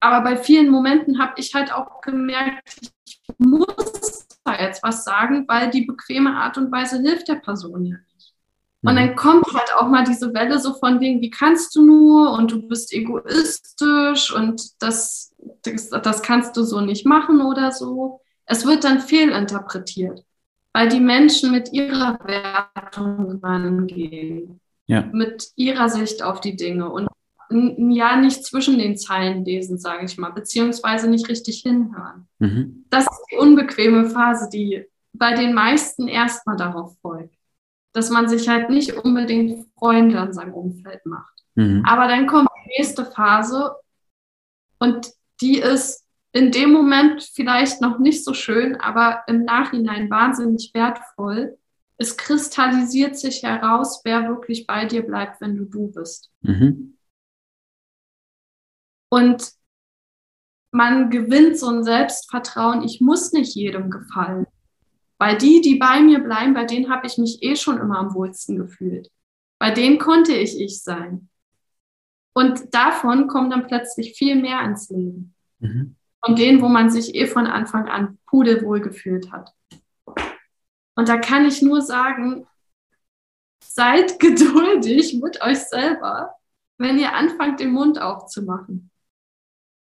Aber 0.00 0.22
bei 0.22 0.36
vielen 0.36 0.70
Momenten 0.70 1.18
habe 1.18 1.34
ich 1.36 1.54
halt 1.54 1.72
auch 1.72 2.00
gemerkt, 2.00 2.92
ich 3.04 3.20
muss 3.38 4.26
da 4.44 4.60
jetzt 4.60 4.82
was 4.82 5.04
sagen, 5.04 5.46
weil 5.48 5.70
die 5.70 5.86
bequeme 5.86 6.34
Art 6.36 6.58
und 6.58 6.70
Weise 6.70 7.00
hilft 7.00 7.28
der 7.28 7.36
Person 7.36 7.84
ja 7.84 7.96
nicht. 8.14 8.34
Und 8.82 8.94
dann 8.94 9.10
mhm. 9.10 9.16
kommt 9.16 9.46
halt 9.52 9.74
auch 9.76 9.88
mal 9.88 10.04
diese 10.04 10.32
Welle 10.34 10.60
so 10.60 10.74
von 10.74 11.00
wegen, 11.00 11.20
wie 11.20 11.30
kannst 11.30 11.74
du 11.74 11.84
nur 11.84 12.32
und 12.32 12.52
du 12.52 12.68
bist 12.68 12.92
egoistisch 12.92 14.32
und 14.32 14.82
das, 14.82 15.34
das, 15.62 15.90
das 15.90 16.22
kannst 16.22 16.56
du 16.56 16.62
so 16.62 16.80
nicht 16.80 17.04
machen 17.04 17.40
oder 17.40 17.72
so. 17.72 18.20
Es 18.46 18.66
wird 18.66 18.84
dann 18.84 19.00
fehlinterpretiert 19.00 20.24
weil 20.78 20.88
die 20.88 21.00
Menschen 21.00 21.50
mit 21.50 21.72
ihrer 21.72 22.20
Wertung 22.24 23.40
rangehen, 23.42 24.60
ja. 24.86 25.02
mit 25.12 25.48
ihrer 25.56 25.88
Sicht 25.88 26.22
auf 26.22 26.40
die 26.40 26.54
Dinge 26.54 26.88
und 26.88 27.08
ja 27.50 28.14
nicht 28.14 28.44
zwischen 28.44 28.78
den 28.78 28.96
Zeilen 28.96 29.44
lesen, 29.44 29.78
sage 29.78 30.04
ich 30.04 30.16
mal, 30.18 30.30
beziehungsweise 30.30 31.10
nicht 31.10 31.28
richtig 31.28 31.62
hinhören. 31.62 32.28
Mhm. 32.38 32.84
Das 32.90 33.06
ist 33.06 33.24
die 33.32 33.38
unbequeme 33.38 34.08
Phase, 34.08 34.48
die 34.52 34.84
bei 35.12 35.34
den 35.34 35.52
meisten 35.52 36.06
erstmal 36.06 36.56
darauf 36.56 36.96
folgt, 37.02 37.34
dass 37.92 38.10
man 38.10 38.28
sich 38.28 38.48
halt 38.48 38.70
nicht 38.70 38.92
unbedingt 38.92 39.66
Freunde 39.76 40.20
an 40.20 40.32
seinem 40.32 40.54
Umfeld 40.54 41.04
macht. 41.06 41.42
Mhm. 41.56 41.82
Aber 41.88 42.06
dann 42.06 42.28
kommt 42.28 42.50
die 42.64 42.78
nächste 42.78 43.04
Phase 43.04 43.72
und 44.78 45.10
die 45.40 45.58
ist 45.58 46.04
in 46.38 46.52
dem 46.52 46.70
Moment 46.70 47.24
vielleicht 47.34 47.80
noch 47.80 47.98
nicht 47.98 48.24
so 48.24 48.32
schön, 48.32 48.76
aber 48.76 49.24
im 49.26 49.42
Nachhinein 49.44 50.08
wahnsinnig 50.08 50.70
wertvoll. 50.72 51.58
Es 51.96 52.16
kristallisiert 52.16 53.18
sich 53.18 53.42
heraus, 53.42 54.02
wer 54.04 54.28
wirklich 54.28 54.64
bei 54.64 54.84
dir 54.84 55.02
bleibt, 55.02 55.40
wenn 55.40 55.56
du 55.56 55.64
du 55.64 55.90
bist. 55.90 56.30
Mhm. 56.42 56.96
Und 59.10 59.50
man 60.70 61.10
gewinnt 61.10 61.58
so 61.58 61.70
ein 61.70 61.82
Selbstvertrauen, 61.82 62.84
ich 62.84 63.00
muss 63.00 63.32
nicht 63.32 63.56
jedem 63.56 63.90
gefallen. 63.90 64.46
Weil 65.18 65.38
die, 65.38 65.60
die 65.60 65.74
bei 65.74 66.00
mir 66.00 66.20
bleiben, 66.20 66.54
bei 66.54 66.66
denen 66.66 66.88
habe 66.88 67.08
ich 67.08 67.18
mich 67.18 67.42
eh 67.42 67.56
schon 67.56 67.80
immer 67.80 67.98
am 67.98 68.14
wohlsten 68.14 68.58
gefühlt. 68.58 69.10
Bei 69.58 69.72
denen 69.72 69.98
konnte 69.98 70.34
ich 70.34 70.60
ich 70.60 70.84
sein. 70.84 71.28
Und 72.32 72.72
davon 72.72 73.26
kommt 73.26 73.52
dann 73.52 73.66
plötzlich 73.66 74.16
viel 74.16 74.36
mehr 74.36 74.62
ins 74.62 74.88
Leben. 74.88 75.34
Mhm 75.58 75.96
von 76.24 76.36
denen, 76.36 76.60
wo 76.62 76.68
man 76.68 76.90
sich 76.90 77.14
eh 77.14 77.26
von 77.26 77.46
Anfang 77.46 77.88
an 77.88 78.18
pudelwohl 78.26 78.80
gefühlt 78.80 79.30
hat. 79.32 79.54
Und 80.94 81.08
da 81.08 81.16
kann 81.16 81.46
ich 81.46 81.62
nur 81.62 81.80
sagen, 81.80 82.46
seid 83.62 84.18
geduldig 84.20 85.20
mit 85.22 85.40
euch 85.42 85.60
selber, 85.60 86.34
wenn 86.78 86.98
ihr 86.98 87.14
anfangt, 87.14 87.60
den 87.60 87.70
Mund 87.70 88.00
aufzumachen. 88.00 88.90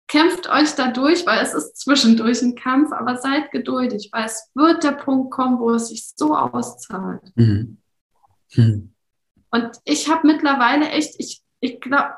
Kämpft 0.08 0.50
euch 0.50 0.74
da 0.74 0.92
durch, 0.92 1.28
weil 1.28 1.40
es 1.44 1.54
ist 1.54 1.78
zwischendurch 1.78 2.42
ein 2.42 2.56
Kampf, 2.56 2.92
aber 2.92 3.18
seid 3.18 3.52
geduldig, 3.52 4.10
weil 4.12 4.26
es 4.26 4.50
wird 4.56 4.84
der 4.84 4.94
Punkt 4.94 5.32
kommen, 5.32 5.60
wo 5.60 5.70
es 5.72 5.90
sich 5.90 6.12
so 6.16 6.36
auszahlt. 6.36 7.32
Mhm. 7.36 7.78
Mhm. 8.56 8.94
Und 9.52 9.72
ich 9.84 10.10
habe 10.10 10.26
mittlerweile 10.26 10.90
echt, 10.90 11.16
ich, 11.20 11.44
ich 11.60 11.80
glaube, 11.80 12.14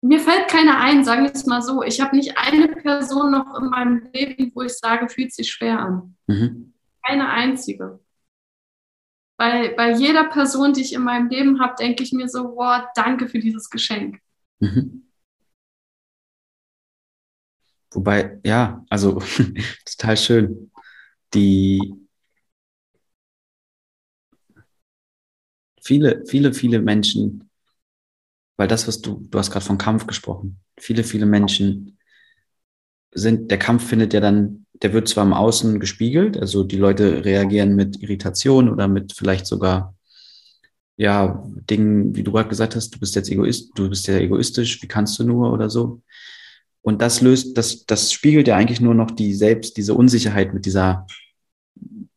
mir 0.00 0.20
fällt 0.20 0.48
keiner 0.48 0.78
ein, 0.78 1.04
sagen 1.04 1.24
wir 1.24 1.32
es 1.32 1.46
mal 1.46 1.62
so. 1.62 1.82
Ich 1.82 2.00
habe 2.00 2.16
nicht 2.16 2.36
eine 2.38 2.68
Person 2.68 3.32
noch 3.32 3.58
in 3.60 3.68
meinem 3.68 4.08
Leben, 4.12 4.52
wo 4.54 4.62
ich 4.62 4.74
sage, 4.74 5.08
fühlt 5.08 5.32
sich 5.32 5.50
schwer 5.50 5.80
an. 5.80 6.16
Mhm. 6.26 6.72
Keine 7.04 7.28
einzige. 7.28 8.00
Bei, 9.36 9.74
bei 9.74 9.92
jeder 9.92 10.24
Person, 10.24 10.72
die 10.72 10.82
ich 10.82 10.92
in 10.92 11.02
meinem 11.02 11.28
Leben 11.28 11.60
habe, 11.60 11.74
denke 11.78 12.02
ich 12.02 12.12
mir 12.12 12.28
so, 12.28 12.56
wow, 12.56 12.84
danke 12.94 13.28
für 13.28 13.38
dieses 13.38 13.70
Geschenk. 13.70 14.20
Mhm. 14.60 15.04
Wobei, 17.90 18.38
ja, 18.44 18.84
also 18.90 19.20
total 19.84 20.16
schön. 20.16 20.70
Die 21.34 21.94
viele, 25.82 26.24
viele, 26.26 26.52
viele 26.52 26.80
Menschen 26.80 27.47
weil 28.58 28.68
das, 28.68 28.86
was 28.86 29.00
du, 29.00 29.26
du 29.30 29.38
hast 29.38 29.50
gerade 29.50 29.64
von 29.64 29.78
Kampf 29.78 30.06
gesprochen. 30.06 30.58
Viele, 30.78 31.04
viele 31.04 31.24
Menschen 31.24 31.96
sind, 33.12 33.50
der 33.50 33.58
Kampf 33.58 33.86
findet 33.88 34.12
ja 34.12 34.20
dann, 34.20 34.66
der 34.82 34.92
wird 34.92 35.08
zwar 35.08 35.24
im 35.24 35.32
Außen 35.32 35.80
gespiegelt, 35.80 36.36
also 36.36 36.64
die 36.64 36.76
Leute 36.76 37.24
reagieren 37.24 37.76
mit 37.76 38.02
Irritation 38.02 38.68
oder 38.68 38.88
mit 38.88 39.12
vielleicht 39.12 39.46
sogar, 39.46 39.94
ja, 40.96 41.42
Dingen, 41.70 42.16
wie 42.16 42.24
du 42.24 42.32
gerade 42.32 42.48
gesagt 42.48 42.74
hast, 42.74 42.90
du 42.90 42.98
bist 42.98 43.14
jetzt 43.14 43.30
Egoist, 43.30 43.70
du 43.76 43.88
bist 43.88 44.08
ja 44.08 44.18
egoistisch, 44.18 44.82
wie 44.82 44.88
kannst 44.88 45.18
du 45.20 45.24
nur 45.24 45.52
oder 45.52 45.70
so. 45.70 46.02
Und 46.82 47.00
das 47.00 47.20
löst, 47.20 47.56
das, 47.56 47.86
das 47.86 48.12
spiegelt 48.12 48.48
ja 48.48 48.56
eigentlich 48.56 48.80
nur 48.80 48.94
noch 48.94 49.12
die 49.12 49.34
selbst, 49.34 49.76
diese 49.76 49.94
Unsicherheit 49.94 50.52
mit 50.52 50.66
dieser, 50.66 51.06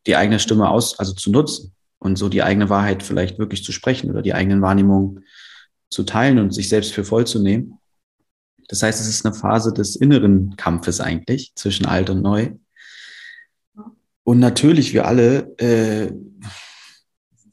die 0.07 0.15
eigene 0.15 0.39
Stimme 0.39 0.69
aus, 0.69 0.97
also 0.97 1.13
zu 1.13 1.31
nutzen 1.31 1.75
und 1.99 2.15
so 2.15 2.29
die 2.29 2.41
eigene 2.41 2.69
Wahrheit 2.69 3.03
vielleicht 3.03 3.37
wirklich 3.37 3.63
zu 3.63 3.71
sprechen 3.71 4.09
oder 4.09 4.23
die 4.23 4.33
eigenen 4.33 4.61
Wahrnehmungen 4.61 5.23
zu 5.91 6.03
teilen 6.03 6.39
und 6.39 6.53
sich 6.53 6.69
selbst 6.69 6.93
für 6.93 7.03
voll 7.03 7.27
zu 7.27 7.39
nehmen. 7.39 7.77
Das 8.67 8.81
heißt, 8.81 8.99
es 8.99 9.07
ist 9.07 9.25
eine 9.25 9.35
Phase 9.35 9.73
des 9.73 9.95
inneren 9.95 10.55
Kampfes 10.55 10.99
eigentlich 10.99 11.51
zwischen 11.55 11.85
alt 11.85 12.09
und 12.09 12.21
neu. 12.23 12.51
Und 14.23 14.39
natürlich, 14.39 14.93
wir 14.93 15.05
alle, 15.05 15.53
äh, 15.59 16.11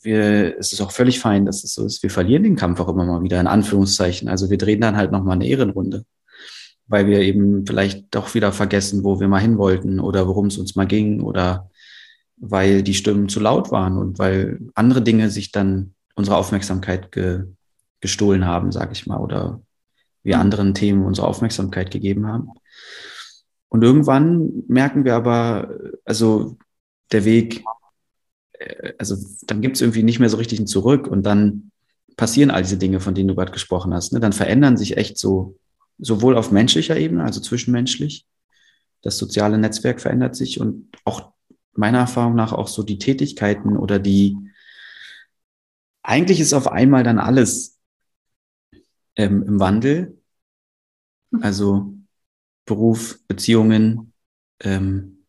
wir, 0.00 0.56
es 0.58 0.72
ist 0.72 0.80
auch 0.80 0.92
völlig 0.92 1.18
fein, 1.18 1.44
dass 1.44 1.64
es 1.64 1.74
so 1.74 1.84
ist. 1.84 2.02
Wir 2.02 2.10
verlieren 2.10 2.44
den 2.44 2.56
Kampf 2.56 2.78
auch 2.80 2.88
immer 2.88 3.04
mal 3.04 3.22
wieder, 3.22 3.40
in 3.40 3.48
Anführungszeichen. 3.48 4.28
Also 4.28 4.48
wir 4.48 4.58
drehen 4.58 4.80
dann 4.80 4.96
halt 4.96 5.10
nochmal 5.12 5.34
eine 5.34 5.48
Ehrenrunde. 5.48 6.04
weil 6.88 7.06
wir 7.06 7.20
eben 7.20 7.66
vielleicht 7.66 8.06
doch 8.14 8.34
wieder 8.34 8.52
vergessen, 8.52 9.04
wo 9.04 9.20
wir 9.20 9.28
mal 9.28 9.40
hin 9.40 9.58
wollten 9.58 10.00
oder 10.00 10.26
worum 10.26 10.46
es 10.46 10.58
uns 10.58 10.74
mal 10.74 10.86
ging 10.86 11.20
oder 11.20 11.70
weil 12.36 12.82
die 12.82 12.94
Stimmen 12.94 13.28
zu 13.28 13.40
laut 13.40 13.70
waren 13.70 13.98
und 13.98 14.18
weil 14.18 14.58
andere 14.74 15.02
Dinge 15.02 15.28
sich 15.30 15.52
dann 15.52 15.94
unsere 16.14 16.36
Aufmerksamkeit 16.36 17.12
ge 17.12 17.44
gestohlen 18.00 18.46
haben, 18.46 18.72
sage 18.72 18.92
ich 18.92 19.06
mal, 19.06 19.18
oder 19.18 19.60
wir 20.22 20.36
mhm. 20.36 20.42
anderen 20.42 20.74
Themen 20.74 21.04
unsere 21.04 21.26
Aufmerksamkeit 21.26 21.90
gegeben 21.90 22.26
haben. 22.26 22.50
Und 23.68 23.82
irgendwann 23.82 24.64
merken 24.68 25.04
wir 25.04 25.14
aber, 25.14 25.74
also 26.04 26.56
der 27.12 27.24
Weg, 27.24 27.64
äh, 28.52 28.92
also 28.98 29.16
dann 29.42 29.60
gibt 29.60 29.76
es 29.76 29.82
irgendwie 29.82 30.02
nicht 30.02 30.20
mehr 30.20 30.30
so 30.30 30.36
richtig 30.36 30.60
ein 30.60 30.66
Zurück 30.66 31.06
und 31.06 31.24
dann 31.24 31.70
passieren 32.16 32.50
all 32.50 32.62
diese 32.62 32.78
Dinge, 32.78 33.00
von 33.00 33.14
denen 33.14 33.28
du 33.28 33.34
gerade 33.34 33.52
gesprochen 33.52 33.94
hast. 33.94 34.12
Ne? 34.12 34.20
Dann 34.20 34.32
verändern 34.32 34.76
sich 34.76 34.96
echt 34.96 35.18
so, 35.18 35.56
sowohl 35.98 36.36
auf 36.36 36.50
menschlicher 36.50 36.96
Ebene, 36.96 37.24
also 37.24 37.40
zwischenmenschlich, 37.40 38.26
das 39.02 39.18
soziale 39.18 39.58
Netzwerk 39.58 40.00
verändert 40.00 40.34
sich 40.34 40.60
und 40.60 40.90
auch 41.04 41.32
meiner 41.72 41.98
Erfahrung 41.98 42.34
nach 42.34 42.52
auch 42.52 42.66
so 42.66 42.82
die 42.82 42.98
Tätigkeiten 42.98 43.76
oder 43.76 44.00
die, 44.00 44.36
eigentlich 46.02 46.40
ist 46.40 46.52
auf 46.52 46.66
einmal 46.66 47.04
dann 47.04 47.20
alles 47.20 47.77
ähm, 49.18 49.42
im 49.42 49.60
Wandel. 49.60 50.18
Also 51.42 51.94
Beruf, 52.64 53.18
Beziehungen, 53.28 54.14
ähm, 54.60 55.26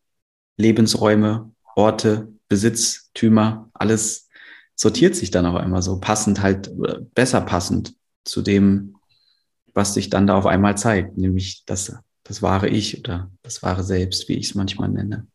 Lebensräume, 0.56 1.52
Orte, 1.74 2.32
Besitztümer, 2.48 3.70
alles 3.74 4.28
sortiert 4.74 5.14
sich 5.14 5.30
dann 5.30 5.46
auf 5.46 5.56
einmal 5.56 5.82
so 5.82 6.00
passend 6.00 6.40
halt, 6.40 6.70
besser 7.14 7.42
passend 7.42 7.94
zu 8.24 8.40
dem, 8.42 8.96
was 9.74 9.94
sich 9.94 10.08
dann 10.08 10.26
da 10.26 10.36
auf 10.36 10.46
einmal 10.46 10.76
zeigt, 10.78 11.18
nämlich 11.18 11.64
das, 11.66 11.94
das 12.22 12.42
wahre 12.42 12.68
Ich 12.68 12.98
oder 12.98 13.30
das 13.42 13.62
wahre 13.62 13.84
Selbst, 13.84 14.28
wie 14.28 14.34
ich 14.34 14.50
es 14.50 14.54
manchmal 14.54 14.88
nenne. 14.88 15.26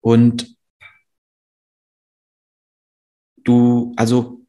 Und 0.00 0.56
du, 3.44 3.92
also 3.96 4.45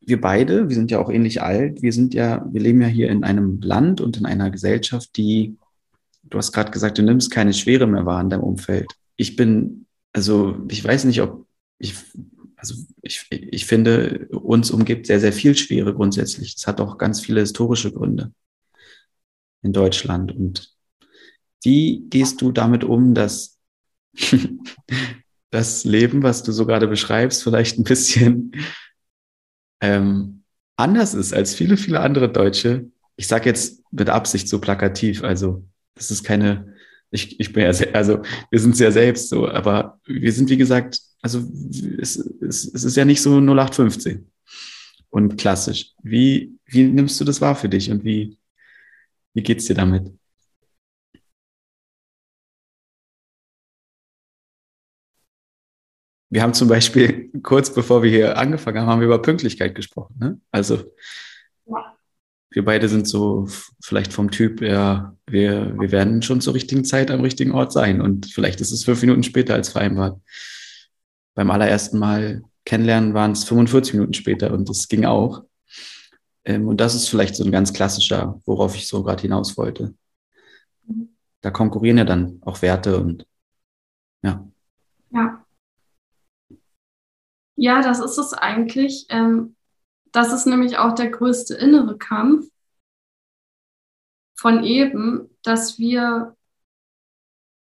wir 0.00 0.20
beide, 0.20 0.68
wir 0.68 0.74
sind 0.74 0.90
ja 0.90 0.98
auch 0.98 1.10
ähnlich 1.10 1.42
alt, 1.42 1.82
wir 1.82 1.92
sind 1.92 2.14
ja, 2.14 2.46
wir 2.50 2.60
leben 2.60 2.80
ja 2.80 2.88
hier 2.88 3.10
in 3.10 3.24
einem 3.24 3.60
Land 3.60 4.00
und 4.00 4.16
in 4.16 4.26
einer 4.26 4.50
Gesellschaft, 4.50 5.16
die, 5.16 5.56
du 6.24 6.38
hast 6.38 6.52
gerade 6.52 6.70
gesagt, 6.70 6.98
du 6.98 7.02
nimmst 7.02 7.30
keine 7.30 7.52
Schwere 7.52 7.86
mehr 7.86 8.06
wahr 8.06 8.20
in 8.20 8.30
deinem 8.30 8.42
Umfeld. 8.42 8.90
Ich 9.16 9.36
bin, 9.36 9.86
also 10.12 10.56
ich 10.68 10.82
weiß 10.82 11.04
nicht, 11.04 11.20
ob 11.20 11.46
ich, 11.78 11.94
also 12.56 12.74
ich, 13.02 13.26
ich 13.30 13.66
finde, 13.66 14.28
uns 14.30 14.70
umgibt 14.70 15.06
sehr, 15.06 15.20
sehr 15.20 15.32
viel 15.32 15.56
Schwere 15.56 15.94
grundsätzlich. 15.94 16.54
Es 16.56 16.66
hat 16.66 16.80
auch 16.80 16.98
ganz 16.98 17.20
viele 17.20 17.40
historische 17.40 17.92
Gründe 17.92 18.32
in 19.62 19.72
Deutschland. 19.72 20.34
Und 20.34 20.74
wie 21.62 22.06
gehst 22.08 22.40
du 22.40 22.52
damit 22.52 22.84
um, 22.84 23.14
dass 23.14 23.58
das 25.50 25.84
Leben, 25.84 26.22
was 26.22 26.42
du 26.42 26.52
so 26.52 26.66
gerade 26.66 26.88
beschreibst, 26.88 27.42
vielleicht 27.42 27.78
ein 27.78 27.84
bisschen 27.84 28.52
ähm, 29.80 30.42
anders 30.76 31.14
ist 31.14 31.32
als 31.32 31.54
viele, 31.54 31.76
viele 31.76 32.00
andere 32.00 32.30
Deutsche. 32.30 32.90
Ich 33.16 33.26
sage 33.26 33.48
jetzt 33.48 33.82
mit 33.90 34.08
Absicht 34.08 34.48
so 34.48 34.60
plakativ, 34.60 35.24
also 35.24 35.64
das 35.94 36.10
ist 36.10 36.24
keine, 36.24 36.74
ich, 37.10 37.38
ich 37.40 37.52
bin 37.52 37.64
ja 37.64 37.72
sehr, 37.72 37.94
also 37.94 38.22
wir 38.50 38.60
sind 38.60 38.76
sehr 38.76 38.92
selbst 38.92 39.28
so, 39.28 39.48
aber 39.48 39.98
wir 40.06 40.32
sind 40.32 40.48
wie 40.48 40.56
gesagt, 40.56 41.00
also 41.22 41.40
es, 41.98 42.16
es, 42.16 42.72
es 42.72 42.84
ist 42.84 42.96
ja 42.96 43.04
nicht 43.04 43.20
so 43.20 43.38
0815 43.38 44.30
und 45.10 45.36
klassisch. 45.36 45.92
Wie, 46.02 46.52
wie 46.64 46.84
nimmst 46.84 47.20
du 47.20 47.24
das 47.24 47.40
wahr 47.40 47.56
für 47.56 47.68
dich 47.68 47.90
und 47.90 48.04
wie, 48.04 48.38
wie 49.34 49.42
geht's 49.42 49.66
dir 49.66 49.74
damit? 49.74 50.12
Wir 56.30 56.42
haben 56.42 56.54
zum 56.54 56.68
Beispiel 56.68 57.30
kurz 57.42 57.74
bevor 57.74 58.02
wir 58.02 58.10
hier 58.10 58.38
angefangen 58.38 58.80
haben, 58.80 58.88
haben 58.88 59.00
wir 59.00 59.06
über 59.06 59.22
Pünktlichkeit 59.22 59.74
gesprochen. 59.74 60.14
Ne? 60.18 60.40
Also 60.50 60.84
ja. 61.66 61.96
wir 62.50 62.64
beide 62.64 62.88
sind 62.88 63.06
so 63.06 63.46
vielleicht 63.82 64.12
vom 64.12 64.30
Typ, 64.30 64.62
ja, 64.62 65.16
wir, 65.26 65.78
wir 65.78 65.92
werden 65.92 66.22
schon 66.22 66.40
zur 66.40 66.54
richtigen 66.54 66.84
Zeit 66.84 67.10
am 67.10 67.20
richtigen 67.20 67.52
Ort 67.52 67.72
sein 67.72 68.00
und 68.00 68.26
vielleicht 68.26 68.60
ist 68.60 68.72
es 68.72 68.84
fünf 68.84 69.00
Minuten 69.02 69.24
später 69.24 69.54
als 69.54 69.70
vereinbart. 69.70 70.20
Beim 71.34 71.50
allerersten 71.50 71.98
Mal 71.98 72.42
kennenlernen 72.64 73.14
waren 73.14 73.32
es 73.32 73.44
45 73.44 73.94
Minuten 73.94 74.14
später 74.14 74.52
und 74.52 74.68
das 74.68 74.88
ging 74.88 75.04
auch. 75.04 75.44
Ähm, 76.44 76.68
und 76.68 76.80
das 76.80 76.94
ist 76.94 77.08
vielleicht 77.08 77.36
so 77.36 77.44
ein 77.44 77.52
ganz 77.52 77.72
klassischer, 77.72 78.40
worauf 78.46 78.76
ich 78.76 78.86
so 78.86 79.02
gerade 79.02 79.22
hinaus 79.22 79.56
wollte. 79.56 79.94
Mhm. 80.86 81.08
Da 81.40 81.50
konkurrieren 81.50 81.98
ja 81.98 82.04
dann 82.04 82.38
auch 82.42 82.62
Werte 82.62 82.98
und 82.98 83.26
ja. 84.22 84.46
Ja. 85.10 85.39
Ja, 87.60 87.82
das 87.82 88.00
ist 88.00 88.16
es 88.16 88.32
eigentlich. 88.32 89.04
Ähm, 89.10 89.54
das 90.12 90.32
ist 90.32 90.46
nämlich 90.46 90.78
auch 90.78 90.94
der 90.94 91.10
größte 91.10 91.54
innere 91.54 91.98
Kampf 91.98 92.46
von 94.34 94.64
eben, 94.64 95.28
dass 95.42 95.78
wir 95.78 96.34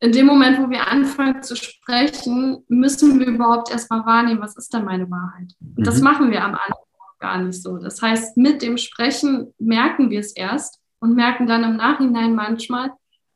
in 0.00 0.12
dem 0.12 0.24
Moment, 0.24 0.58
wo 0.58 0.70
wir 0.70 0.88
anfangen 0.88 1.42
zu 1.42 1.56
sprechen, 1.56 2.64
müssen 2.68 3.20
wir 3.20 3.26
überhaupt 3.26 3.70
erstmal 3.70 4.06
wahrnehmen, 4.06 4.40
was 4.40 4.56
ist 4.56 4.72
denn 4.72 4.86
meine 4.86 5.10
Wahrheit? 5.10 5.52
Und 5.60 5.80
mhm. 5.80 5.84
das 5.84 6.00
machen 6.00 6.30
wir 6.30 6.42
am 6.42 6.54
Anfang 6.54 6.82
gar 7.18 7.38
nicht 7.42 7.62
so. 7.62 7.76
Das 7.76 8.00
heißt, 8.00 8.38
mit 8.38 8.62
dem 8.62 8.78
Sprechen 8.78 9.52
merken 9.58 10.08
wir 10.08 10.20
es 10.20 10.34
erst 10.34 10.80
und 11.00 11.14
merken 11.14 11.46
dann 11.46 11.64
im 11.64 11.76
Nachhinein 11.76 12.34
manchmal, 12.34 12.92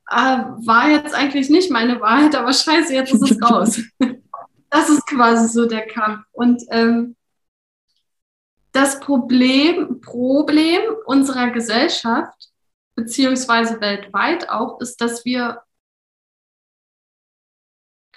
ah, 0.07 0.57
war 0.65 0.89
jetzt 0.89 1.15
eigentlich 1.15 1.51
nicht 1.51 1.71
meine 1.71 2.01
Wahrheit, 2.01 2.35
aber 2.35 2.55
scheiße, 2.55 2.95
jetzt 2.95 3.13
ist 3.13 3.31
es 3.31 3.43
raus. 3.51 3.79
Das 4.77 4.91
ist 4.91 5.07
quasi 5.07 5.49
so 5.49 5.65
der 5.65 5.87
Kampf. 5.87 6.27
Und 6.33 6.63
ähm, 6.69 7.17
das 8.73 9.01
Problem, 9.01 10.03
Problem 10.03 10.83
unserer 11.07 11.51
Gesellschaft, 11.51 12.51
beziehungsweise 12.95 13.81
weltweit 13.81 14.51
auch, 14.51 14.79
ist, 14.83 15.01
dass 15.01 15.25
wir, 15.25 15.63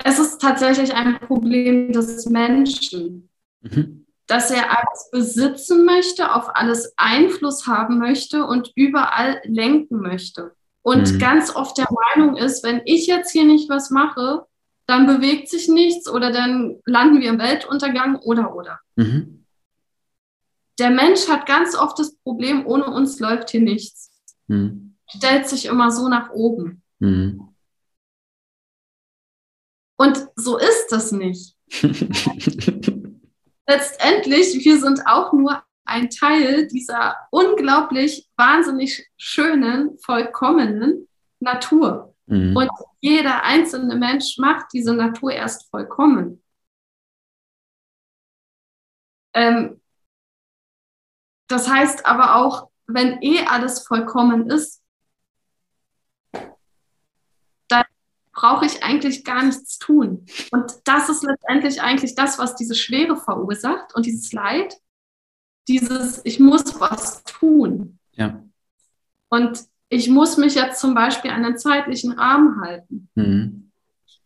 es 0.04 0.20
ist 0.20 0.42
tatsächlich 0.42 0.94
ein 0.94 1.22
Problem 1.22 1.94
des 1.94 2.26
Menschen, 2.26 3.30
mhm. 3.62 4.06
dass 4.28 4.52
er 4.52 4.78
alles 4.78 5.10
besitzen 5.14 5.86
möchte, 5.86 6.36
auf 6.36 6.54
alles 6.58 6.92
Einfluss 6.98 7.68
haben 7.68 8.00
möchte 8.00 8.46
und 8.46 8.74
überall 8.76 9.40
lenken 9.46 10.02
möchte. 10.02 10.54
Und 10.82 11.14
mhm. 11.14 11.20
ganz 11.20 11.56
oft 11.56 11.78
der 11.78 11.88
Meinung 11.90 12.36
ist, 12.36 12.66
wenn 12.66 12.82
ich 12.84 13.08
jetzt 13.08 13.32
hier 13.32 13.46
nicht 13.46 13.70
was 13.70 13.92
mache, 13.92 14.46
dann 14.90 15.06
bewegt 15.06 15.48
sich 15.50 15.68
nichts 15.68 16.10
oder 16.10 16.32
dann 16.32 16.80
landen 16.86 17.22
wir 17.22 17.30
im 17.30 17.38
Weltuntergang 17.38 18.16
oder 18.16 18.56
oder. 18.56 18.80
Mhm. 18.96 19.46
Der 20.80 20.90
Mensch 20.90 21.28
hat 21.28 21.46
ganz 21.46 21.76
oft 21.76 22.00
das 22.00 22.16
Problem, 22.16 22.66
ohne 22.66 22.86
uns 22.86 23.20
läuft 23.20 23.52
hier 23.52 23.62
nichts. 23.62 24.12
Mhm. 24.48 24.96
Stellt 25.08 25.48
sich 25.48 25.66
immer 25.66 25.92
so 25.92 26.10
nach 26.10 26.32
oben. 26.32 26.82
Mhm. 26.98 27.54
Und 29.96 30.28
so 30.36 30.58
ist 30.58 30.88
das 30.90 31.12
nicht. 31.12 31.56
Letztendlich, 33.68 34.66
wir 34.66 34.80
sind 34.80 35.06
auch 35.06 35.34
nur 35.34 35.62
ein 35.86 36.10
Teil 36.10 36.68
dieser 36.68 37.16
unglaublich 37.30 38.28
wahnsinnig 38.38 39.08
schönen, 39.18 40.00
vollkommenen 40.00 41.08
Natur. 41.40 42.16
Mhm. 42.26 42.56
Und 42.56 42.72
jeder 43.00 43.44
einzelne 43.44 43.96
Mensch 43.96 44.38
macht 44.38 44.68
diese 44.74 44.94
Natur 44.94 45.32
erst 45.32 45.70
vollkommen. 45.70 46.44
Ähm, 49.34 49.82
das 51.48 51.70
heißt 51.70 52.06
aber 52.06 52.36
auch, 52.36 52.70
wenn 52.88 53.22
eh 53.22 53.46
alles 53.46 53.86
vollkommen 53.86 54.50
ist, 54.50 54.84
dann 57.68 57.86
brauche 58.34 58.66
ich 58.66 58.84
eigentlich 58.84 59.24
gar 59.24 59.44
nichts 59.44 59.78
tun. 59.78 60.26
Und 60.52 60.74
das 60.86 61.10
ist 61.10 61.24
letztendlich 61.24 61.82
eigentlich 61.82 62.16
das, 62.16 62.40
was 62.40 62.56
diese 62.56 62.76
Schwere 62.76 63.16
verursacht 63.16 63.96
und 63.96 64.06
dieses 64.06 64.34
Leid, 64.34 64.76
dieses 65.68 66.22
Ich 66.26 66.40
muss 66.40 66.80
was 66.80 67.24
tun. 67.24 68.00
Ja. 68.12 68.44
Und 69.30 69.69
ich 69.90 70.10
muss 70.10 70.38
mich 70.38 70.56
jetzt 70.56 70.80
zum 70.80 70.94
Beispiel 70.94 71.32
an 71.32 71.44
den 71.44 71.58
zeitlichen 71.58 72.12
Rahmen 72.12 72.62
halten. 72.62 73.10
Mhm. 73.16 73.72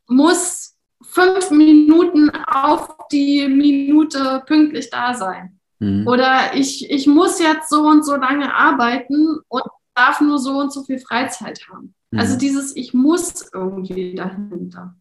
Muss 0.07 0.75
fünf 1.01 1.51
Minuten 1.51 2.29
auf 2.29 2.95
die 3.11 3.47
Minute 3.47 4.43
pünktlich 4.45 4.89
da 4.89 5.13
sein. 5.13 5.59
Mhm. 5.79 6.07
Oder 6.07 6.55
ich, 6.55 6.89
ich 6.89 7.07
muss 7.07 7.39
jetzt 7.39 7.69
so 7.69 7.87
und 7.87 8.05
so 8.05 8.15
lange 8.15 8.53
arbeiten 8.53 9.39
und 9.47 9.63
darf 9.95 10.21
nur 10.21 10.39
so 10.39 10.59
und 10.59 10.73
so 10.73 10.83
viel 10.83 10.99
Freizeit 10.99 11.61
haben. 11.71 11.93
Mhm. 12.11 12.19
Also 12.19 12.37
dieses 12.37 12.75
Ich 12.75 12.93
muss 12.93 13.49
irgendwie 13.53 14.15
dahinter. 14.15 14.95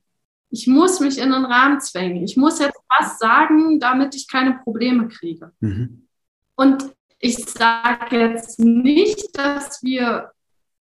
Ich 0.50 0.66
muss 0.66 1.00
mich 1.00 1.18
in 1.18 1.30
den 1.30 1.44
Rahmen 1.44 1.80
zwängen. 1.80 2.22
Ich 2.22 2.36
muss 2.36 2.58
jetzt 2.58 2.78
was 3.00 3.18
sagen, 3.18 3.80
damit 3.80 4.14
ich 4.14 4.28
keine 4.28 4.60
Probleme 4.62 5.08
kriege. 5.08 5.50
Mhm. 5.60 6.06
Und 6.54 6.92
ich 7.18 7.36
sage 7.36 8.18
jetzt 8.18 8.60
nicht, 8.60 9.36
dass 9.38 9.82
wir 9.82 10.30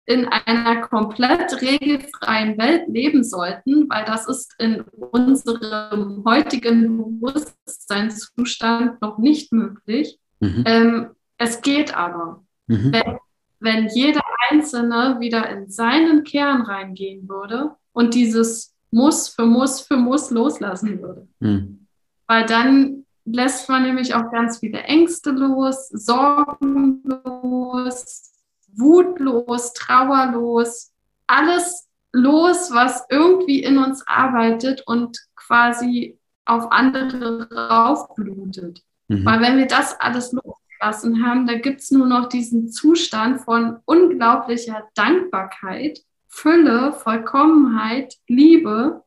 in 0.08 0.26
einer 0.26 0.82
komplett 0.88 1.62
regelfreien 1.62 2.58
Welt 2.58 2.88
leben 2.88 3.24
sollten, 3.26 3.90
weil 3.90 4.06
das 4.06 4.28
ist 4.28 4.56
in 4.58 4.86
unserem 5.12 6.24
heutigen 6.26 6.98
Bewusstseinszustand 6.98 9.02
noch 9.02 9.18
nicht 9.18 9.52
möglich. 9.52 10.18
Mhm. 10.40 10.64
Ähm, 10.66 11.08
es 11.38 11.62
geht 11.62 11.94
aber. 11.96 12.46
Mhm. 12.68 12.94
Wenn, 12.94 13.18
wenn 13.60 13.90
jeder 13.90 14.24
Einzelne 14.50 15.18
wieder 15.20 15.50
in 15.50 15.70
seinen 15.70 16.24
Kern 16.24 16.62
reingehen 16.62 17.28
würde 17.28 17.76
und 17.92 18.14
dieses 18.14 18.74
Muss 18.92 19.28
für 19.28 19.46
Muss 19.46 19.82
für 19.82 19.98
Muss 19.98 20.32
loslassen 20.32 21.02
würde. 21.02 21.28
Mhm. 21.42 21.86
Weil 22.28 22.46
dann 22.46 23.06
lässt 23.26 23.68
man 23.68 23.84
nämlich 23.84 24.16
auch 24.16 24.32
ganz 24.32 24.60
viele 24.60 24.84
Ängste 24.84 25.32
los, 25.32 25.90
Sorgen 25.90 27.04
los, 27.04 28.37
wutlos, 28.78 29.74
trauerlos, 29.74 30.94
alles 31.28 31.88
los, 32.14 32.72
was 32.72 33.06
irgendwie 33.10 33.64
in 33.64 33.78
uns 33.78 34.06
arbeitet 34.08 34.84
und 34.86 35.18
quasi 35.36 36.18
auf 36.46 36.72
andere 36.72 37.50
raufblutet. 37.52 38.82
Mhm. 39.08 39.26
Weil 39.26 39.42
wenn 39.42 39.58
wir 39.58 39.68
das 39.68 40.00
alles 40.00 40.32
losgelassen 40.32 41.26
haben, 41.26 41.48
da 41.48 41.56
gibt 41.56 41.82
es 41.82 41.92
nur 41.92 42.08
noch 42.08 42.30
diesen 42.30 42.70
Zustand 42.70 43.42
von 43.42 43.80
unglaublicher 43.86 44.88
Dankbarkeit, 44.96 46.00
Fülle, 46.28 46.94
Vollkommenheit, 46.94 48.16
Liebe 48.28 49.04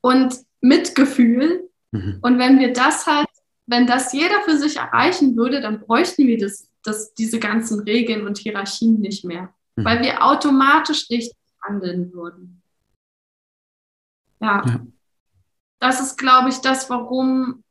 und 0.00 0.38
Mitgefühl. 0.60 1.68
Mhm. 1.92 2.18
Und 2.22 2.38
wenn 2.38 2.58
wir 2.58 2.72
das 2.72 3.06
halt, 3.06 3.28
wenn 3.66 3.86
das 3.86 4.12
jeder 4.12 4.42
für 4.42 4.56
sich 4.56 4.76
erreichen 4.76 5.36
würde, 5.36 5.60
dann 5.60 5.80
bräuchten 5.80 6.26
wir 6.26 6.38
das 6.38 6.68
das, 6.84 7.14
diese 7.14 7.40
ganzen 7.40 7.80
Regeln 7.80 8.26
und 8.26 8.38
Hierarchien 8.38 9.00
nicht 9.00 9.24
mehr, 9.24 9.52
mhm. 9.76 9.84
weil 9.84 10.02
wir 10.02 10.24
automatisch 10.24 11.10
richtig 11.10 11.36
handeln 11.62 12.12
würden. 12.12 12.62
Ja. 14.40 14.62
ja. 14.66 14.86
Das 15.80 16.00
ist, 16.00 16.16
glaube 16.16 16.50
ich, 16.50 16.58
das, 16.58 16.88
warum, 16.88 17.64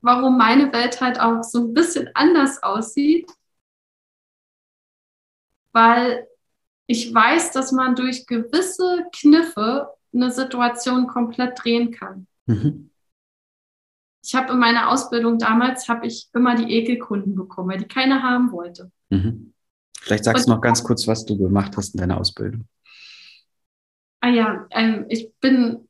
warum 0.00 0.36
meine 0.36 0.72
Welt 0.72 1.00
halt 1.00 1.20
auch 1.20 1.42
so 1.42 1.60
ein 1.60 1.74
bisschen 1.74 2.10
anders 2.14 2.62
aussieht, 2.62 3.30
weil 5.72 6.26
ich 6.86 7.14
weiß, 7.14 7.52
dass 7.52 7.70
man 7.72 7.94
durch 7.94 8.26
gewisse 8.26 9.04
Kniffe 9.12 9.90
eine 10.12 10.30
Situation 10.30 11.06
komplett 11.06 11.62
drehen 11.62 11.92
kann. 11.92 12.26
Mhm 12.46 12.88
ich 14.22 14.34
habe 14.34 14.52
in 14.52 14.58
meiner 14.58 14.90
Ausbildung 14.90 15.38
damals, 15.38 15.88
habe 15.88 16.06
ich 16.06 16.28
immer 16.34 16.54
die 16.54 16.72
Ekelkunden 16.72 17.34
bekommen, 17.34 17.70
weil 17.70 17.78
die 17.78 17.88
keiner 17.88 18.22
haben 18.22 18.52
wollte. 18.52 18.90
Mhm. 19.10 19.52
Vielleicht 20.00 20.24
sagst 20.24 20.46
Und, 20.46 20.50
du 20.50 20.56
noch 20.56 20.62
ganz 20.62 20.82
kurz, 20.82 21.06
was 21.06 21.24
du 21.24 21.36
gemacht 21.36 21.76
hast 21.76 21.94
in 21.94 22.00
deiner 22.00 22.18
Ausbildung. 22.18 22.66
Ah 24.20 24.28
ja, 24.28 24.66
ähm, 24.70 25.06
ich 25.08 25.32
bin, 25.40 25.88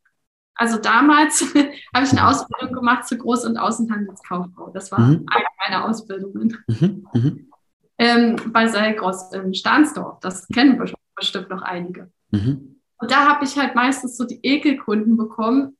also 0.54 0.78
damals 0.78 1.40
habe 1.94 2.04
ich 2.04 2.12
eine 2.12 2.26
Ausbildung 2.26 2.74
gemacht 2.74 3.06
zur 3.06 3.18
Groß- 3.18 3.46
und 3.46 3.56
Außenhandelskauffrau. 3.56 4.70
Das 4.70 4.92
war 4.92 5.00
mhm. 5.00 5.26
eine 5.30 5.44
meiner 5.66 5.84
Ausbildungen. 5.88 6.56
Mhm. 6.66 7.06
Mhm. 7.14 7.50
Ähm, 7.98 8.36
bei 8.52 8.68
Seilgross 8.68 9.32
in 9.32 9.54
Stahnsdorf. 9.54 10.20
Das 10.20 10.46
kennen 10.48 10.80
bestimmt 11.16 11.50
noch 11.50 11.62
einige. 11.62 12.10
Mhm. 12.30 12.76
Und 12.98 13.10
da 13.10 13.28
habe 13.28 13.44
ich 13.44 13.56
halt 13.56 13.74
meistens 13.74 14.16
so 14.16 14.24
die 14.24 14.40
Ekelkunden 14.42 15.16
bekommen, 15.16 15.76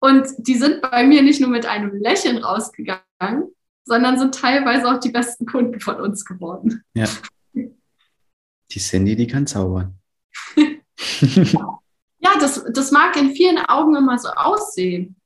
und 0.00 0.28
die 0.38 0.54
sind 0.54 0.80
bei 0.82 1.04
mir 1.04 1.22
nicht 1.22 1.40
nur 1.40 1.50
mit 1.50 1.66
einem 1.66 1.94
Lächeln 1.96 2.38
rausgegangen, 2.38 3.54
sondern 3.84 4.18
sind 4.18 4.34
teilweise 4.34 4.88
auch 4.88 5.00
die 5.00 5.10
besten 5.10 5.46
Kunden 5.46 5.80
von 5.80 6.00
uns 6.00 6.24
geworden. 6.24 6.84
Ja. 6.94 7.06
Die 7.52 8.78
Sandy, 8.78 9.16
die 9.16 9.26
kann 9.26 9.46
zaubern. 9.46 9.98
ja, 10.56 12.38
das, 12.38 12.64
das 12.72 12.92
mag 12.92 13.16
in 13.16 13.32
vielen 13.32 13.58
Augen 13.58 13.96
immer 13.96 14.18
so 14.18 14.28
aussehen. 14.28 15.16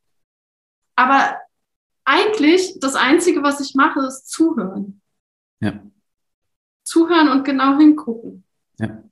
Aber 0.97 1.37
eigentlich 2.05 2.79
das 2.81 2.95
Einzige, 2.95 3.43
was 3.43 3.61
ich 3.61 3.75
mache, 3.75 4.01
ist 4.07 4.31
zuhören. 4.31 5.01
Ja. 5.61 5.83
Zuhören 6.85 7.29
und 7.29 7.45
genau 7.45 7.79
hingucken. 7.79 8.45
Ja 8.79 9.03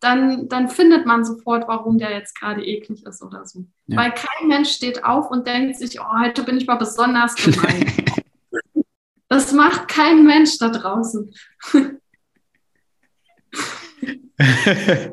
dann, 0.00 0.48
dann 0.48 0.68
findet 0.68 1.06
man 1.06 1.24
sofort, 1.24 1.68
warum 1.68 1.98
der 1.98 2.10
jetzt 2.10 2.38
gerade 2.38 2.64
eklig 2.64 3.04
ist 3.06 3.22
oder 3.22 3.44
so. 3.44 3.66
Ja. 3.86 3.98
Weil 3.98 4.12
kein 4.12 4.48
Mensch 4.48 4.70
steht 4.70 5.04
auf 5.04 5.30
und 5.30 5.46
denkt 5.46 5.76
sich, 5.76 6.00
oh, 6.00 6.20
heute 6.20 6.42
bin 6.42 6.56
ich 6.56 6.66
mal 6.66 6.76
besonders 6.76 7.34
gemein. 7.36 7.92
das 9.28 9.52
macht 9.52 9.88
kein 9.88 10.24
Mensch 10.24 10.58
da 10.58 10.70
draußen. 10.70 11.30
das 14.38 15.12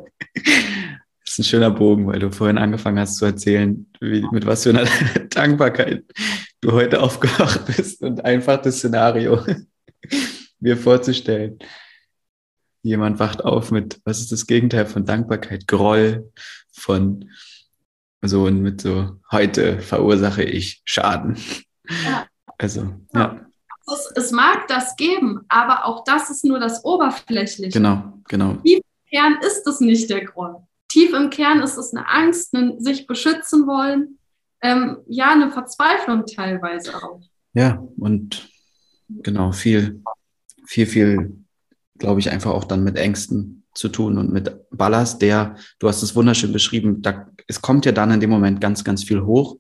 ist 1.26 1.40
ein 1.40 1.44
schöner 1.44 1.72
Bogen, 1.72 2.08
weil 2.08 2.20
du 2.20 2.32
vorhin 2.32 2.58
angefangen 2.58 3.00
hast 3.00 3.18
zu 3.18 3.26
erzählen, 3.26 3.92
wie, 4.00 4.26
mit 4.32 4.46
was 4.46 4.64
für 4.64 4.70
einer 4.70 4.88
Dankbarkeit 5.30 6.06
du 6.62 6.72
heute 6.72 7.02
aufgewacht 7.02 7.66
bist 7.66 8.02
und 8.02 8.24
einfach 8.24 8.62
das 8.62 8.78
Szenario 8.78 9.44
mir 10.60 10.78
vorzustellen 10.78 11.60
jemand 12.88 13.20
wacht 13.20 13.44
auf 13.44 13.72
mit, 13.72 14.00
was 14.06 14.20
ist 14.20 14.32
das 14.32 14.48
Gegenteil 14.48 14.86
von 14.86 15.06
Dankbarkeit? 15.06 15.68
Groll, 15.68 16.32
von 16.72 17.30
so 18.22 18.46
und 18.46 18.62
mit 18.62 18.82
so, 18.82 19.20
heute 19.32 19.80
verursache 19.80 20.44
ich 20.44 20.82
Schaden. 20.86 21.38
Ja. 22.06 22.26
Also, 22.58 22.96
ja. 23.14 23.46
Es, 23.88 24.12
es, 24.16 24.32
mag 24.32 24.68
das 24.68 24.96
geben, 24.96 25.42
aber 25.48 25.86
auch 25.86 26.04
das 26.04 26.30
ist 26.30 26.44
nur 26.44 26.60
das 26.60 26.84
Oberflächliche. 26.84 27.78
Genau, 27.78 28.20
genau. 28.28 28.56
Tief 28.56 28.80
im 28.80 29.10
Kern 29.10 29.38
ist 29.42 29.66
es 29.68 29.80
nicht 29.80 30.10
der 30.10 30.26
Groll. 30.26 30.58
Tief 30.90 31.14
im 31.14 31.30
Kern 31.30 31.62
ist 31.62 31.78
es 31.78 31.94
eine 31.94 32.08
Angst, 32.10 32.54
ein 32.54 32.82
sich 32.82 33.08
beschützen 33.08 33.68
wollen, 33.68 34.18
ähm, 34.62 34.98
ja, 35.08 35.32
eine 35.32 35.52
Verzweiflung 35.52 36.26
teilweise 36.26 36.96
auch. 36.96 37.22
Ja, 37.54 37.82
und 37.98 38.50
genau, 39.10 39.52
viel, 39.52 40.04
viel, 40.66 40.86
viel 40.86 41.47
glaube 41.98 42.20
ich, 42.20 42.30
einfach 42.30 42.52
auch 42.52 42.64
dann 42.64 42.84
mit 42.84 42.98
Ängsten 42.98 43.64
zu 43.74 43.90
tun 43.90 44.18
und 44.18 44.32
mit 44.32 44.52
Ballast, 44.72 45.22
der, 45.22 45.56
du 45.80 45.88
hast 45.88 46.02
es 46.02 46.16
wunderschön 46.16 46.52
beschrieben, 46.52 47.02
da, 47.02 47.28
es 47.48 47.62
kommt 47.62 47.86
ja 47.86 47.92
dann 47.92 48.12
in 48.12 48.20
dem 48.20 48.30
Moment 48.30 48.60
ganz, 48.60 48.84
ganz 48.84 49.04
viel 49.04 49.22
hoch, 49.22 49.58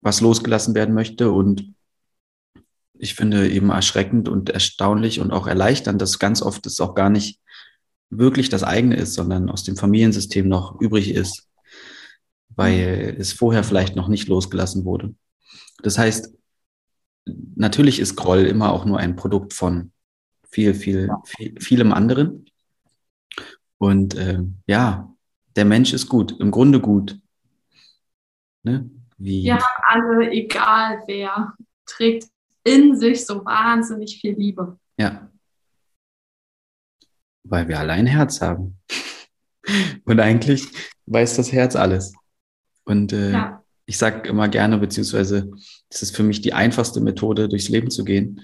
was 0.00 0.20
losgelassen 0.20 0.74
werden 0.74 0.94
möchte 0.94 1.30
und 1.30 1.74
ich 2.98 3.14
finde 3.14 3.48
eben 3.48 3.70
erschreckend 3.70 4.28
und 4.28 4.50
erstaunlich 4.50 5.20
und 5.20 5.30
auch 5.30 5.46
erleichternd, 5.46 6.02
dass 6.02 6.18
ganz 6.18 6.42
oft 6.42 6.66
es 6.66 6.80
auch 6.80 6.94
gar 6.94 7.10
nicht 7.10 7.40
wirklich 8.10 8.48
das 8.48 8.64
eigene 8.64 8.96
ist, 8.96 9.14
sondern 9.14 9.50
aus 9.50 9.62
dem 9.62 9.76
Familiensystem 9.76 10.48
noch 10.48 10.80
übrig 10.80 11.14
ist, 11.14 11.48
weil 12.48 13.16
es 13.18 13.32
vorher 13.32 13.62
vielleicht 13.62 13.94
noch 13.94 14.08
nicht 14.08 14.28
losgelassen 14.28 14.84
wurde. 14.84 15.14
Das 15.82 15.96
heißt, 15.96 16.34
natürlich 17.54 18.00
ist 18.00 18.16
Groll 18.16 18.46
immer 18.46 18.72
auch 18.72 18.84
nur 18.84 18.98
ein 18.98 19.14
Produkt 19.14 19.52
von 19.52 19.92
viel, 20.50 20.74
viel, 20.74 21.10
viel 21.26 21.60
vielem 21.60 21.92
anderen. 21.92 22.46
Und 23.78 24.14
äh, 24.16 24.40
ja, 24.66 25.14
der 25.56 25.64
Mensch 25.64 25.92
ist 25.92 26.08
gut, 26.08 26.38
im 26.40 26.50
Grunde 26.50 26.80
gut. 26.80 27.18
Ne? 28.62 28.90
Wie 29.18 29.52
haben 29.52 29.62
alle, 29.88 30.30
egal 30.30 31.02
wer, 31.06 31.54
trägt 31.86 32.28
in 32.64 32.98
sich 32.98 33.24
so 33.24 33.44
wahnsinnig 33.44 34.20
viel 34.20 34.34
Liebe. 34.34 34.78
Ja. 34.98 35.30
Weil 37.44 37.68
wir 37.68 37.78
alle 37.78 37.92
ein 37.92 38.06
Herz 38.06 38.40
haben. 38.40 38.78
Und 40.04 40.20
eigentlich 40.20 40.68
weiß 41.06 41.36
das 41.36 41.52
Herz 41.52 41.76
alles. 41.76 42.12
Und 42.84 43.12
äh, 43.12 43.32
ja. 43.32 43.64
ich 43.86 43.98
sage 43.98 44.28
immer 44.28 44.48
gerne, 44.48 44.78
beziehungsweise 44.78 45.50
das 45.90 46.02
ist 46.02 46.16
für 46.16 46.22
mich 46.22 46.40
die 46.40 46.52
einfachste 46.52 47.00
Methode, 47.00 47.48
durchs 47.48 47.68
Leben 47.68 47.90
zu 47.90 48.04
gehen, 48.04 48.40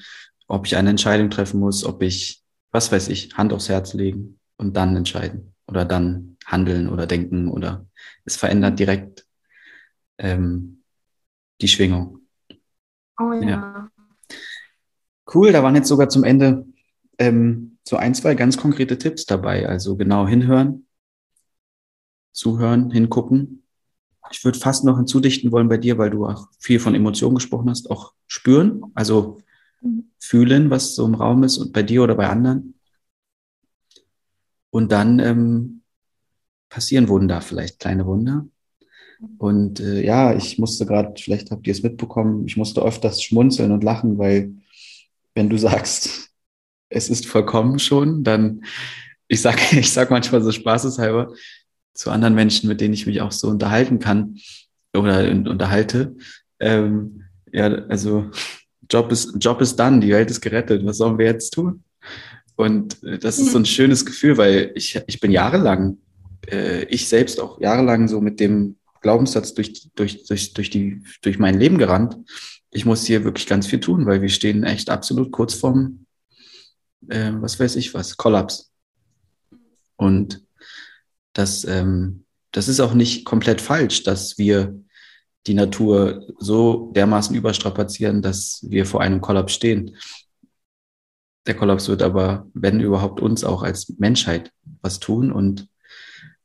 ob 0.47 0.67
ich 0.67 0.77
eine 0.77 0.91
Entscheidung 0.91 1.31
treffen 1.31 1.61
muss, 1.61 1.85
ob 1.85 2.03
ich, 2.03 2.43
was 2.71 2.93
weiß 2.93 3.09
ich, 3.09 3.35
Hand 3.37 3.53
aufs 3.53 3.69
Herz 3.69 3.95
legen 3.95 4.39
und 4.57 4.77
dann 4.77 4.97
entscheiden 4.97 5.55
oder 5.67 5.85
dann 5.85 6.37
handeln 6.47 6.89
oder 6.89 7.07
denken 7.07 7.49
oder 7.49 7.87
es 8.25 8.37
verändert 8.37 8.79
direkt 8.79 9.27
ähm, 10.19 10.83
die 11.61 11.69
Schwingung. 11.69 12.21
Oh 13.19 13.33
ja. 13.33 13.49
ja. 13.49 13.91
Cool, 15.33 15.53
da 15.53 15.63
waren 15.63 15.75
jetzt 15.75 15.89
sogar 15.89 16.09
zum 16.09 16.25
Ende 16.25 16.67
ähm, 17.19 17.79
so 17.85 17.97
ein, 17.97 18.15
zwei 18.15 18.35
ganz 18.35 18.57
konkrete 18.57 18.99
Tipps 18.99 19.25
dabei. 19.25 19.69
Also 19.69 19.97
genau 19.97 20.27
hinhören, 20.27 20.87
zuhören, 22.33 22.91
hingucken. 22.91 23.63
Ich 24.31 24.45
würde 24.45 24.59
fast 24.59 24.85
noch 24.85 24.97
hinzudichten 24.97 25.53
wollen 25.53 25.69
bei 25.69 25.77
dir, 25.77 25.99
weil 25.99 26.11
du 26.11 26.27
auch 26.27 26.49
viel 26.59 26.81
von 26.81 26.95
Emotionen 26.95 27.37
gesprochen 27.37 27.71
hast, 27.71 27.91
auch 27.91 28.13
spüren. 28.27 28.83
Also 28.95 29.39
fühlen, 30.19 30.71
was 30.71 30.95
so 30.95 31.07
im 31.07 31.15
Raum 31.15 31.43
ist 31.45 31.59
und 31.59 31.73
bei 31.73 31.83
dir 31.83 32.03
oder 32.03 32.15
bei 32.15 32.29
anderen. 32.29 32.75
Und 34.71 34.91
dann 34.91 35.19
ähm, 35.19 35.83
passieren 36.69 37.09
Wunder, 37.09 37.41
vielleicht 37.41 37.79
kleine 37.79 38.07
Wunder. 38.07 38.47
Und 39.39 39.81
äh, 39.81 40.05
ja, 40.05 40.35
ich 40.35 40.59
musste 40.59 40.87
gerade, 40.87 41.15
vielleicht 41.21 41.51
habt 41.51 41.67
ihr 41.67 41.73
es 41.73 41.83
mitbekommen, 41.83 42.47
ich 42.47 42.57
musste 42.57 42.83
öfters 42.83 43.23
schmunzeln 43.23 43.73
und 43.73 43.85
lachen, 43.85 44.19
weil 44.19 44.53
wenn 45.35 45.49
du 45.49 45.57
sagst, 45.57 46.31
es 46.89 47.09
ist 47.09 47.27
vollkommen 47.27 47.79
schon, 47.79 48.25
dann, 48.25 48.65
ich 49.29 49.41
sag, 49.41 49.73
ich 49.73 49.93
sag 49.93 50.11
manchmal 50.11 50.43
so 50.43 50.53
spaßeshalber 50.53 51.33
zu 51.93 52.11
anderen 52.11 52.35
Menschen, 52.35 52.69
mit 52.69 52.81
denen 52.81 52.95
ich 52.95 53.07
mich 53.07 53.21
auch 53.21 53.33
so 53.33 53.49
unterhalten 53.49 54.01
kann 54.01 54.39
oder 54.93 55.31
unterhalte, 55.31 56.17
ähm, 56.59 57.25
ja, 57.53 57.67
also 57.67 58.31
Job 58.91 59.13
ist, 59.13 59.35
Job 59.39 59.61
ist 59.61 59.77
done, 59.77 60.01
die 60.01 60.11
Welt 60.11 60.31
ist 60.31 60.41
gerettet, 60.41 60.85
was 60.85 60.99
sollen 60.99 61.19
wir 61.19 61.27
jetzt 61.27 61.51
tun? 61.51 61.85
Und 62.57 63.03
äh, 63.03 63.19
das 63.19 63.39
ist 63.39 63.53
so 63.53 63.59
ein 63.59 63.67
schönes 63.67 64.05
Gefühl, 64.05 64.37
weil 64.37 64.73
ich, 64.75 65.01
ich 65.07 65.21
bin 65.21 65.31
jahrelang, 65.31 65.99
äh, 66.49 66.85
ich 66.85 67.09
selbst 67.09 67.41
auch 67.41 67.61
jahrelang 67.61 68.09
so 68.09 68.21
mit 68.21 68.41
dem 68.41 68.77
Glaubenssatz 69.01 69.55
durch, 69.55 69.91
durch, 69.95 70.25
durch, 70.25 70.55
durch, 70.55 70.71
die, 70.71 71.03
durch 71.23 71.39
mein 71.39 71.59
Leben 71.59 71.79
gerannt. 71.79 72.17
Ich 72.71 72.87
muss 72.87 73.05
hier 73.05 73.25
wirklich 73.25 73.47
ganz 73.47 73.67
viel 73.67 73.81
tun, 73.81 74.07
weil 74.07 74.23
wir 74.23 74.29
stehen 74.29 74.65
echt 74.65 74.91
absolut 74.91 75.31
kurz 75.31 75.55
vorm, 75.55 76.07
äh, 77.09 77.33
was 77.35 77.61
weiß 77.61 77.77
ich 77.77 77.95
was, 77.95 78.17
Kollaps. 78.17 78.73
Und 79.97 80.43
das, 81.35 81.65
ähm, 81.65 82.25
das 82.53 82.69
ist 82.69 82.81
auch 82.81 82.95
nicht 82.95 83.25
komplett 83.25 83.61
falsch, 83.61 84.05
dass 84.05 84.39
wir 84.39 84.81
die 85.47 85.55
Natur 85.55 86.27
so 86.39 86.91
dermaßen 86.95 87.37
überstrapazieren, 87.37 88.23
dass 88.23 88.65
wir 88.69 88.87
vor 88.87 89.01
einem 89.01 89.21
Kollaps 89.21 89.55
stehen. 89.55 89.97
Der 91.47 91.55
Kollaps 91.55 91.89
wird 91.89 92.03
aber, 92.03 92.49
wenn 92.55 92.81
überhaupt, 92.81 93.21
uns 93.21 93.45
auch 93.45 93.63
als 93.63 93.91
Menschheit 93.99 94.51
was 94.81 95.01
tun 95.01 95.31
und 95.31 95.69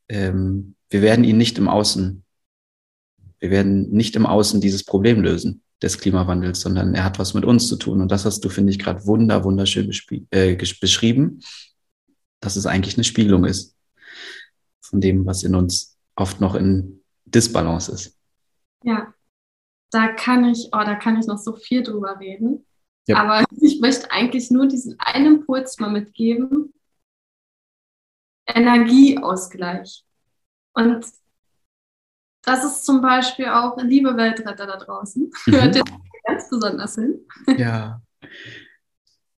ähm, 0.10 0.76
wir 0.90 1.02
werden 1.02 1.24
ihn 1.24 1.38
nicht 1.38 1.58
im 1.58 1.70
Außen, 1.70 2.24
wir 3.40 3.52
werden 3.52 3.90
nicht 3.92 4.16
im 4.16 4.26
Außen 4.26 4.60
dieses 4.60 4.84
Problem 4.84 5.22
lösen 5.22 5.62
des 5.82 5.98
Klimawandels, 5.98 6.60
sondern 6.60 6.94
er 6.94 7.06
hat 7.06 7.20
was 7.20 7.34
mit 7.34 7.46
uns 7.46 7.68
zu 7.68 7.78
tun. 7.78 8.02
Und 8.02 8.12
das 8.12 8.26
hast 8.26 8.44
du, 8.44 8.50
finde 8.50 8.72
ich, 8.72 8.80
gerade 8.80 9.06
wunder, 9.06 9.46
wunderschön 9.46 9.90
äh, 10.32 10.56
beschrieben, 10.56 11.40
dass 12.42 12.58
es 12.58 12.66
eigentlich 12.66 12.98
eine 12.98 13.06
Spiegelung 13.06 13.46
ist 13.46 13.78
von 14.82 15.00
dem, 15.00 15.26
was 15.26 15.44
in 15.44 15.56
uns 15.56 15.98
oft 16.16 16.42
noch 16.42 16.56
in 16.56 17.02
Disbalance 17.26 17.92
ist. 17.92 18.19
Ja, 18.84 19.14
da 19.92 20.08
kann 20.10 20.46
ich, 20.46 20.68
oh, 20.68 20.84
da 20.84 20.96
kann 20.96 21.20
ich 21.20 21.28
noch 21.28 21.38
so 21.38 21.54
viel 21.54 21.84
drüber 21.84 22.20
reden. 22.20 22.66
Ja. 23.08 23.18
Aber 23.18 23.46
ich 23.62 23.80
möchte 23.82 24.12
eigentlich 24.12 24.52
nur 24.52 24.68
diesen 24.68 24.96
einen 25.00 25.38
Impuls 25.38 25.80
mal 25.80 25.90
mitgeben. 25.90 26.74
Energieausgleich. 28.48 30.04
Und 30.74 31.06
das 32.44 32.64
ist 32.64 32.86
zum 32.86 33.02
Beispiel 33.02 33.48
auch 33.48 33.78
liebe 33.78 34.16
Weltretter 34.16 34.66
da 34.66 34.78
draußen. 34.78 35.32
Mhm. 35.46 35.52
Hört 35.54 35.76
ihr 35.76 35.84
ganz 36.26 36.50
besonders 36.50 36.96
hin. 36.96 37.26
Ja. 37.58 38.02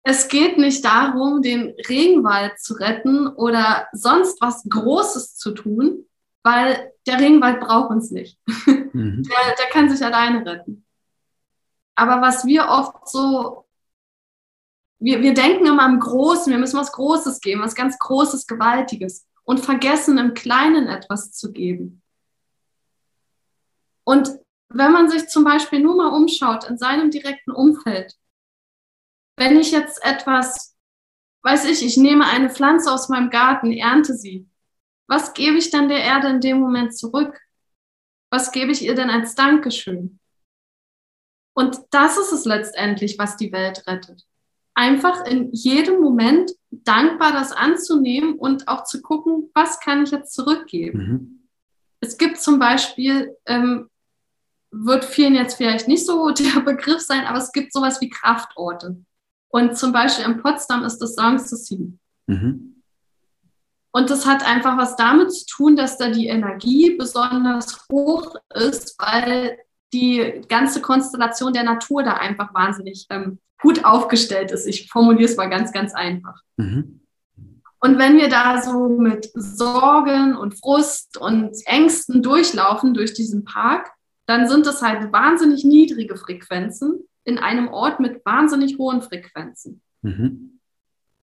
Es 0.03 0.28
geht 0.28 0.57
nicht 0.57 0.82
darum, 0.82 1.43
den 1.43 1.74
Regenwald 1.86 2.59
zu 2.59 2.72
retten 2.72 3.28
oder 3.28 3.86
sonst 3.93 4.41
was 4.41 4.64
Großes 4.64 5.36
zu 5.36 5.53
tun, 5.53 6.07
weil 6.43 6.93
der 7.07 7.18
Regenwald 7.18 7.61
braucht 7.61 7.91
uns 7.91 8.11
nicht. 8.11 8.38
Mhm. 8.93 9.22
Der, 9.22 9.55
der 9.55 9.66
kann 9.66 9.88
sich 9.88 10.05
alleine 10.05 10.45
retten. 10.45 10.84
Aber 11.95 12.20
was 12.20 12.45
wir 12.45 12.66
oft 12.66 13.09
so, 13.09 13.68
wir, 14.99 15.22
wir 15.22 15.32
denken 15.32 15.64
immer 15.64 15.86
im 15.86 16.01
Großen, 16.01 16.51
wir 16.51 16.59
müssen 16.59 16.76
was 16.76 16.91
Großes 16.91 17.41
geben, 17.41 17.62
was 17.62 17.76
ganz 17.76 18.01
Großes, 18.01 18.49
Gewaltiges 18.49 19.28
und 19.45 19.61
vergessen 19.61 20.18
im 20.18 20.34
Kleinen 20.34 20.88
etwas 20.88 21.30
zu 21.30 21.53
geben. 21.53 22.03
Und 24.03 24.41
wenn 24.70 24.91
man 24.91 25.09
sich 25.09 25.28
zum 25.28 25.45
Beispiel 25.45 25.78
nur 25.78 25.95
mal 25.95 26.09
umschaut 26.09 26.64
in 26.64 26.78
seinem 26.78 27.12
direkten 27.12 27.53
Umfeld, 27.53 28.14
wenn 29.36 29.57
ich 29.57 29.70
jetzt 29.70 30.05
etwas, 30.05 30.76
weiß 31.45 31.66
ich, 31.66 31.86
ich 31.86 31.97
nehme 31.97 32.26
eine 32.26 32.51
Pflanze 32.51 32.91
aus 32.91 33.09
meinem 33.09 33.30
Garten, 33.30 33.72
ernte 33.72 34.14
sie, 34.14 34.49
was 35.11 35.34
gebe 35.34 35.58
ich 35.58 35.70
dann 35.70 35.88
der 35.88 36.04
Erde 36.04 36.28
in 36.28 36.40
dem 36.40 36.61
Moment 36.61 36.96
zurück? 36.96 37.36
Was 38.30 38.52
gebe 38.52 38.70
ich 38.70 38.82
ihr 38.82 38.94
denn 38.94 39.11
als 39.11 39.34
Dankeschön? 39.34 40.20
Und 41.52 41.80
das 41.90 42.16
ist 42.16 42.32
es 42.32 42.44
letztendlich, 42.44 43.18
was 43.18 43.36
die 43.36 43.50
Welt 43.50 43.82
rettet. 43.88 44.24
Einfach 44.74 45.26
in 45.26 45.50
jedem 45.52 46.00
Moment 46.00 46.52
dankbar 46.70 47.32
das 47.32 47.50
anzunehmen 47.50 48.34
und 48.34 48.68
auch 48.68 48.84
zu 48.84 49.02
gucken, 49.02 49.50
was 49.52 49.80
kann 49.80 50.04
ich 50.04 50.12
jetzt 50.12 50.32
zurückgeben. 50.32 50.98
Mhm. 50.98 51.48
Es 51.98 52.16
gibt 52.16 52.38
zum 52.38 52.61
Beispiel, 52.61 53.36
ähm, 53.46 53.90
wird 54.70 55.04
vielen 55.04 55.34
jetzt 55.34 55.56
vielleicht 55.56 55.88
nicht 55.88 56.06
so 56.06 56.30
der 56.30 56.61
Begriff 56.64 57.00
sein, 57.00 57.26
aber 57.26 57.38
es 57.38 57.50
gibt 57.50 57.72
sowas 57.72 58.00
wie 58.00 58.11
Kraftorte. 58.11 58.96
Und 59.48 59.76
zum 59.76 59.92
Beispiel 59.92 60.24
in 60.24 60.40
Potsdam 60.40 60.84
ist 60.84 60.98
das 60.98 61.16
Sanssouci. 61.16 61.98
Mhm. 62.28 62.69
Und 63.93 64.11
das 64.11 64.26
hat 64.26 64.47
einfach 64.47 64.76
was 64.76 64.97
damit 64.97 65.32
zu 65.32 65.47
tun, 65.47 65.76
dass 65.76 65.99
da 65.99 66.11
die 66.11 66.28
Energie 66.28 66.97
besonders 66.97 67.86
hoch 67.91 68.36
ist, 68.55 68.97
weil 68.99 69.59
die 69.93 70.43
ganze 70.49 70.80
Konstellation 70.80 71.53
der 71.53 71.64
Natur 71.64 72.03
da 72.03 72.14
einfach 72.14 72.55
wahnsinnig 72.55 73.07
ähm, 73.11 73.41
gut 73.61 73.84
aufgestellt 73.84 74.53
ist. 74.53 74.66
Ich 74.66 74.88
formuliere 74.88 75.28
es 75.28 75.36
mal 75.36 75.51
ganz, 75.51 75.72
ganz 75.72 75.95
einfach. 75.95 76.41
Mhm. 76.57 77.01
Und 77.80 77.99
wenn 77.99 78.18
wir 78.18 78.28
da 78.28 78.61
so 78.62 78.88
mit 78.88 79.30
Sorgen 79.34 80.36
und 80.36 80.59
Frust 80.59 81.16
und 81.16 81.57
Ängsten 81.64 82.22
durchlaufen 82.22 82.95
durch 82.95 83.14
diesen 83.14 83.45
Park, 83.45 83.91
dann 84.26 84.49
sind 84.49 84.66
es 84.66 84.82
halt 84.82 85.12
wahnsinnig 85.12 85.64
niedrige 85.64 86.16
Frequenzen 86.16 87.01
in 87.24 87.38
einem 87.38 87.68
Ort 87.68 87.99
mit 87.99 88.24
wahnsinnig 88.24 88.78
hohen 88.78 89.03
Frequenzen. 89.03 89.82
Mhm. 90.03 90.59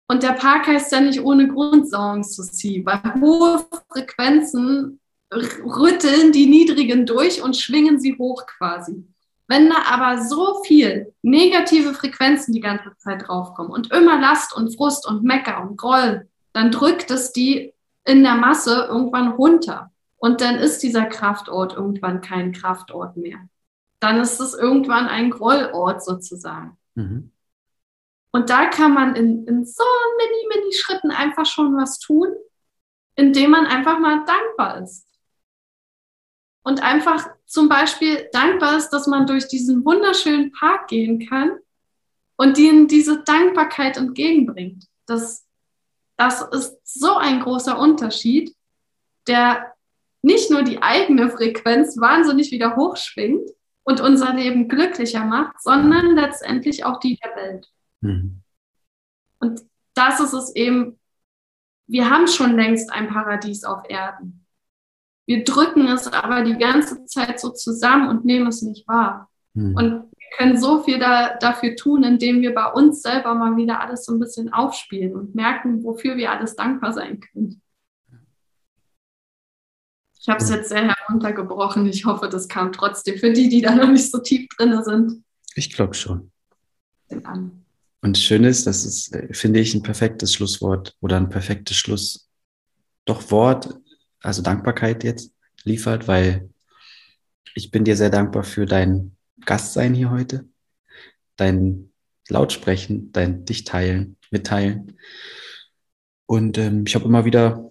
Und 0.08 0.22
der 0.22 0.32
Park 0.32 0.68
heißt 0.68 0.92
ja 0.92 1.00
nicht 1.00 1.20
ohne 1.20 1.48
Grund 1.48 1.88
Sanssouci, 1.88 2.84
weil 2.84 3.20
hohe 3.20 3.64
Frequenzen 3.90 5.00
rütteln 5.32 6.32
die 6.32 6.46
niedrigen 6.46 7.06
durch 7.06 7.42
und 7.42 7.56
schwingen 7.56 7.98
sie 7.98 8.16
hoch 8.16 8.46
quasi. 8.46 9.04
Wenn 9.48 9.68
da 9.68 9.76
aber 9.88 10.22
so 10.22 10.62
viel 10.64 11.12
negative 11.22 11.94
Frequenzen 11.94 12.52
die 12.52 12.60
ganze 12.60 12.96
Zeit 12.98 13.26
draufkommen 13.26 13.72
und 13.72 13.92
immer 13.92 14.20
Last 14.20 14.56
und 14.56 14.74
Frust 14.76 15.06
und 15.08 15.22
Mecker 15.22 15.62
und 15.62 15.76
Groll, 15.76 16.28
dann 16.52 16.70
drückt 16.70 17.10
es 17.10 17.32
die 17.32 17.72
in 18.04 18.22
der 18.22 18.34
Masse 18.34 18.86
irgendwann 18.88 19.28
runter. 19.28 19.90
Und 20.16 20.40
dann 20.40 20.56
ist 20.56 20.82
dieser 20.82 21.04
Kraftort 21.04 21.74
irgendwann 21.74 22.20
kein 22.20 22.52
Kraftort 22.52 23.16
mehr. 23.16 23.38
Dann 24.00 24.20
ist 24.20 24.40
es 24.40 24.54
irgendwann 24.54 25.06
ein 25.06 25.30
Grollort 25.30 26.02
sozusagen. 26.04 26.76
Mhm. 26.94 27.30
Und 28.36 28.50
da 28.50 28.66
kann 28.66 28.92
man 28.92 29.16
in, 29.16 29.46
in 29.46 29.64
so 29.64 29.82
mini, 30.18 30.54
mini 30.54 30.74
Schritten 30.74 31.10
einfach 31.10 31.46
schon 31.46 31.74
was 31.74 31.98
tun, 31.98 32.28
indem 33.14 33.52
man 33.52 33.64
einfach 33.64 33.98
mal 33.98 34.26
dankbar 34.26 34.82
ist. 34.82 35.06
Und 36.62 36.82
einfach 36.82 37.30
zum 37.46 37.70
Beispiel 37.70 38.28
dankbar 38.32 38.76
ist, 38.76 38.90
dass 38.90 39.06
man 39.06 39.26
durch 39.26 39.48
diesen 39.48 39.86
wunderschönen 39.86 40.52
Park 40.52 40.88
gehen 40.88 41.26
kann 41.26 41.56
und 42.36 42.58
ihnen 42.58 42.88
diese 42.88 43.22
Dankbarkeit 43.22 43.96
entgegenbringt. 43.96 44.84
Das, 45.06 45.46
das 46.18 46.42
ist 46.42 46.76
so 46.84 47.14
ein 47.14 47.40
großer 47.40 47.78
Unterschied, 47.78 48.54
der 49.26 49.72
nicht 50.20 50.50
nur 50.50 50.62
die 50.62 50.82
eigene 50.82 51.30
Frequenz 51.30 51.98
wahnsinnig 51.98 52.50
wieder 52.50 52.76
hochschwingt 52.76 53.48
und 53.84 54.02
unser 54.02 54.34
Leben 54.34 54.68
glücklicher 54.68 55.24
macht, 55.24 55.62
sondern 55.62 56.14
letztendlich 56.14 56.84
auch 56.84 57.00
die 57.00 57.16
der 57.16 57.34
Welt. 57.34 57.72
Mhm. 58.00 58.42
Und 59.38 59.62
das 59.94 60.20
ist 60.20 60.32
es 60.32 60.54
eben, 60.54 60.98
wir 61.86 62.10
haben 62.10 62.26
schon 62.26 62.56
längst 62.56 62.92
ein 62.92 63.08
Paradies 63.08 63.64
auf 63.64 63.82
Erden. 63.88 64.46
Wir 65.26 65.44
drücken 65.44 65.88
es 65.88 66.06
aber 66.06 66.42
die 66.42 66.56
ganze 66.56 67.04
Zeit 67.06 67.40
so 67.40 67.50
zusammen 67.50 68.08
und 68.08 68.24
nehmen 68.24 68.46
es 68.46 68.62
nicht 68.62 68.86
wahr. 68.86 69.30
Mhm. 69.54 69.76
Und 69.76 69.90
wir 70.16 70.36
können 70.36 70.58
so 70.58 70.82
viel 70.82 70.98
da, 70.98 71.36
dafür 71.36 71.76
tun, 71.76 72.04
indem 72.04 72.42
wir 72.42 72.54
bei 72.54 72.70
uns 72.70 73.02
selber 73.02 73.34
mal 73.34 73.56
wieder 73.56 73.80
alles 73.80 74.04
so 74.04 74.12
ein 74.12 74.20
bisschen 74.20 74.52
aufspielen 74.52 75.14
und 75.14 75.34
merken, 75.34 75.82
wofür 75.82 76.16
wir 76.16 76.30
alles 76.30 76.56
dankbar 76.56 76.92
sein 76.92 77.20
können. 77.20 77.62
Ich 80.18 80.28
habe 80.28 80.42
es 80.42 80.50
jetzt 80.50 80.70
sehr 80.70 80.88
heruntergebrochen. 80.88 81.86
Ich 81.86 82.04
hoffe, 82.04 82.28
das 82.28 82.48
kam 82.48 82.72
trotzdem 82.72 83.16
für 83.16 83.32
die, 83.32 83.48
die 83.48 83.60
da 83.60 83.74
noch 83.76 83.88
nicht 83.88 84.10
so 84.10 84.18
tief 84.18 84.48
drin 84.56 84.82
sind. 84.82 85.22
Ich 85.54 85.72
glaube 85.72 85.94
schon. 85.94 86.32
An. 87.22 87.65
Und 88.00 88.18
schön 88.18 88.44
ist, 88.44 88.66
das 88.66 88.84
ist, 88.84 89.14
äh, 89.14 89.32
finde 89.32 89.60
ich, 89.60 89.74
ein 89.74 89.82
perfektes 89.82 90.34
Schlusswort 90.34 90.94
oder 91.00 91.16
ein 91.16 91.28
perfektes 91.28 91.76
Schluss. 91.76 92.28
Doch 93.04 93.30
Wort, 93.30 93.74
also 94.20 94.42
Dankbarkeit 94.42 95.04
jetzt 95.04 95.32
liefert, 95.64 96.08
weil 96.08 96.48
ich 97.54 97.70
bin 97.70 97.84
dir 97.84 97.96
sehr 97.96 98.10
dankbar 98.10 98.44
für 98.44 98.66
dein 98.66 99.16
Gastsein 99.44 99.94
hier 99.94 100.10
heute, 100.10 100.46
dein 101.36 101.90
Lautsprechen, 102.28 103.12
dein 103.12 103.44
dich 103.44 103.64
teilen, 103.64 104.16
mitteilen. 104.30 104.98
Und 106.26 106.58
ähm, 106.58 106.84
ich 106.86 106.94
habe 106.94 107.04
immer 107.04 107.24
wieder 107.24 107.70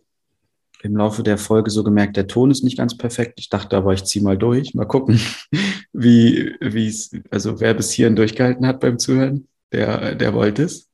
im 0.82 0.96
Laufe 0.96 1.24
der 1.24 1.38
Folge 1.38 1.72
so 1.72 1.84
gemerkt, 1.84 2.16
der 2.16 2.28
Ton 2.28 2.52
ist 2.52 2.64
nicht 2.64 2.78
ganz 2.78 2.96
perfekt. 2.96 3.40
Ich 3.40 3.50
dachte 3.50 3.76
aber, 3.76 3.94
ich 3.94 4.06
ziehe 4.06 4.24
mal 4.24 4.38
durch. 4.38 4.74
Mal 4.76 4.86
gucken, 4.86 5.20
wie 5.94 6.56
wie 6.62 6.88
es, 6.88 7.12
also 7.32 7.60
wer 7.60 7.74
bis 7.74 7.92
hierhin 7.92 8.16
durchgehalten 8.16 8.66
hat 8.66 8.80
beim 8.80 9.00
Zuhören, 9.00 9.48
der, 9.76 10.16
der 10.16 10.34
wollte 10.34 10.64
es. 10.64 10.90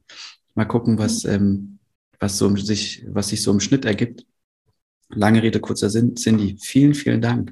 Mal 0.55 0.65
gucken, 0.65 0.97
was, 0.97 1.23
ähm, 1.25 1.79
was, 2.19 2.37
so 2.37 2.53
sich, 2.55 3.05
was 3.07 3.29
sich 3.29 3.41
so 3.43 3.51
im 3.51 3.59
Schnitt 3.59 3.85
ergibt. 3.85 4.25
Lange 5.09 5.43
Rede, 5.43 5.59
kurzer 5.59 5.89
Sinn. 5.89 6.15
Cindy, 6.15 6.57
vielen, 6.59 6.93
vielen 6.93 7.21
Dank 7.21 7.51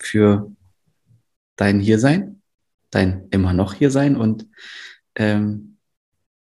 für 0.00 0.50
dein 1.56 1.80
Hiersein, 1.80 2.40
dein 2.90 3.28
immer 3.30 3.52
noch 3.52 3.74
Hiersein 3.74 4.16
und 4.16 4.48
ähm, 5.16 5.76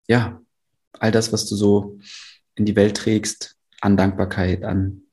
ja, 0.08 0.42
all 1.00 1.12
das, 1.12 1.32
was 1.32 1.48
du 1.48 1.56
so 1.56 2.00
in 2.56 2.66
die 2.66 2.76
Welt 2.76 2.98
trägst, 2.98 3.56
an 3.80 3.96
Dankbarkeit, 3.96 4.64
an, 4.64 5.04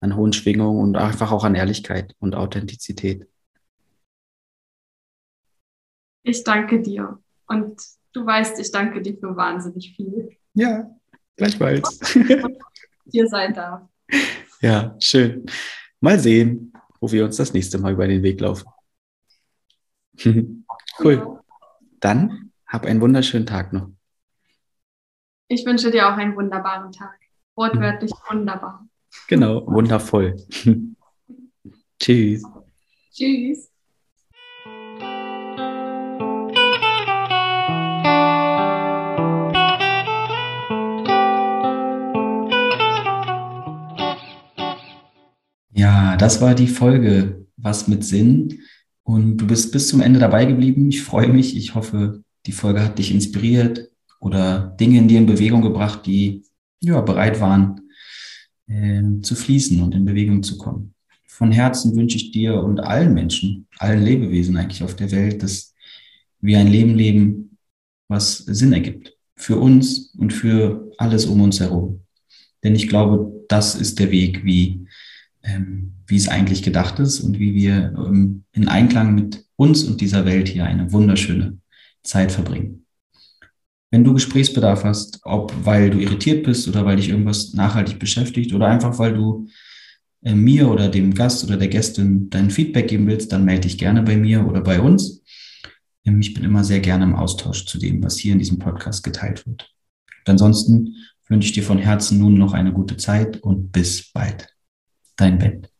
an 0.00 0.16
hohen 0.16 0.32
Schwingungen 0.32 0.80
und 0.80 0.96
einfach 0.96 1.30
auch 1.30 1.44
an 1.44 1.54
Ehrlichkeit 1.54 2.14
und 2.18 2.34
Authentizität. 2.34 3.26
Ich 6.22 6.42
danke 6.42 6.80
dir. 6.80 7.22
Und 7.48 7.80
du 8.12 8.24
weißt, 8.24 8.58
ich 8.60 8.70
danke 8.70 9.02
dir 9.02 9.16
für 9.18 9.36
wahnsinnig 9.36 9.94
viel. 9.96 10.36
Ja, 10.54 10.90
gleichfalls. 11.36 12.00
Hier 13.10 13.26
sein 13.26 13.54
darf. 13.54 13.82
Ja, 14.60 14.96
schön. 15.00 15.46
Mal 16.00 16.18
sehen, 16.18 16.72
wo 17.00 17.10
wir 17.10 17.24
uns 17.24 17.36
das 17.36 17.52
nächste 17.52 17.78
Mal 17.78 17.92
über 17.92 18.06
den 18.06 18.22
Weg 18.22 18.40
laufen. 18.40 18.68
cool. 21.00 21.40
Dann 22.00 22.52
hab 22.66 22.84
einen 22.84 23.00
wunderschönen 23.00 23.46
Tag 23.46 23.72
noch. 23.72 23.90
Ich 25.48 25.64
wünsche 25.64 25.90
dir 25.90 26.08
auch 26.08 26.16
einen 26.16 26.36
wunderbaren 26.36 26.92
Tag. 26.92 27.18
Wortwörtlich 27.56 28.12
wunderbar. 28.28 28.86
Genau, 29.26 29.66
wundervoll. 29.66 30.36
Tschüss. 31.98 32.42
Tschüss. 33.12 33.67
Ja, 45.78 46.16
das 46.16 46.40
war 46.40 46.56
die 46.56 46.66
Folge 46.66 47.46
Was 47.56 47.86
mit 47.86 48.02
Sinn. 48.02 48.62
Und 49.04 49.36
du 49.36 49.46
bist 49.46 49.70
bis 49.70 49.86
zum 49.86 50.00
Ende 50.00 50.18
dabei 50.18 50.44
geblieben. 50.44 50.88
Ich 50.88 51.02
freue 51.02 51.28
mich. 51.28 51.56
Ich 51.56 51.76
hoffe, 51.76 52.24
die 52.46 52.52
Folge 52.52 52.82
hat 52.82 52.98
dich 52.98 53.12
inspiriert 53.12 53.88
oder 54.18 54.74
Dinge 54.80 54.98
in 54.98 55.06
dir 55.06 55.18
in 55.18 55.26
Bewegung 55.26 55.62
gebracht, 55.62 56.04
die 56.04 56.42
ja, 56.80 57.00
bereit 57.00 57.40
waren 57.40 57.80
äh, 58.66 59.02
zu 59.22 59.36
fließen 59.36 59.80
und 59.80 59.94
in 59.94 60.04
Bewegung 60.04 60.42
zu 60.42 60.58
kommen. 60.58 60.94
Von 61.28 61.52
Herzen 61.52 61.94
wünsche 61.94 62.16
ich 62.16 62.32
dir 62.32 62.60
und 62.60 62.80
allen 62.80 63.14
Menschen, 63.14 63.68
allen 63.78 64.02
Lebewesen 64.02 64.56
eigentlich 64.56 64.82
auf 64.82 64.96
der 64.96 65.12
Welt, 65.12 65.44
dass 65.44 65.74
wir 66.40 66.58
ein 66.58 66.66
Leben 66.66 66.96
leben, 66.96 67.56
was 68.08 68.38
Sinn 68.38 68.72
ergibt. 68.72 69.16
Für 69.36 69.58
uns 69.58 70.12
und 70.18 70.32
für 70.32 70.90
alles 70.98 71.26
um 71.26 71.40
uns 71.40 71.60
herum. 71.60 72.00
Denn 72.64 72.74
ich 72.74 72.88
glaube, 72.88 73.44
das 73.48 73.76
ist 73.76 74.00
der 74.00 74.10
Weg, 74.10 74.44
wie, 74.44 74.87
ähm, 75.42 75.94
wie 76.06 76.16
es 76.16 76.28
eigentlich 76.28 76.62
gedacht 76.62 76.98
ist 76.98 77.20
und 77.20 77.38
wie 77.38 77.54
wir 77.54 77.94
ähm, 77.96 78.44
in 78.52 78.68
Einklang 78.68 79.14
mit 79.14 79.44
uns 79.56 79.84
und 79.84 80.00
dieser 80.00 80.24
Welt 80.24 80.48
hier 80.48 80.64
eine 80.64 80.92
wunderschöne 80.92 81.58
Zeit 82.02 82.32
verbringen. 82.32 82.86
Wenn 83.90 84.04
du 84.04 84.12
Gesprächsbedarf 84.12 84.84
hast, 84.84 85.20
ob 85.22 85.52
weil 85.64 85.90
du 85.90 85.98
irritiert 85.98 86.44
bist 86.44 86.68
oder 86.68 86.84
weil 86.84 86.96
dich 86.96 87.08
irgendwas 87.08 87.54
nachhaltig 87.54 87.98
beschäftigt 87.98 88.52
oder 88.52 88.66
einfach 88.66 88.98
weil 88.98 89.14
du 89.14 89.48
äh, 90.22 90.34
mir 90.34 90.68
oder 90.68 90.88
dem 90.88 91.14
Gast 91.14 91.44
oder 91.44 91.56
der 91.56 91.68
Gästin 91.68 92.28
dein 92.30 92.50
Feedback 92.50 92.88
geben 92.88 93.06
willst, 93.06 93.32
dann 93.32 93.44
melde 93.44 93.62
dich 93.62 93.78
gerne 93.78 94.02
bei 94.02 94.16
mir 94.16 94.46
oder 94.46 94.60
bei 94.60 94.80
uns. 94.80 95.22
Ähm, 96.04 96.20
ich 96.20 96.34
bin 96.34 96.44
immer 96.44 96.64
sehr 96.64 96.80
gerne 96.80 97.04
im 97.04 97.14
Austausch 97.14 97.64
zu 97.66 97.78
dem, 97.78 98.02
was 98.02 98.18
hier 98.18 98.32
in 98.32 98.38
diesem 98.38 98.58
Podcast 98.58 99.04
geteilt 99.04 99.46
wird. 99.46 99.70
Und 100.26 100.30
ansonsten 100.30 100.96
wünsche 101.28 101.48
ich 101.48 101.54
dir 101.54 101.62
von 101.62 101.78
Herzen 101.78 102.18
nun 102.18 102.34
noch 102.34 102.52
eine 102.52 102.72
gute 102.72 102.96
Zeit 102.96 103.38
und 103.42 103.72
bis 103.72 104.12
bald. 104.12 104.57
Dein 105.18 105.36
Bett. 105.38 105.70